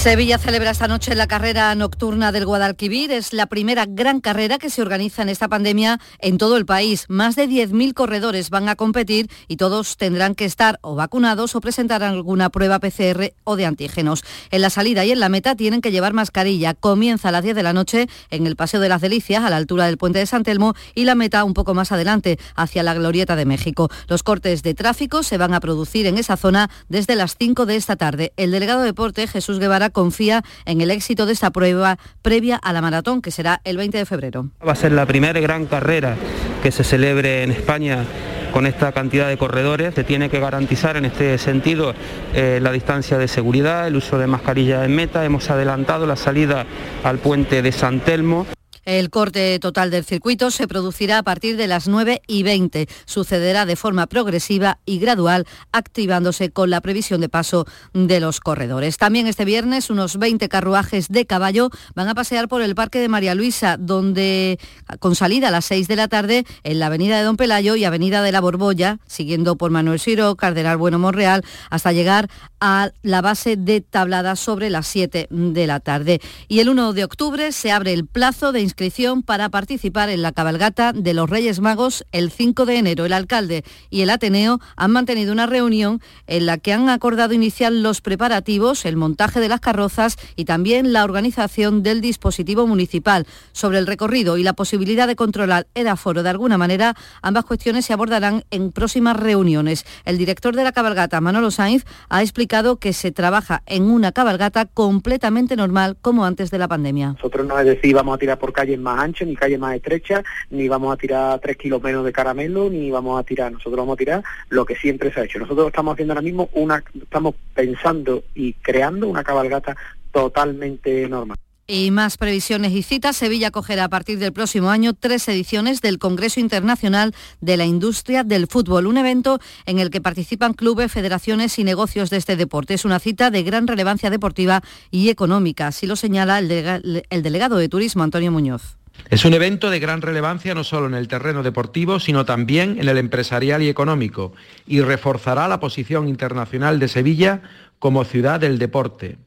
Sevilla 0.00 0.38
celebra 0.38 0.70
esta 0.70 0.88
noche 0.88 1.14
la 1.14 1.26
carrera 1.26 1.74
nocturna 1.74 2.32
del 2.32 2.46
Guadalquivir. 2.46 3.12
Es 3.12 3.34
la 3.34 3.44
primera 3.44 3.84
gran 3.86 4.22
carrera 4.22 4.56
que 4.56 4.70
se 4.70 4.80
organiza 4.80 5.20
en 5.20 5.28
esta 5.28 5.46
pandemia 5.46 6.00
en 6.20 6.38
todo 6.38 6.56
el 6.56 6.64
país. 6.64 7.04
Más 7.10 7.36
de 7.36 7.46
10.000 7.46 7.92
corredores 7.92 8.48
van 8.48 8.70
a 8.70 8.76
competir 8.76 9.28
y 9.46 9.58
todos 9.58 9.98
tendrán 9.98 10.34
que 10.34 10.46
estar 10.46 10.78
o 10.80 10.94
vacunados 10.94 11.54
o 11.54 11.60
presentar 11.60 12.02
alguna 12.02 12.48
prueba 12.48 12.78
PCR 12.78 13.34
o 13.44 13.56
de 13.56 13.66
antígenos. 13.66 14.24
En 14.50 14.62
la 14.62 14.70
salida 14.70 15.04
y 15.04 15.12
en 15.12 15.20
la 15.20 15.28
meta 15.28 15.54
tienen 15.54 15.82
que 15.82 15.92
llevar 15.92 16.14
mascarilla. 16.14 16.72
Comienza 16.72 17.28
a 17.28 17.32
las 17.32 17.44
10 17.44 17.54
de 17.54 17.62
la 17.62 17.74
noche 17.74 18.08
en 18.30 18.46
el 18.46 18.56
Paseo 18.56 18.80
de 18.80 18.88
las 18.88 19.02
Delicias, 19.02 19.44
a 19.44 19.50
la 19.50 19.58
altura 19.58 19.84
del 19.84 19.98
puente 19.98 20.18
de 20.18 20.24
San 20.24 20.44
Telmo, 20.44 20.72
y 20.94 21.04
la 21.04 21.14
meta 21.14 21.44
un 21.44 21.52
poco 21.52 21.74
más 21.74 21.92
adelante, 21.92 22.38
hacia 22.56 22.82
la 22.82 22.94
Glorieta 22.94 23.36
de 23.36 23.44
México. 23.44 23.90
Los 24.08 24.22
cortes 24.22 24.62
de 24.62 24.72
tráfico 24.72 25.22
se 25.22 25.36
van 25.36 25.52
a 25.52 25.60
producir 25.60 26.06
en 26.06 26.16
esa 26.16 26.38
zona 26.38 26.70
desde 26.88 27.16
las 27.16 27.36
5 27.38 27.66
de 27.66 27.76
esta 27.76 27.96
tarde. 27.96 28.32
El 28.38 28.50
delegado 28.50 28.80
de 28.80 28.86
deporte, 28.86 29.26
Jesús 29.26 29.58
Guevara, 29.58 29.89
confía 29.90 30.42
en 30.64 30.80
el 30.80 30.90
éxito 30.90 31.26
de 31.26 31.32
esta 31.32 31.50
prueba 31.50 31.98
previa 32.22 32.56
a 32.56 32.72
la 32.72 32.82
maratón, 32.82 33.22
que 33.22 33.30
será 33.30 33.60
el 33.64 33.76
20 33.76 33.98
de 33.98 34.06
febrero. 34.06 34.48
Va 34.66 34.72
a 34.72 34.76
ser 34.76 34.92
la 34.92 35.06
primera 35.06 35.38
gran 35.40 35.66
carrera 35.66 36.16
que 36.62 36.72
se 36.72 36.84
celebre 36.84 37.42
en 37.42 37.50
España 37.50 38.04
con 38.50 38.66
esta 38.66 38.92
cantidad 38.92 39.28
de 39.28 39.38
corredores. 39.38 39.94
Se 39.94 40.04
tiene 40.04 40.28
que 40.28 40.40
garantizar 40.40 40.96
en 40.96 41.04
este 41.04 41.38
sentido 41.38 41.94
eh, 42.34 42.58
la 42.62 42.72
distancia 42.72 43.18
de 43.18 43.28
seguridad, 43.28 43.86
el 43.86 43.96
uso 43.96 44.18
de 44.18 44.26
mascarilla 44.26 44.84
en 44.84 44.94
meta. 44.94 45.24
Hemos 45.24 45.50
adelantado 45.50 46.06
la 46.06 46.16
salida 46.16 46.66
al 47.04 47.18
puente 47.18 47.62
de 47.62 47.72
San 47.72 48.00
Telmo. 48.00 48.46
El 48.84 49.10
corte 49.10 49.58
total 49.58 49.90
del 49.90 50.04
circuito 50.04 50.50
se 50.50 50.66
producirá 50.66 51.18
a 51.18 51.22
partir 51.22 51.56
de 51.56 51.66
las 51.66 51.86
9 51.86 52.22
y 52.26 52.42
20. 52.42 52.88
Sucederá 53.04 53.66
de 53.66 53.76
forma 53.76 54.06
progresiva 54.06 54.78
y 54.84 54.98
gradual, 54.98 55.46
activándose 55.70 56.50
con 56.50 56.70
la 56.70 56.80
previsión 56.80 57.20
de 57.20 57.28
paso 57.28 57.66
de 57.92 58.20
los 58.20 58.40
corredores. 58.40 58.96
También 58.96 59.26
este 59.26 59.44
viernes 59.44 59.90
unos 59.90 60.18
20 60.18 60.48
carruajes 60.48 61.08
de 61.08 61.26
caballo 61.26 61.70
van 61.94 62.08
a 62.08 62.14
pasear 62.14 62.48
por 62.48 62.62
el 62.62 62.74
Parque 62.74 63.00
de 63.00 63.08
María 63.08 63.34
Luisa, 63.34 63.76
donde 63.78 64.58
con 64.98 65.14
salida 65.14 65.48
a 65.48 65.50
las 65.50 65.66
6 65.66 65.86
de 65.86 65.96
la 65.96 66.08
tarde 66.08 66.44
en 66.64 66.78
la 66.78 66.86
Avenida 66.86 67.18
de 67.18 67.24
Don 67.24 67.36
Pelayo 67.36 67.76
y 67.76 67.84
Avenida 67.84 68.22
de 68.22 68.32
la 68.32 68.40
Borbolla, 68.40 68.98
siguiendo 69.06 69.56
por 69.56 69.70
Manuel 69.70 70.00
Siro, 70.00 70.36
Cardenal 70.36 70.78
Bueno 70.78 70.98
Monreal, 70.98 71.44
hasta 71.68 71.92
llegar 71.92 72.28
a 72.60 72.90
la 73.02 73.20
base 73.20 73.56
de 73.56 73.82
tablada 73.82 74.36
sobre 74.36 74.68
las 74.70 74.86
7 74.86 75.28
de 75.30 75.66
la 75.66 75.80
tarde. 75.80 76.20
Y 76.48 76.60
el 76.60 76.70
1 76.70 76.92
de 76.92 77.04
octubre 77.04 77.52
se 77.52 77.72
abre 77.72 77.92
el 77.92 78.06
plazo 78.06 78.52
de 78.52 78.60
inscripción 78.60 78.79
para 79.26 79.50
participar 79.50 80.08
en 80.08 80.22
la 80.22 80.32
cabalgata 80.32 80.94
de 80.94 81.12
los 81.12 81.28
Reyes 81.28 81.60
Magos 81.60 82.06
el 82.12 82.30
5 82.30 82.64
de 82.64 82.78
enero. 82.78 83.04
El 83.04 83.12
alcalde 83.12 83.62
y 83.90 84.00
el 84.00 84.08
Ateneo 84.08 84.58
han 84.74 84.90
mantenido 84.90 85.34
una 85.34 85.44
reunión 85.44 86.00
en 86.26 86.46
la 86.46 86.56
que 86.56 86.72
han 86.72 86.88
acordado 86.88 87.34
iniciar 87.34 87.72
los 87.72 88.00
preparativos, 88.00 88.86
el 88.86 88.96
montaje 88.96 89.38
de 89.38 89.50
las 89.50 89.60
carrozas 89.60 90.16
y 90.34 90.46
también 90.46 90.94
la 90.94 91.04
organización 91.04 91.82
del 91.82 92.00
dispositivo 92.00 92.66
municipal. 92.66 93.26
Sobre 93.52 93.76
el 93.76 93.86
recorrido 93.86 94.38
y 94.38 94.44
la 94.44 94.54
posibilidad 94.54 95.06
de 95.06 95.14
controlar 95.14 95.66
el 95.74 95.86
aforo 95.86 96.22
de 96.22 96.30
alguna 96.30 96.56
manera, 96.56 96.94
ambas 97.20 97.44
cuestiones 97.44 97.84
se 97.84 97.92
abordarán 97.92 98.44
en 98.50 98.72
próximas 98.72 99.18
reuniones. 99.18 99.84
El 100.06 100.16
director 100.16 100.56
de 100.56 100.64
la 100.64 100.72
cabalgata, 100.72 101.20
Manolo 101.20 101.50
Sainz, 101.50 101.84
ha 102.08 102.22
explicado 102.22 102.76
que 102.76 102.94
se 102.94 103.12
trabaja 103.12 103.62
en 103.66 103.90
una 103.90 104.12
cabalgata 104.12 104.64
completamente 104.64 105.54
normal 105.54 105.98
como 106.00 106.24
antes 106.24 106.50
de 106.50 106.56
la 106.56 106.66
pandemia. 106.66 107.12
Nosotros 107.12 107.46
no 107.46 107.58
es 107.58 107.66
decir 107.66 107.94
vamos 107.94 108.14
a 108.14 108.18
tirar 108.18 108.38
por 108.38 108.54
calles 108.60 108.78
más 108.78 109.00
anchas, 109.00 109.26
ni 109.26 109.36
calles 109.36 109.58
más 109.58 109.74
estrechas, 109.74 110.22
ni 110.50 110.68
vamos 110.68 110.92
a 110.92 110.96
tirar 110.98 111.40
tres 111.40 111.56
kilos 111.56 111.82
menos 111.82 112.04
de 112.04 112.12
caramelo, 112.12 112.68
ni 112.68 112.90
vamos 112.90 113.18
a 113.18 113.24
tirar, 113.24 113.50
nosotros 113.50 113.76
vamos 113.76 113.94
a 113.94 113.96
tirar 113.96 114.22
lo 114.50 114.66
que 114.66 114.76
siempre 114.76 115.10
se 115.10 115.20
ha 115.20 115.24
hecho. 115.24 115.38
Nosotros 115.38 115.68
estamos 115.68 115.94
haciendo 115.94 116.12
ahora 116.12 116.22
mismo 116.22 116.50
una, 116.52 116.84
estamos 117.00 117.34
pensando 117.54 118.22
y 118.34 118.52
creando 118.54 119.08
una 119.08 119.24
cabalgata 119.24 119.74
totalmente 120.12 121.08
normal. 121.08 121.38
Y 121.72 121.92
más 121.92 122.16
previsiones 122.16 122.72
y 122.72 122.82
citas. 122.82 123.16
Sevilla 123.16 123.48
acogerá 123.48 123.84
a 123.84 123.88
partir 123.88 124.18
del 124.18 124.32
próximo 124.32 124.70
año 124.70 124.92
tres 124.92 125.28
ediciones 125.28 125.80
del 125.80 126.00
Congreso 126.00 126.40
Internacional 126.40 127.14
de 127.40 127.56
la 127.56 127.64
Industria 127.64 128.24
del 128.24 128.48
Fútbol, 128.48 128.88
un 128.88 128.96
evento 128.96 129.38
en 129.66 129.78
el 129.78 129.90
que 129.90 130.00
participan 130.00 130.54
clubes, 130.54 130.90
federaciones 130.90 131.56
y 131.60 131.62
negocios 131.62 132.10
de 132.10 132.16
este 132.16 132.34
deporte. 132.34 132.74
Es 132.74 132.84
una 132.84 132.98
cita 132.98 133.30
de 133.30 133.44
gran 133.44 133.68
relevancia 133.68 134.10
deportiva 134.10 134.62
y 134.90 135.10
económica, 135.10 135.68
así 135.68 135.86
lo 135.86 135.94
señala 135.94 136.40
el, 136.40 137.04
el 137.08 137.22
delegado 137.22 137.56
de 137.56 137.68
Turismo, 137.68 138.02
Antonio 138.02 138.32
Muñoz. 138.32 138.76
Es 139.08 139.24
un 139.24 139.34
evento 139.34 139.70
de 139.70 139.78
gran 139.78 140.02
relevancia 140.02 140.56
no 140.56 140.64
solo 140.64 140.88
en 140.88 140.94
el 140.94 141.06
terreno 141.06 141.44
deportivo, 141.44 142.00
sino 142.00 142.24
también 142.24 142.80
en 142.80 142.88
el 142.88 142.98
empresarial 142.98 143.62
y 143.62 143.68
económico, 143.68 144.32
y 144.66 144.80
reforzará 144.80 145.46
la 145.46 145.60
posición 145.60 146.08
internacional 146.08 146.80
de 146.80 146.88
Sevilla 146.88 147.42
como 147.78 148.04
ciudad 148.04 148.40
del 148.40 148.58
deporte 148.58 149.18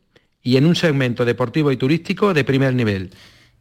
y 0.43 0.57
en 0.57 0.65
un 0.65 0.75
segmento 0.75 1.25
deportivo 1.25 1.71
y 1.71 1.77
turístico 1.77 2.33
de 2.33 2.43
primer 2.43 2.75
nivel. 2.75 3.11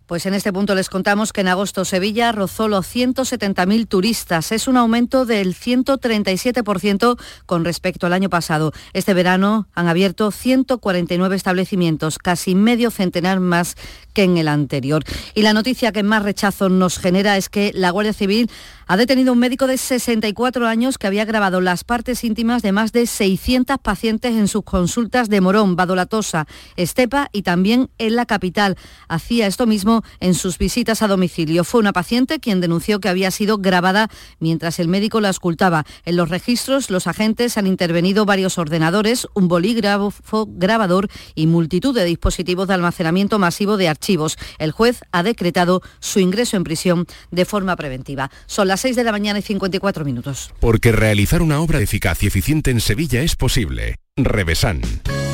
Pues 0.06 0.26
en 0.26 0.34
este 0.34 0.52
punto 0.52 0.74
les 0.74 0.90
contamos 0.90 1.32
que 1.32 1.40
en 1.40 1.48
agosto 1.48 1.86
Sevilla 1.86 2.32
rozó 2.32 2.68
los 2.68 2.84
170.000 2.94 3.88
turistas. 3.88 4.52
Es 4.52 4.68
un 4.68 4.76
aumento 4.76 5.24
del 5.24 5.54
137% 5.54 7.18
con 7.46 7.64
respecto 7.64 8.06
al 8.06 8.12
año 8.12 8.28
pasado. 8.28 8.72
Este 8.92 9.14
verano 9.14 9.68
han 9.74 9.88
abierto 9.88 10.30
149 10.30 11.34
establecimientos, 11.34 12.18
casi 12.18 12.54
medio 12.54 12.90
centenar 12.90 13.40
más 13.40 13.76
que 14.12 14.24
en 14.24 14.36
el 14.36 14.48
anterior. 14.48 15.04
Y 15.34 15.42
la 15.42 15.54
noticia 15.54 15.92
que 15.92 16.02
más 16.02 16.24
rechazo 16.24 16.68
nos 16.68 16.98
genera 16.98 17.36
es 17.36 17.48
que 17.48 17.70
la 17.72 17.90
Guardia 17.90 18.12
Civil 18.12 18.50
ha 18.92 18.96
detenido 18.98 19.32
un 19.32 19.38
médico 19.38 19.66
de 19.66 19.78
64 19.78 20.66
años 20.66 20.98
que 20.98 21.06
había 21.06 21.24
grabado 21.24 21.62
las 21.62 21.82
partes 21.82 22.24
íntimas 22.24 22.60
de 22.60 22.72
más 22.72 22.92
de 22.92 23.06
600 23.06 23.78
pacientes 23.78 24.32
en 24.32 24.48
sus 24.48 24.64
consultas 24.64 25.30
de 25.30 25.40
Morón, 25.40 25.76
Badolatosa, 25.76 26.46
Estepa 26.76 27.30
y 27.32 27.40
también 27.40 27.88
en 27.96 28.16
la 28.16 28.26
capital. 28.26 28.76
Hacía 29.08 29.46
esto 29.46 29.66
mismo 29.66 30.02
en 30.20 30.34
sus 30.34 30.58
visitas 30.58 31.00
a 31.00 31.08
domicilio. 31.08 31.64
Fue 31.64 31.80
una 31.80 31.94
paciente 31.94 32.38
quien 32.38 32.60
denunció 32.60 33.00
que 33.00 33.08
había 33.08 33.30
sido 33.30 33.56
grabada 33.56 34.10
mientras 34.40 34.78
el 34.78 34.88
médico 34.88 35.22
la 35.22 35.30
escultaba. 35.30 35.86
En 36.04 36.16
los 36.16 36.28
registros, 36.28 36.90
los 36.90 37.06
agentes 37.06 37.56
han 37.56 37.66
intervenido 37.66 38.26
varios 38.26 38.58
ordenadores, 38.58 39.26
un 39.32 39.48
bolígrafo 39.48 40.46
grabador 40.50 41.08
y 41.34 41.46
multitud 41.46 41.94
de 41.94 42.04
dispositivos 42.04 42.68
de 42.68 42.74
almacenamiento 42.74 43.38
masivo 43.38 43.78
de 43.78 43.88
archivos. 43.88 44.36
El 44.58 44.70
juez 44.70 45.00
ha 45.12 45.22
decretado 45.22 45.80
su 45.98 46.20
ingreso 46.20 46.58
en 46.58 46.64
prisión 46.64 47.06
de 47.30 47.46
forma 47.46 47.74
preventiva. 47.74 48.30
Son 48.44 48.68
las 48.68 48.81
6 48.82 48.96
de 48.96 49.04
la 49.04 49.12
mañana 49.12 49.38
y 49.38 49.42
54 49.42 50.04
minutos. 50.04 50.52
Porque 50.58 50.90
realizar 50.90 51.40
una 51.40 51.60
obra 51.60 51.80
eficaz 51.80 52.20
y 52.24 52.26
eficiente 52.26 52.72
en 52.72 52.80
Sevilla 52.80 53.22
es 53.22 53.36
posible. 53.36 53.94
Revesan. 54.16 54.80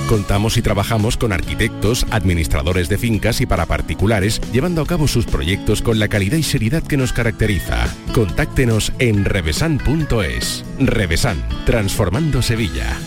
Contamos 0.07 0.59
y 0.59 0.63
trabajamos 0.63 1.17
con 1.17 1.33
arquitectos, 1.33 2.07
administradores 2.11 2.91
de 2.91 2.99
fincas 2.99 3.41
y 3.41 3.47
para 3.47 3.65
particulares, 3.65 4.43
llevando 4.53 4.83
a 4.83 4.87
cabo 4.87 5.09
sus 5.09 5.25
proyectos 5.25 5.81
con 5.81 5.99
la 5.99 6.09
calidad 6.09 6.37
y 6.37 6.43
seriedad 6.43 6.83
que 6.83 6.99
nos 6.99 7.15
caracteriza. 7.15 7.89
Contáctenos 8.13 8.93
en 8.99 9.25
revesan.es. 9.25 10.65
Revesan, 10.79 11.43
transformando 11.65 12.43
Sevilla. 12.43 12.99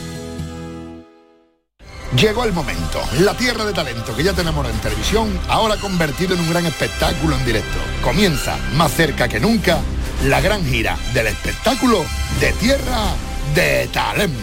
Llegó 2.15 2.43
el 2.43 2.51
momento, 2.51 2.99
la 3.19 3.37
tierra 3.37 3.63
de 3.63 3.73
talento 3.73 4.15
que 4.15 4.23
ya 4.23 4.33
tenemos 4.33 4.67
en 4.67 4.77
televisión, 4.79 5.29
ahora 5.47 5.77
convertido 5.77 6.33
en 6.33 6.41
un 6.41 6.49
gran 6.49 6.65
espectáculo 6.65 7.37
en 7.37 7.45
directo. 7.45 7.77
Comienza, 8.03 8.57
más 8.75 8.91
cerca 8.91 9.29
que 9.29 9.39
nunca, 9.39 9.79
la 10.23 10.39
gran 10.39 10.65
gira 10.65 10.97
del 11.13 11.27
espectáculo 11.27 12.03
de 12.39 12.51
Tierra 12.53 13.15
de 13.55 13.87
Talento. 13.87 14.37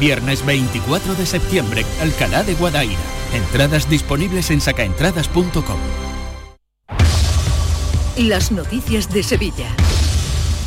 Viernes 0.00 0.44
24 0.44 1.14
de 1.14 1.26
septiembre, 1.26 1.84
Alcalá 2.00 2.42
de 2.42 2.54
Guadaira. 2.54 2.98
Entradas 3.34 3.88
disponibles 3.88 4.50
en 4.50 4.60
sacaentradas.com. 4.60 5.78
Las 8.16 8.52
noticias 8.52 9.12
de 9.12 9.22
Sevilla. 9.22 9.68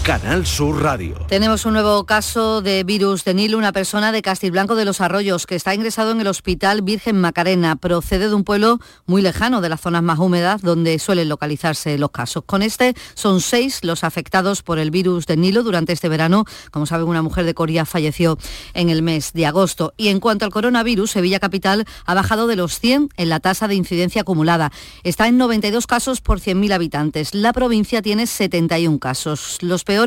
Canal 0.10 0.44
Sur 0.48 0.82
Radio. 0.82 1.14
Tenemos 1.28 1.68
un 1.68 1.74
nuevo 1.74 2.04
caso 2.08 2.64
de 2.64 2.84
virus 2.84 3.26
de 3.26 3.36
Nilo, 3.36 3.60
una 3.60 3.72
persona 3.72 4.12
de 4.12 4.24
Castilblanco 4.24 4.74
de 4.74 4.84
los 4.84 5.02
Arroyos 5.02 5.46
que 5.46 5.54
está 5.54 5.76
ingresado 5.76 6.10
en 6.10 6.20
el 6.20 6.26
Hospital 6.26 6.82
Virgen 6.82 7.22
Macarena. 7.22 7.76
Procede 7.76 8.28
de 8.28 8.34
un 8.34 8.44
pueblo 8.44 8.80
muy 9.06 9.22
lejano 9.22 9.62
de 9.62 9.70
las 9.70 9.82
zonas 9.82 10.02
más 10.02 10.18
húmedas 10.18 10.64
donde 10.64 10.98
suelen 10.98 11.30
localizarse 11.30 11.96
los 12.00 12.10
casos. 12.10 12.44
Con 12.44 12.64
este 12.64 12.96
son 13.14 13.40
seis 13.40 13.82
los 13.84 14.04
afectados 14.04 14.64
por 14.64 14.80
el 14.80 14.90
virus 14.90 15.28
de 15.28 15.38
Nilo 15.38 15.62
durante 15.62 15.94
este 15.94 16.10
verano. 16.10 16.44
Como 16.72 16.88
saben, 16.88 17.08
una 17.08 17.22
mujer 17.22 17.46
de 17.46 17.54
Coria 17.54 17.86
falleció 17.86 18.40
en 18.74 18.90
el 18.90 19.04
mes 19.04 19.32
de 19.34 19.46
agosto. 19.46 19.94
Y 19.96 20.08
en 20.08 20.20
cuanto 20.20 20.44
al 20.44 20.52
coronavirus, 20.52 21.12
Sevilla 21.12 21.40
Capital 21.40 21.86
ha 22.08 22.16
bajado 22.16 22.48
de 22.48 22.56
los 22.56 22.80
100 22.80 23.10
en 23.16 23.30
la 23.30 23.42
tasa 23.42 23.68
de 23.68 23.76
incidencia 23.76 24.24
acumulada. 24.24 24.72
Está 25.04 25.28
en 25.28 25.38
92 25.38 25.86
casos 25.86 26.20
por 26.22 26.40
100.000 26.40 26.74
habitantes. 26.74 27.36
La 27.36 27.54
provincia 27.54 28.02
tiene 28.02 28.26
71 28.26 28.98
casos. 28.98 29.60
Los 29.62 29.84
peores 29.84 29.99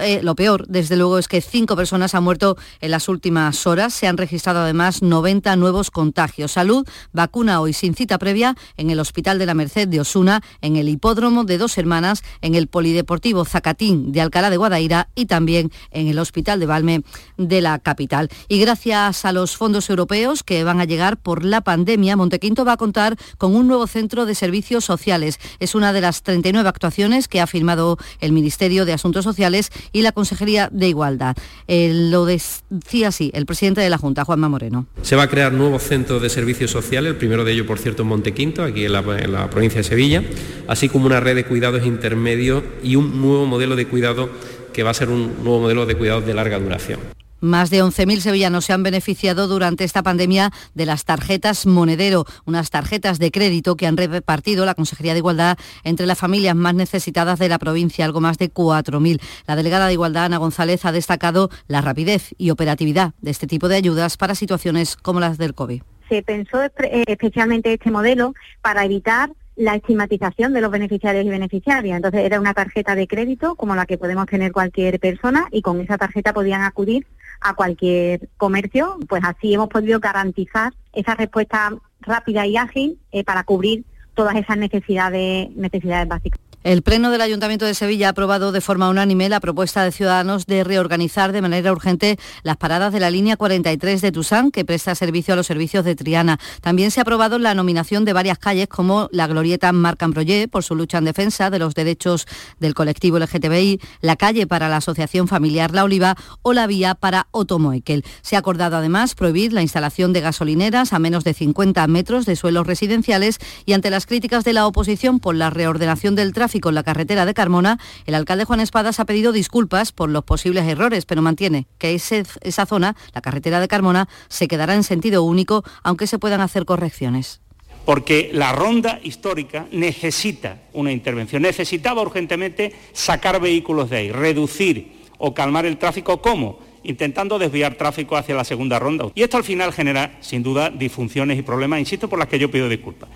eh, 0.00 0.20
lo 0.22 0.34
peor, 0.34 0.66
desde 0.68 0.96
luego, 0.96 1.18
es 1.18 1.28
que 1.28 1.40
cinco 1.40 1.76
personas 1.76 2.14
han 2.14 2.24
muerto 2.24 2.56
en 2.80 2.90
las 2.90 3.08
últimas 3.08 3.66
horas. 3.66 3.92
Se 3.92 4.06
han 4.06 4.16
registrado 4.16 4.60
además 4.60 5.02
90 5.02 5.56
nuevos 5.56 5.90
contagios. 5.90 6.52
Salud 6.52 6.86
vacuna 7.12 7.60
hoy 7.60 7.72
sin 7.72 7.94
cita 7.94 8.18
previa 8.18 8.56
en 8.76 8.90
el 8.90 9.00
Hospital 9.00 9.38
de 9.38 9.46
la 9.46 9.54
Merced 9.54 9.88
de 9.88 10.00
Osuna, 10.00 10.42
en 10.62 10.76
el 10.76 10.88
Hipódromo 10.88 11.44
de 11.44 11.58
Dos 11.58 11.76
Hermanas, 11.78 12.22
en 12.40 12.54
el 12.54 12.68
Polideportivo 12.68 13.44
Zacatín 13.44 14.12
de 14.12 14.20
Alcalá 14.20 14.50
de 14.50 14.56
Guadaira 14.56 15.08
y 15.14 15.26
también 15.26 15.70
en 15.90 16.08
el 16.08 16.18
Hospital 16.18 16.60
de 16.60 16.66
Valme 16.66 17.02
de 17.36 17.60
la 17.60 17.78
capital. 17.78 18.30
Y 18.48 18.58
gracias 18.60 19.24
a 19.24 19.32
los 19.32 19.56
fondos 19.56 19.90
europeos 19.90 20.42
que 20.42 20.64
van 20.64 20.80
a 20.80 20.84
llegar 20.84 21.16
por 21.16 21.44
la 21.44 21.60
pandemia, 21.60 22.16
Montequinto 22.16 22.64
va 22.64 22.72
a 22.72 22.76
contar 22.76 23.16
con 23.38 23.54
un 23.54 23.68
nuevo 23.68 23.86
centro 23.86 24.26
de 24.26 24.34
servicios 24.34 24.84
sociales. 24.84 25.38
Es 25.58 25.74
una 25.74 25.92
de 25.92 26.00
las 26.00 26.22
39 26.22 26.68
actuaciones 26.68 27.28
que 27.28 27.40
ha 27.40 27.46
firmado 27.46 27.98
el 28.20 28.32
Ministerio 28.32 28.83
de 28.84 28.92
Asuntos 28.92 29.24
Sociales 29.24 29.70
y 29.92 30.02
la 30.02 30.12
Consejería 30.12 30.68
de 30.72 30.88
Igualdad. 30.88 31.36
Eh, 31.68 31.90
lo 32.10 32.24
decía 32.24 33.08
así 33.08 33.30
el 33.34 33.46
presidente 33.46 33.80
de 33.80 33.90
la 33.90 33.98
Junta, 33.98 34.24
Juanma 34.24 34.48
Moreno. 34.48 34.86
Se 35.02 35.16
va 35.16 35.24
a 35.24 35.28
crear 35.28 35.52
nuevos 35.52 35.82
centros 35.82 36.22
de 36.22 36.28
servicios 36.28 36.70
sociales, 36.70 37.12
el 37.12 37.16
primero 37.16 37.44
de 37.44 37.52
ellos, 37.52 37.66
por 37.66 37.78
cierto, 37.78 38.02
en 38.02 38.08
Montequinto, 38.08 38.62
aquí 38.62 38.84
en 38.84 38.92
la, 38.92 39.00
en 39.18 39.32
la 39.32 39.50
provincia 39.50 39.78
de 39.78 39.84
Sevilla, 39.84 40.22
así 40.68 40.88
como 40.88 41.06
una 41.06 41.20
red 41.20 41.34
de 41.34 41.44
cuidados 41.44 41.84
intermedios 41.86 42.62
y 42.82 42.96
un 42.96 43.20
nuevo 43.20 43.46
modelo 43.46 43.76
de 43.76 43.86
cuidado 43.86 44.30
que 44.72 44.82
va 44.82 44.90
a 44.90 44.94
ser 44.94 45.08
un 45.08 45.42
nuevo 45.42 45.60
modelo 45.60 45.86
de 45.86 45.94
cuidados 45.94 46.26
de 46.26 46.34
larga 46.34 46.58
duración. 46.58 47.00
Más 47.44 47.68
de 47.68 47.84
11.000 47.84 48.20
sevillanos 48.20 48.64
se 48.64 48.72
han 48.72 48.82
beneficiado 48.82 49.46
durante 49.48 49.84
esta 49.84 50.02
pandemia 50.02 50.50
de 50.72 50.86
las 50.86 51.04
tarjetas 51.04 51.66
Monedero, 51.66 52.24
unas 52.46 52.70
tarjetas 52.70 53.18
de 53.18 53.30
crédito 53.30 53.76
que 53.76 53.86
han 53.86 53.98
repartido 53.98 54.64
la 54.64 54.74
Consejería 54.74 55.12
de 55.12 55.18
Igualdad 55.18 55.58
entre 55.82 56.06
las 56.06 56.16
familias 56.16 56.56
más 56.56 56.74
necesitadas 56.74 57.38
de 57.38 57.50
la 57.50 57.58
provincia, 57.58 58.06
algo 58.06 58.22
más 58.22 58.38
de 58.38 58.50
4.000. 58.50 59.20
La 59.46 59.56
delegada 59.56 59.88
de 59.88 59.92
Igualdad, 59.92 60.24
Ana 60.24 60.38
González, 60.38 60.86
ha 60.86 60.92
destacado 60.92 61.50
la 61.68 61.82
rapidez 61.82 62.34
y 62.38 62.48
operatividad 62.48 63.12
de 63.20 63.32
este 63.32 63.46
tipo 63.46 63.68
de 63.68 63.76
ayudas 63.76 64.16
para 64.16 64.34
situaciones 64.34 64.96
como 64.96 65.20
las 65.20 65.36
del 65.36 65.52
COVID. 65.52 65.82
Se 66.08 66.22
pensó 66.22 66.62
especialmente 66.62 67.74
este 67.74 67.90
modelo 67.90 68.32
para 68.62 68.86
evitar 68.86 69.28
la 69.56 69.76
estigmatización 69.76 70.52
de 70.52 70.60
los 70.60 70.70
beneficiarios 70.70 71.24
y 71.24 71.28
beneficiarias. 71.28 71.96
Entonces 71.96 72.22
era 72.22 72.40
una 72.40 72.54
tarjeta 72.54 72.94
de 72.94 73.06
crédito 73.06 73.54
como 73.54 73.74
la 73.74 73.86
que 73.86 73.98
podemos 73.98 74.26
tener 74.26 74.52
cualquier 74.52 74.98
persona 74.98 75.46
y 75.50 75.62
con 75.62 75.80
esa 75.80 75.98
tarjeta 75.98 76.32
podían 76.32 76.62
acudir 76.62 77.06
a 77.40 77.54
cualquier 77.54 78.28
comercio. 78.36 78.98
Pues 79.08 79.22
así 79.24 79.54
hemos 79.54 79.68
podido 79.68 80.00
garantizar 80.00 80.72
esa 80.92 81.14
respuesta 81.14 81.74
rápida 82.00 82.46
y 82.46 82.56
ágil 82.56 82.98
eh, 83.12 83.24
para 83.24 83.44
cubrir 83.44 83.84
todas 84.14 84.36
esas 84.36 84.56
necesidades, 84.56 85.50
necesidades 85.56 86.08
básicas. 86.08 86.40
El 86.64 86.80
Pleno 86.80 87.10
del 87.10 87.20
Ayuntamiento 87.20 87.66
de 87.66 87.74
Sevilla 87.74 88.06
ha 88.06 88.10
aprobado 88.12 88.50
de 88.50 88.62
forma 88.62 88.88
unánime 88.88 89.28
la 89.28 89.38
propuesta 89.38 89.84
de 89.84 89.92
Ciudadanos 89.92 90.46
de 90.46 90.64
reorganizar 90.64 91.30
de 91.30 91.42
manera 91.42 91.70
urgente 91.70 92.18
las 92.42 92.56
paradas 92.56 92.90
de 92.90 93.00
la 93.00 93.10
línea 93.10 93.36
43 93.36 94.00
de 94.00 94.10
Tusán, 94.10 94.50
que 94.50 94.64
presta 94.64 94.94
servicio 94.94 95.34
a 95.34 95.36
los 95.36 95.46
servicios 95.46 95.84
de 95.84 95.94
Triana. 95.94 96.40
También 96.62 96.90
se 96.90 97.00
ha 97.00 97.02
aprobado 97.02 97.38
la 97.38 97.52
nominación 97.52 98.06
de 98.06 98.14
varias 98.14 98.38
calles 98.38 98.66
como 98.66 99.10
la 99.12 99.26
Glorieta 99.26 99.70
Marc 99.72 100.02
Ambroyé, 100.02 100.48
por 100.48 100.64
su 100.64 100.74
lucha 100.74 100.96
en 100.96 101.04
defensa 101.04 101.50
de 101.50 101.58
los 101.58 101.74
derechos 101.74 102.26
del 102.60 102.72
colectivo 102.72 103.18
LGTBI, 103.18 103.78
la 104.00 104.16
calle 104.16 104.46
para 104.46 104.70
la 104.70 104.78
Asociación 104.78 105.28
Familiar 105.28 105.74
La 105.74 105.84
Oliva 105.84 106.16
o 106.40 106.54
la 106.54 106.66
vía 106.66 106.94
para 106.94 107.26
Otomoekel. 107.32 108.06
Se 108.22 108.36
ha 108.36 108.38
acordado 108.38 108.78
además 108.78 109.14
prohibir 109.14 109.52
la 109.52 109.60
instalación 109.60 110.14
de 110.14 110.22
gasolineras 110.22 110.94
a 110.94 110.98
menos 110.98 111.24
de 111.24 111.34
50 111.34 111.86
metros 111.88 112.24
de 112.24 112.36
suelos 112.36 112.66
residenciales 112.66 113.36
y 113.66 113.74
ante 113.74 113.90
las 113.90 114.06
críticas 114.06 114.44
de 114.44 114.54
la 114.54 114.66
oposición 114.66 115.20
por 115.20 115.34
la 115.34 115.50
reordenación 115.50 116.14
del 116.14 116.32
tráfico 116.32 116.53
con 116.60 116.74
la 116.74 116.82
carretera 116.82 117.26
de 117.26 117.34
Carmona, 117.34 117.78
el 118.06 118.14
alcalde 118.14 118.44
Juan 118.44 118.60
Espadas 118.60 119.00
ha 119.00 119.04
pedido 119.04 119.32
disculpas 119.32 119.92
por 119.92 120.10
los 120.10 120.24
posibles 120.24 120.66
errores, 120.66 121.06
pero 121.06 121.22
mantiene 121.22 121.66
que 121.78 121.94
esa 121.94 122.66
zona, 122.66 122.96
la 123.14 123.20
carretera 123.20 123.60
de 123.60 123.68
Carmona, 123.68 124.08
se 124.28 124.48
quedará 124.48 124.74
en 124.74 124.84
sentido 124.84 125.22
único, 125.22 125.64
aunque 125.82 126.06
se 126.06 126.18
puedan 126.18 126.40
hacer 126.40 126.64
correcciones 126.64 127.40
porque 127.84 128.30
la 128.32 128.52
ronda 128.52 128.98
histórica 129.02 129.66
necesita 129.70 130.62
una 130.72 130.90
intervención, 130.90 131.42
necesitaba 131.42 132.02
urgentemente 132.02 132.72
sacar 132.92 133.40
vehículos 133.40 133.90
de 133.90 133.96
ahí, 133.98 134.12
reducir 134.12 134.92
o 135.18 135.34
calmar 135.34 135.66
el 135.66 135.76
tráfico. 135.76 136.20
¿Cómo? 136.22 136.58
Intentando 136.82 137.38
desviar 137.38 137.74
tráfico 137.74 138.16
hacia 138.16 138.34
la 138.34 138.44
segunda 138.44 138.78
ronda. 138.78 139.06
Y 139.14 139.22
esto 139.22 139.36
al 139.36 139.44
final 139.44 139.72
genera, 139.72 140.16
sin 140.20 140.42
duda, 140.42 140.70
disfunciones 140.70 141.38
y 141.38 141.42
problemas, 141.42 141.80
insisto, 141.80 142.08
por 142.08 142.18
las 142.18 142.28
que 142.28 142.38
yo 142.38 142.50
pido 142.50 142.68
disculpas. 142.68 143.08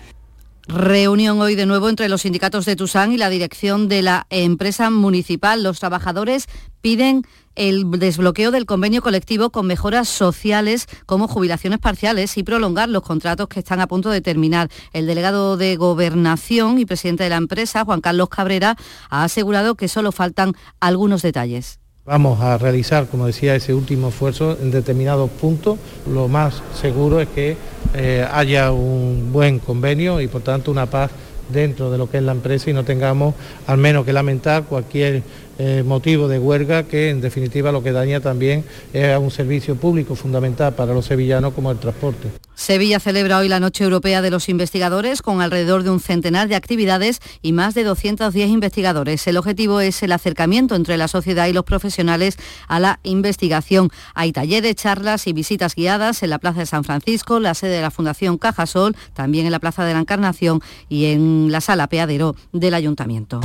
Reunión 0.69 1.41
hoy 1.41 1.55
de 1.55 1.65
nuevo 1.65 1.89
entre 1.89 2.09
los 2.09 2.21
sindicatos 2.21 2.63
de 2.65 2.75
Tusán 2.75 3.11
y 3.11 3.17
la 3.17 3.31
dirección 3.31 3.87
de 3.87 4.03
la 4.03 4.27
empresa 4.29 4.91
municipal. 4.91 5.63
Los 5.63 5.79
trabajadores 5.79 6.45
piden 6.79 7.23
el 7.55 7.89
desbloqueo 7.89 8.51
del 8.51 8.67
convenio 8.67 9.01
colectivo 9.01 9.49
con 9.49 9.65
mejoras 9.65 10.07
sociales 10.07 10.85
como 11.07 11.27
jubilaciones 11.27 11.79
parciales 11.79 12.37
y 12.37 12.43
prolongar 12.43 12.87
los 12.87 13.01
contratos 13.01 13.47
que 13.47 13.61
están 13.61 13.81
a 13.81 13.87
punto 13.87 14.11
de 14.11 14.21
terminar. 14.21 14.69
El 14.93 15.07
delegado 15.07 15.57
de 15.57 15.75
Gobernación 15.75 16.77
y 16.77 16.85
presidente 16.85 17.23
de 17.23 17.31
la 17.31 17.37
empresa, 17.37 17.83
Juan 17.83 18.01
Carlos 18.01 18.29
Cabrera, 18.29 18.77
ha 19.09 19.23
asegurado 19.23 19.73
que 19.73 19.87
solo 19.87 20.11
faltan 20.11 20.53
algunos 20.79 21.23
detalles. 21.23 21.79
Vamos 22.05 22.41
a 22.41 22.57
realizar, 22.57 23.07
como 23.07 23.27
decía, 23.27 23.55
ese 23.55 23.73
último 23.73 24.07
esfuerzo 24.09 24.57
en 24.59 24.71
determinados 24.71 25.29
puntos. 25.29 25.77
Lo 26.11 26.27
más 26.27 26.63
seguro 26.73 27.19
es 27.19 27.27
que 27.27 27.55
eh, 27.93 28.25
haya 28.31 28.71
un 28.71 29.29
buen 29.31 29.59
convenio 29.59 30.19
y 30.21 30.27
por 30.27 30.41
tanto 30.41 30.71
una 30.71 30.87
paz 30.87 31.11
dentro 31.49 31.91
de 31.91 31.97
lo 31.97 32.09
que 32.09 32.17
es 32.17 32.23
la 32.23 32.31
empresa 32.31 32.69
y 32.69 32.73
no 32.73 32.83
tengamos 32.83 33.35
al 33.67 33.77
menos 33.77 34.05
que 34.05 34.13
lamentar 34.13 34.63
cualquier 34.63 35.23
eh, 35.59 35.83
motivo 35.85 36.29
de 36.29 36.39
huelga 36.39 36.83
que 36.83 37.09
en 37.09 37.19
definitiva 37.19 37.73
lo 37.73 37.83
que 37.83 37.91
daña 37.91 38.21
también 38.21 38.63
es 38.93 39.17
un 39.17 39.29
servicio 39.29 39.75
público 39.75 40.15
fundamental 40.15 40.73
para 40.73 40.93
los 40.93 41.05
sevillanos 41.05 41.53
como 41.53 41.69
el 41.69 41.77
transporte. 41.77 42.29
Sevilla 42.55 43.01
celebra 43.01 43.39
hoy 43.39 43.49
la 43.49 43.59
Noche 43.59 43.83
Europea 43.83 44.21
de 44.21 44.31
los 44.31 44.47
Investigadores 44.47 45.21
con 45.21 45.41
alrededor 45.41 45.83
de 45.83 45.89
un 45.89 45.99
centenar 45.99 46.47
de 46.47 46.55
actividades 46.55 47.19
y 47.41 47.51
más 47.51 47.73
de 47.73 47.83
210 47.83 48.49
investigadores. 48.49 49.27
El 49.27 49.35
objetivo 49.35 49.81
es 49.81 50.01
el 50.01 50.13
acercamiento 50.13 50.75
entre 50.75 50.95
la 50.95 51.09
sociedad 51.09 51.47
y 51.47 51.53
los 51.53 51.65
profesionales 51.65 52.37
a 52.69 52.79
la 52.79 53.01
investigación. 53.03 53.89
Hay 54.15 54.31
talleres, 54.31 54.75
charlas 54.75 55.27
y 55.27 55.33
visitas 55.33 55.75
guiadas 55.75 56.23
en 56.23 56.29
la 56.29 56.39
Plaza 56.39 56.59
de 56.59 56.67
San 56.67 56.85
Francisco, 56.85 57.41
la 57.41 57.53
sede 57.53 57.75
de 57.75 57.81
la 57.81 57.91
Fundación 57.91 58.37
Cajasol, 58.37 58.95
también 59.13 59.45
en 59.45 59.51
la 59.51 59.59
Plaza 59.59 59.83
de 59.83 59.93
la 59.93 59.99
Encarnación 59.99 60.61
y 60.87 61.07
en 61.07 61.51
la 61.51 61.59
Sala 61.59 61.87
Peadero 61.87 62.35
del 62.53 62.75
Ayuntamiento. 62.75 63.41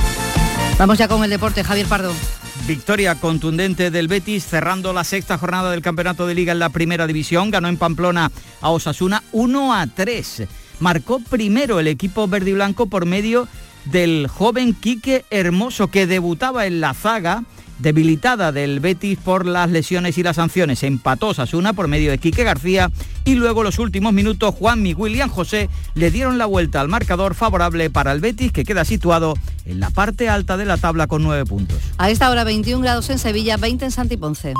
Vamos 0.77 0.99
ya 0.99 1.07
con 1.07 1.22
el 1.22 1.31
deporte, 1.31 1.62
Javier 1.62 1.87
Pardo. 1.87 2.12
Victoria 2.66 3.14
contundente 3.14 3.93
del 3.93 4.09
Betis 4.09 4.45
cerrando 4.45 4.93
la 4.93 5.05
sexta 5.05 5.39
jornada 5.39 5.70
del 5.70 5.83
Campeonato 5.83 6.27
de 6.27 6.35
Liga 6.35 6.53
en 6.53 6.59
la 6.59 6.68
Primera 6.70 7.07
División. 7.07 7.53
Ganó 7.53 7.68
en 7.68 7.77
Pamplona 7.77 8.33
a 8.61 8.70
Osasuna 8.70 9.22
1 9.31 9.72
a 9.72 9.87
3. 9.87 10.43
Marcó 10.81 11.20
primero 11.20 11.79
el 11.79 11.87
equipo 11.87 12.27
verde 12.27 12.51
y 12.51 12.55
blanco 12.55 12.87
por 12.87 13.07
medio 13.07 13.47
del 13.85 14.27
joven 14.27 14.75
Quique 14.75 15.25
Hermoso 15.31 15.89
que 15.93 16.09
debutaba 16.09 16.66
en 16.66 16.81
la 16.81 16.93
zaga 16.93 17.45
debilitada 17.79 18.53
del 18.53 18.81
Betis 18.81 19.18
por 19.18 19.47
las 19.47 19.70
lesiones 19.70 20.18
y 20.18 20.22
las 20.22 20.37
sanciones. 20.37 20.83
Empató 20.83 21.35
Sasuna 21.35 21.72
por 21.72 21.89
medio 21.89 22.11
de 22.11 22.18
Quique 22.18 22.45
García 22.45 22.91
y 23.25 23.35
luego 23.35 23.62
los 23.62 23.79
últimos 23.79 24.12
minutos 24.12 24.55
Juan 24.55 24.87
y 24.87 24.95
William 24.95 25.29
José 25.29 25.68
le 25.95 26.11
dieron 26.11 26.39
la 26.39 26.47
vuelta 26.47 26.81
al 26.81 26.89
marcador 26.89 27.35
favorable 27.35 27.91
para 27.91 28.12
el 28.12 28.20
Betis 28.20 28.53
que 28.53 28.64
queda 28.64 28.85
situado 28.85 29.35
en 29.64 29.81
la 29.81 29.91
parte 29.91 30.29
alta 30.29 30.57
de 30.57 30.64
la 30.64 30.77
tabla 30.77 31.07
con 31.07 31.22
nueve 31.22 31.45
puntos. 31.45 31.79
A 31.99 32.11
esta 32.11 32.31
hora 32.31 32.45
21 32.45 32.83
grados 32.83 33.11
en 33.11 33.18
Sevilla, 33.18 33.57
20 33.57 33.87
en 33.87 33.91
Santiponce. 33.91 34.55